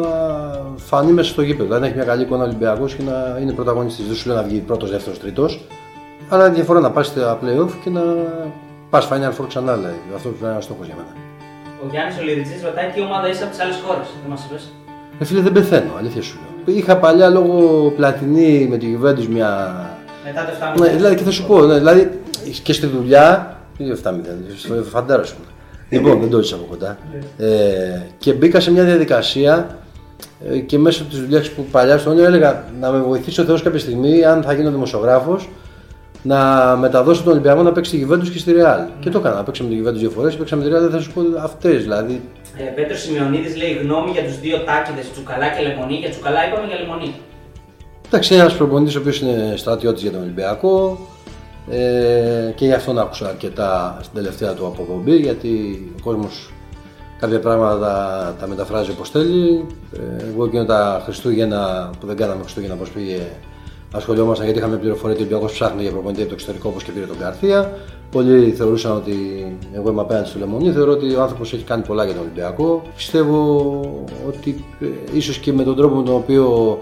[0.77, 1.65] φανεί μέσα στο γήπεδο.
[1.65, 4.07] Δηλαδή να έχει μια καλή εικόνα ο Ολυμπιακός και να είναι πρωταγωνιστής.
[4.07, 5.67] Δεν σου λέω να βγει πρώτος, δεύτερος, τρίτος,
[6.29, 8.03] αλλά είναι διαφορά να πας στα playoff και να
[8.95, 9.75] πας Final Four ξανά.
[9.77, 10.01] Δηλαδή.
[10.15, 11.13] Αυτό πρέπει να είναι ένα στόχος για μένα.
[11.83, 14.07] Ο Γιάννης Ολυριτσή ρωτάει τι ομάδα είσαι από τις άλλες χώρες.
[14.23, 14.63] Δεν μας είπες.
[15.19, 16.77] Ε, φίλε, δεν πεθαίνω, αλήθεια σου λέω.
[16.77, 17.57] Είχα παλιά λόγω
[17.97, 19.51] πλατινή με τη Juventus μια.
[20.25, 22.21] Μετά το 7 Ναι, δηλαδή και θα σου πω, ναι, δηλαδή
[22.63, 23.57] και στη δουλειά.
[23.77, 24.11] Τι 7-0,
[24.57, 25.37] στο φαντάρος σου.
[25.89, 26.99] Λοιπόν, δεν το έζησα από κοντά.
[27.39, 27.47] Ε,
[28.19, 29.79] και μπήκα σε μια διαδικασία
[30.49, 33.63] ε, και μέσω της δουλειάς που παλιά στο όνειρο έλεγα να με βοηθήσει ο Θεός
[33.63, 35.49] κάποια στιγμή, αν θα γίνω δημοσιογράφος,
[36.27, 38.89] να μεταδώσω τον Ολυμπιακό να παίξει στη Juventus και στη Real.
[39.01, 39.43] Και το έκανα.
[39.43, 42.23] Παίξαμε τη Juventus δύο φορές, παίξαμε τη Real, δεν θα σου πω αυτές δηλαδή.
[42.57, 45.95] Ε, Πέτρος Σημειονίδη λέει γνώμη για τους δύο τάκιδες Τσουκαλά και Λεμονή.
[45.95, 47.15] Για Τσουκαλά είπαμε για Λεμονή.
[48.07, 50.99] Εντάξει, ένας προπονητής ο οποίος είναι στρατιώτης για τον Ολυμπιακό
[51.71, 55.53] ε, και γι' αυτόν άκουσα αρκετά στην τελευταία του αποπομπή γιατί
[55.99, 56.53] ο κόσμος
[57.19, 59.67] κάποια πράγματα τα, τα μεταφράζει όπως θέλει.
[59.93, 63.21] Ε, εγώ εκείνο τα Χριστούγεννα που δεν κάναμε Χριστούγεννα πώ πήγε
[63.95, 66.91] ασχολιόμασταν γιατί είχαμε πληροφορία ότι ο Ολυμπιακός ψάχνει για προπονητή από το εξωτερικό όπως και
[66.91, 67.73] πήρε τον Καρθία.
[68.11, 69.17] Πολλοί θεωρούσαν ότι
[69.73, 70.73] εγώ είμαι απέναντι στο Λεμονί.
[70.73, 72.83] Θεωρώ ότι ο άνθρωπος έχει κάνει πολλά για τον Ολυμπιακό.
[72.97, 73.81] Πιστεύω
[74.29, 76.79] ότι ε, ίσως και με τον τρόπο με τον οποίο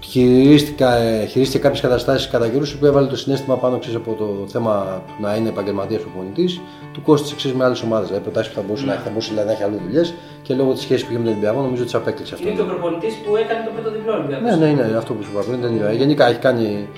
[0.00, 4.48] χειρίστηκα, ε, χειρίστηκε κάποιες καταστάσεις κατά καιρούς που έβαλε το συνέστημα πάνω ξέρεις, από το
[4.48, 6.60] θέμα να είναι επαγγελματίας προπονητής.
[6.92, 8.06] Του κόστησε ξέρεις, με άλλες ομάδες.
[8.06, 10.14] Δηλαδή προτάσεις που θα μπορούσε, να, έχει, θα μπορούσε δηλαδή, να έχει άλλες δουλειές
[10.46, 12.46] και λόγω της σχέσης που είχε με τον Ολυμπιακό νομίζω ότι τι απέκτησε αυτό.
[12.46, 14.44] Είναι και ο προπονητής που έκανε το πρώτο διπλό Ολυμπιακός.
[14.50, 15.60] Ναι, ναι, είναι αυτό που σου είπα πριν.
[15.60, 15.94] Δεν είναι.
[16.02, 16.88] Γενικά έχει κάνει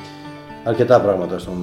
[0.64, 1.58] αρκετά πράγματα στον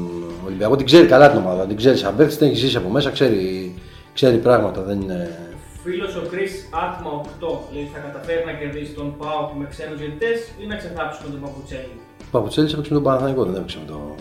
[0.45, 0.75] Ολυμπιακό.
[0.75, 1.65] Την ξέρει καλά την ομάδα.
[1.65, 3.73] Την ξέρει σαν παίκτης, την έχει ζήσει από μέσα, ξέρει,
[4.13, 4.81] ξέρει πράγματα.
[4.81, 5.37] Δεν είναι...
[5.83, 6.45] Φίλος ο Κρι
[6.85, 10.31] Άτμα 8 λέει θα καταφέρει να κερδίσει τον Πάοκ με ξένους διαιτητές
[10.61, 13.85] ή να ξεθάψει με τον Παπουτσέλη; Ο Παπουτσέλης έπαιξε με τον Παναθηναϊκό, δεν έπαιξε με,
[13.91, 14.15] το,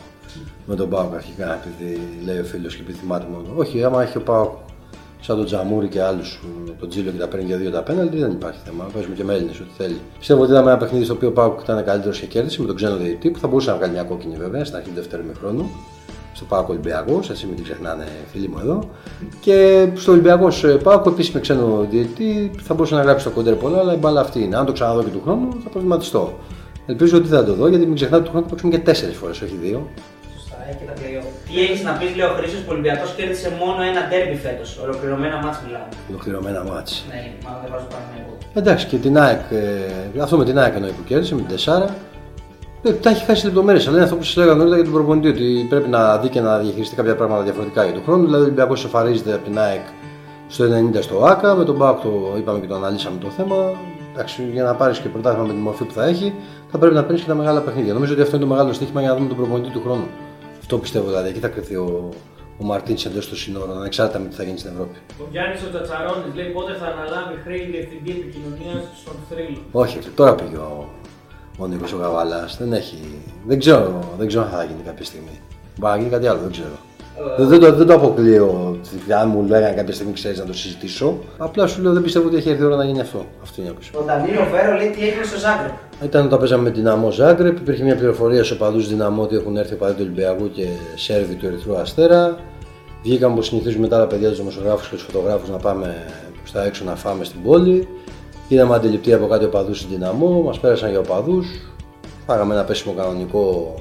[0.67, 3.47] με τον Πάοκ αρχικά, επειδή λέει ο φίλος και επειδή θυμάται μόνο.
[3.57, 4.53] Όχι, άμα έχει ο Πάοκ
[5.25, 6.41] σαν τον Τζαμούρι και άλλους,
[6.81, 8.85] τον Τζίλιο και τα παίρνει για δύο τα πέναλτι, δεν υπάρχει θέμα.
[8.93, 10.01] Παίζουμε και με Έλληνες, ό,τι θέλει.
[10.19, 12.77] Πιστεύω ότι είδαμε ένα παιχνίδι στο οποίο ο Πάοκ ήταν καλύτερος και κέρδισε με τον
[12.77, 15.71] ξένο διαιτητή που θα μπορούσε να βγάλει μια κόκκινη βέβαια στην αρχή του δεύτερου χρόνου
[16.35, 18.89] στο Πάοκ Ολυμπιακός, έτσι μην την ξεχνάνε φίλοι μου εδώ.
[19.41, 23.79] Και στο Ολυμπιακός Πάοκ επίσης με ξένο διαιτητή θα μπορούσε να γράψει το κοντέρ πολλά,
[23.79, 24.57] αλλά η μπάλα αυτή είναι.
[24.57, 26.39] Αν το ξαναδώ και του χρόνου θα προβληματιστώ.
[26.87, 29.17] Ελπίζω ότι θα το δω γιατί μην ξεχνάτε ότι του χρόνου θα παίξουμε και τέσσερις
[29.17, 29.89] φορές, όχι δύο.
[30.73, 31.29] Σωστά, έχει τα play-off.
[31.49, 34.69] Τι έχεις να πεις, λέει ο Χρήσος, που ο Ολυμπιακός κέρδισε μόνο ένα ντέρμπι φέτος.
[34.85, 35.89] Ολοκληρωμένα μάτς μιλάμε.
[36.11, 36.91] Ολοκληρωμένα μάτς.
[37.11, 38.33] Ναι, μάλλον δεν βάζω πάνω εγώ.
[38.61, 39.43] Εντάξει και την ΑΕΚ,
[40.17, 41.91] ε, αυτό με την ΑΕΚ εννοεί που κέρδισε, με την 4.
[42.83, 45.29] Ε, τα έχει χάσει λεπτομέρειες, αλλά είναι αυτό που σας έλεγα νωρίτερα για τον προπονητή,
[45.29, 48.25] ότι πρέπει να δει και να διαχειριστεί κάποια πράγματα διαφορετικά για τον χρόνο.
[48.25, 49.85] Δηλαδή, ο Ολυμπιακός σοφαρίζεται από την ΑΕΚ
[50.49, 53.57] στο 90 στο ΑΚΑ, με τον ΠΑΟΚ το είπαμε και το αναλύσαμε το θέμα.
[54.13, 56.35] Εντάξει, για να πάρεις και πρωτάθλημα με τη μορφή που θα έχει,
[56.71, 57.93] θα πρέπει να παίρνεις και τα μεγάλα παιχνίδια.
[57.93, 60.07] Νομίζω ότι αυτό είναι το μεγάλο στοίχημα για να δούμε τον προπονητή του χρόνου.
[60.63, 61.29] Αυτό πιστεύω δηλαδή.
[61.29, 62.09] Εκεί θα κρυφθεί ο,
[62.61, 64.97] ο Μαρτίν εντός των σύνορων, ανεξάρτητα με τι θα γίνει στην Ευρώπη.
[65.21, 69.59] Ο Γιάννης ο Τσατσαρόνη λέει πότε θα αναλάβει χρέη διευθυντή επικοινωνία στον θρύλο.
[69.73, 70.89] Όχι, τώρα πήγε ο,
[71.59, 72.49] ο Νίκος ο Καβάλα.
[72.59, 72.99] Δεν έχει.
[73.47, 75.41] Δεν ξέρω, δεν ξέρω αν θα γίνει κάποια στιγμή.
[75.79, 76.77] Μπορεί να γίνει κάτι άλλο, δεν ξέρω.
[77.37, 78.79] Δεν, δεν, το, δεν το αποκλείω.
[79.21, 81.19] Αν μου λέγανε κάποια στιγμή ξέρεις να το συζητήσω.
[81.39, 83.25] Απλά σου λέω δεν πιστεύω ότι έχει έρθει η ώρα να γίνει αυτό.
[83.43, 85.73] Αυτό είναι η Ο Ντανίλο Φέρο λέει τι έγινε στο Ζάγκρεπ.
[86.03, 87.57] Ήταν όταν παίζαμε με Δυναμό Ζάγκρεπ.
[87.59, 91.47] Υπήρχε μια πληροφορία στους οπαδούς Δυναμό ότι έχουν έρθει οπαδοί του Ολυμπιακού και Σέρβοι του
[91.47, 92.39] Ερυθρού Αστέρα.
[93.03, 95.95] Βγήκαμε όπως συνηθίζουμε τα άλλα παιδιά τους δημοσιογράφους και τους φωτογράφους να πάμε
[96.43, 97.89] προ τα έξω να φάμε στην πόλη.
[98.49, 101.47] Είδαμε αντιληπτή από κάτι οπαδούς στην Δυναμό, μας πέρασαν για οπαδούς.
[102.27, 103.75] Φάγαμε ένα πέσιμο κανονικό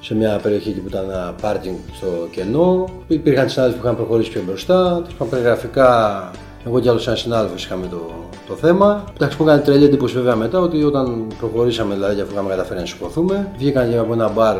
[0.00, 2.88] σε μια περιοχή εκεί που ήταν ένα πάρκινγκ στο κενό.
[3.08, 5.02] Υπήρχαν συνάδελφοι που είχαν προχωρήσει πιο μπροστά.
[5.30, 6.30] Περιγραφικά,
[6.66, 8.10] εγώ και άλλος ένας συνάδελφος είχαμε το,
[8.46, 9.04] το θέμα.
[9.14, 12.80] Εντάξει, μου έκανε τρελή εντύπωση βέβαια μετά ότι όταν προχωρήσαμε, δηλαδή και αφού είχαμε καταφέρει
[12.80, 14.56] να σηκωθούμε, βγήκαν και από ένα μπαρ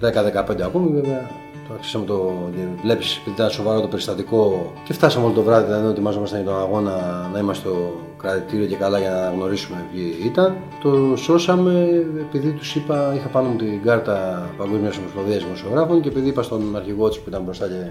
[0.00, 1.30] 10-15 ακόμη βέβαια.
[1.68, 2.34] Το αρχίσαμε το.
[2.82, 6.60] Βλέπεις, επειδή ήταν σοβαρό το περιστατικό και φτάσαμε όλο το βράδυ, δηλαδή ετοιμάζομασταν για τον
[6.60, 10.56] αγώνα να είμαστε στο κρατητήριο και καλά για να γνωρίσουμε ποιοι ήταν.
[10.82, 16.28] Το σώσαμε επειδή τους είπα, είχα πάνω μου την κάρτα Παγκόσμιας Ομοσπονδίας Δημοσιογράφων και επειδή
[16.28, 17.90] είπα στον αρχηγό της που ήταν μπροστά και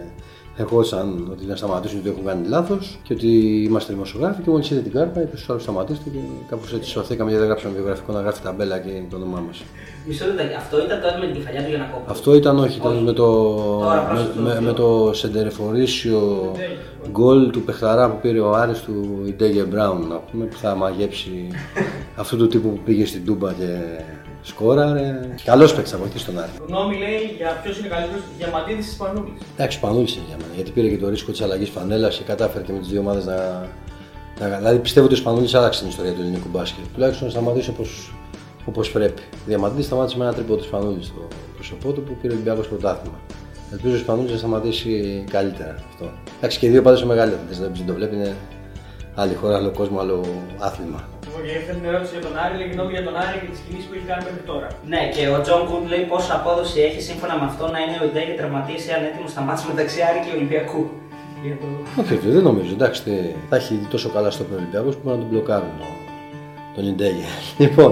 [0.57, 3.27] ερχόντουσαν ότι να σταματήσουν ότι έχουν κάνει λάθος και ότι
[3.63, 6.17] είμαστε δημοσιογράφοι και μόλις είδε την κάρτα είπες στου άλλου σταματήστε και
[6.49, 9.63] κάπως έτσι σωθήκαμε γιατί δεν γράψαμε βιογραφικό να γράφει ταμπέλα και το όνομά μας.
[10.07, 12.11] Μισό λεπτό, αυτό ήταν τότε με την κεφαλιά του Γιανακόπουλου.
[12.11, 13.59] Αυτό ήταν όχι, ήταν με το,
[14.35, 16.51] με, με, με το σεντερεφορίσιο
[17.11, 21.47] γκολ του Πεχταρά που πήρε ο Άρης του Ιντέγε Μπράουν να πούμε, που θα μαγέψει
[22.21, 23.79] αυτού του τύπου που πήγε στην Τούμπα και
[24.45, 25.35] σκόραρε.
[25.43, 26.51] Καλός παίκτης θα βοηθήσει τον Άρη.
[26.67, 29.33] Γνώμη λέει για ποιος είναι καλύτερος διαμαντίδη τη Πανούλη.
[29.55, 32.63] Εντάξει, Πανούλη είναι για μένα γιατί πήρε και το ρίσκο της αλλαγής φανέλας και κατάφερε
[32.63, 33.37] και με τις δύο ομάδες να,
[34.39, 34.57] να.
[34.57, 36.83] Δηλαδή πιστεύω ότι ο Σπανούλης άλλαξε την ιστορία του ελληνικού μπάσκετ.
[36.93, 38.13] Τουλάχιστον να σταματήσει όπως
[38.65, 39.21] όπως πρέπει.
[39.33, 42.67] Ο Διαμαντή σταμάτησε με ένα τρίπο του Σπανούλη στο πρόσωπό του που πήρε ο Ολυμπιακός
[42.67, 43.19] πρωτάθλημα.
[43.71, 46.11] Ελπίζω ο Σπανούλης να σταματήσει καλύτερα αυτό.
[46.37, 48.35] Εντάξει και οι δύο πάντως είναι μεγάλοι αθλητέ, δεν το βλέπει, είναι
[49.15, 50.25] άλλη χώρα, άλλο κόσμο, άλλο
[50.57, 51.14] άθλημα.
[51.43, 53.85] Και ήρθε μια ερώτηση για τον Άρη, λέει γνώμη για τον Άρη και τις κινήσεις
[53.87, 54.67] που έχει κάνει μέχρι τώρα.
[54.91, 58.03] Ναι, και ο Τζον Κούντ λέει πόση απόδοση έχει σύμφωνα με αυτό να είναι ο
[58.09, 60.81] Ιντέ και τραυματίε ή ανέτοιμο στα μάτια μεταξύ Άρη και Ολυμπιακού.
[61.45, 61.67] Για το...
[62.01, 62.71] Όχι, όχι, δεν νομίζω.
[62.77, 65.87] Εντάξει, τε- θα έχει δει τόσο καλά στο Ολυμπιακό που μπορεί να τον μπλοκάρουν το,
[66.75, 67.25] τον Ιντέγε.
[67.63, 67.91] Λοιπόν,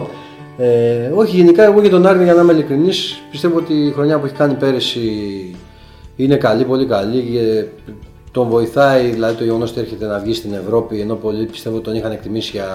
[0.57, 2.99] ε, όχι γενικά εγώ για τον Άρη για να είμαι ειλικρινής,
[3.31, 5.05] πιστεύω ότι η χρονιά που έχει κάνει πέρυσι
[6.15, 7.19] Είναι καλή, πολύ καλή.
[7.31, 7.65] και
[8.31, 11.95] Τον βοηθάει δηλαδή το γεγονός ότι έρχεται να βγει στην Ευρώπη ενώ πολλοί πιστεύω τον
[11.95, 12.67] είχαν εκτιμήσει για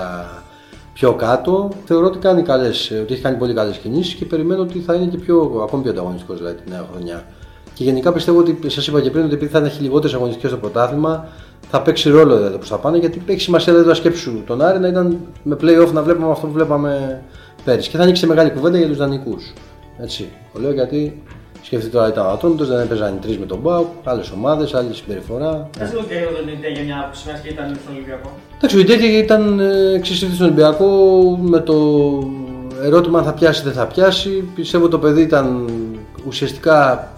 [0.99, 1.69] πιο κάτω.
[1.85, 5.05] Θεωρώ ότι, κάνει καλές, ότι έχει κάνει πολύ καλές κινήσεις και περιμένω ότι θα είναι
[5.05, 7.25] και πιο, ακόμη πιο ανταγωνιστικός δηλαδή τη νέα χρονιά.
[7.75, 10.59] Και γενικά πιστεύω ότι σας είπα και πριν ότι επειδή θα έχει λιγότερε αγωνιστικές στο
[10.59, 11.29] πρωτάθλημα
[11.71, 14.79] θα παίξει ρόλο δηλαδή πώ θα πάνε γιατί έχει σημασία δηλαδή να σκέψου τον Άρη
[14.79, 17.23] να ήταν με playoff να βλέπουμε αυτό που βλέπαμε
[17.65, 17.91] πέρυσι.
[17.91, 19.53] Και θα ανοίξει μεγάλη κουβέντα για τους δανεικούς.
[19.99, 20.29] Έτσι.
[20.53, 21.23] Το λέω γιατί
[21.69, 24.95] σκεφτείτε τώρα ήταν ο Ατρόμητο, δεν έπαιζαν οι τρεις με τον Μπάουκ, άλλες ομάδες, άλλη
[24.95, 25.69] συμπεριφορά.
[25.79, 28.31] Δεν ξέρω τι έγινε τον Ιντε για μια σημασία και ήταν στον Ολυμπιακό.
[28.57, 30.87] Εντάξει, ο Ιντέκη ήταν ε, ξεσύδη στον Ολυμπιακό
[31.41, 31.77] με το
[32.83, 34.31] ερώτημα αν θα πιάσει ή δεν θα πιάσει.
[34.55, 35.71] Πιστεύω το παιδί ήταν
[36.27, 37.09] ουσιαστικά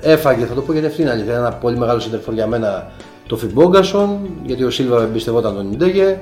[0.00, 1.34] έφαγε, θα το πω γιατί αυτή είναι αλήθεια.
[1.34, 2.90] Ένα πολύ μεγάλο συντερφόρ για μένα
[3.26, 6.20] το Φιμπόγκασον, γιατί ο Σίλβα εμπιστευόταν τον Ιντέκε.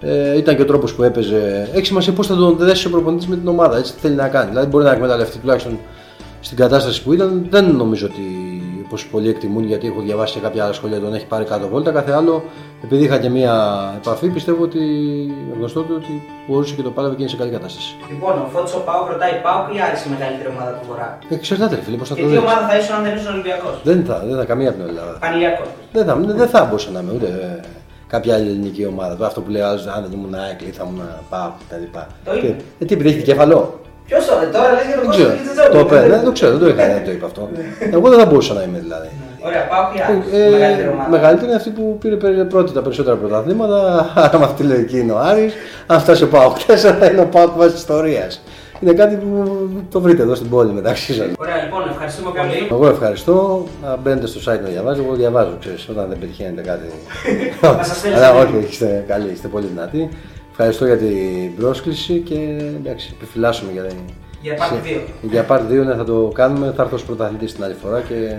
[0.00, 1.70] Ε, ήταν και ο τρόπος που έπαιζε.
[1.74, 4.28] Έχει σημασία πώς θα τον δέσει ο προπονητής με την ομάδα, έτσι τι θέλει να
[4.28, 4.48] κάνει.
[4.48, 5.78] Δηλαδή μπορεί να εκμεταλλευτεί τουλάχιστον
[6.46, 7.46] στην κατάσταση που ήταν.
[7.50, 8.22] Δεν νομίζω ότι
[8.86, 11.90] όπω πολλοί εκτιμούν, γιατί έχω διαβάσει και κάποια άλλα σχόλια τον έχει πάρει κάτω βόλτα.
[11.90, 12.44] Κάθε άλλο,
[12.84, 13.54] επειδή είχα και μία
[14.02, 14.78] επαφή, πιστεύω ότι
[15.48, 16.12] με γνωστό του ότι
[16.48, 17.96] μπορούσε και το πάλευε και είναι σε καλή κατάσταση.
[18.10, 21.34] Λοιπόν, ο Φώτης ο Πάουκ ρωτάει Πάουκ ή Άρης η μεγαλύτερη ομάδα του Βορρά; Ε,
[21.34, 22.42] Εξαρτάται, ρε φίλε, πώς θα Και το τι δεις.
[22.44, 25.12] ομάδα θα ήσουν αν δεν ήσουν Ολυμπιακός; Δεν θα, δεν θα καμία από την Ελλάδα.
[25.24, 25.68] Πανηλιακός.
[25.92, 26.12] Δεν θα,
[26.42, 27.66] δεν θα μπορούσα να είμαι ούτε ε,
[28.12, 29.16] κάποια άλλη ελληνική ομάδα.
[29.16, 31.84] Το Αυτό που λέει ο άλλος, αν δεν ήμουν ΑΕΚ, θα ήμουν πάω κτλ.
[32.24, 32.56] Το Και- είπε.
[32.80, 33.80] Ε, τι, επειδή έχει κεφαλό.
[34.06, 35.30] Ποιος το λέει τώρα, λες για τον Δεν κόσμο ξέρω.
[35.36, 35.72] και Τζετζόγλου.
[35.72, 37.42] Το είπε, δεν το ξέρω, δεν το είχα, δεν το είπα αυτό.
[37.96, 39.08] Εγώ δεν θα μπορούσα να είμαι δηλαδή.
[39.48, 40.26] Ωραία, Πάουκ ή Άρης.
[40.46, 41.10] Ε, Μεγαλύτερη ομάδα.
[41.10, 43.78] μεγαλύτερη είναι αυτή που πήρε περι- πρώτη τα περισσότερα πρωταθλήματα.
[44.14, 45.52] Άρα με αυτή τη λογική είναι ο Άρης.
[45.86, 48.42] Αν φτάσει ο Πάοκ 4 είναι ο Πάοκ βάσης ιστορίας.
[48.80, 49.28] Είναι κάτι που
[49.90, 51.26] το βρείτε εδώ στην πόλη μεταξύ σας.
[51.38, 52.68] Ωραία, λοιπόν, ευχαριστούμε πολύ.
[52.70, 53.66] Εγώ ευχαριστώ.
[53.82, 55.02] Να μπαίνετε στο site να διαβάζω.
[55.06, 56.84] Εγώ διαβάζω, ξέρεις, όταν δεν πετυχαίνετε κάτι.
[57.60, 60.08] Θα σας στέλνω Αλλά σε όχι, είστε καλοί, είστε πολύ δυνατοί.
[60.54, 62.34] Ευχαριστώ για την πρόσκληση και
[62.76, 63.86] εντάξει, επιφυλάσσουμε για,
[64.42, 65.00] Για part σε- 2.
[65.30, 66.72] Για part 2 ναι, θα το κάνουμε.
[66.76, 68.34] Θα έρθω ως πρωταθλητής την άλλη φορά και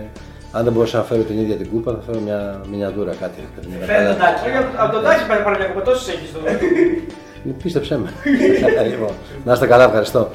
[0.52, 3.40] αν δεν μπορούσα να φέρω την ίδια την κούπα, θα φέρω μια μινιατούρα κάτι.
[3.70, 4.34] μια Φέρε τον καλά.
[4.34, 4.48] τάκι.
[4.78, 6.40] Από τον Τάκη πάει παρακαλώ, πόσου έχεις στο.
[7.64, 8.10] Πίστεψέ με.
[8.92, 9.10] Λοιπόν,
[9.46, 10.30] να είστε καλά, ευχαριστώ.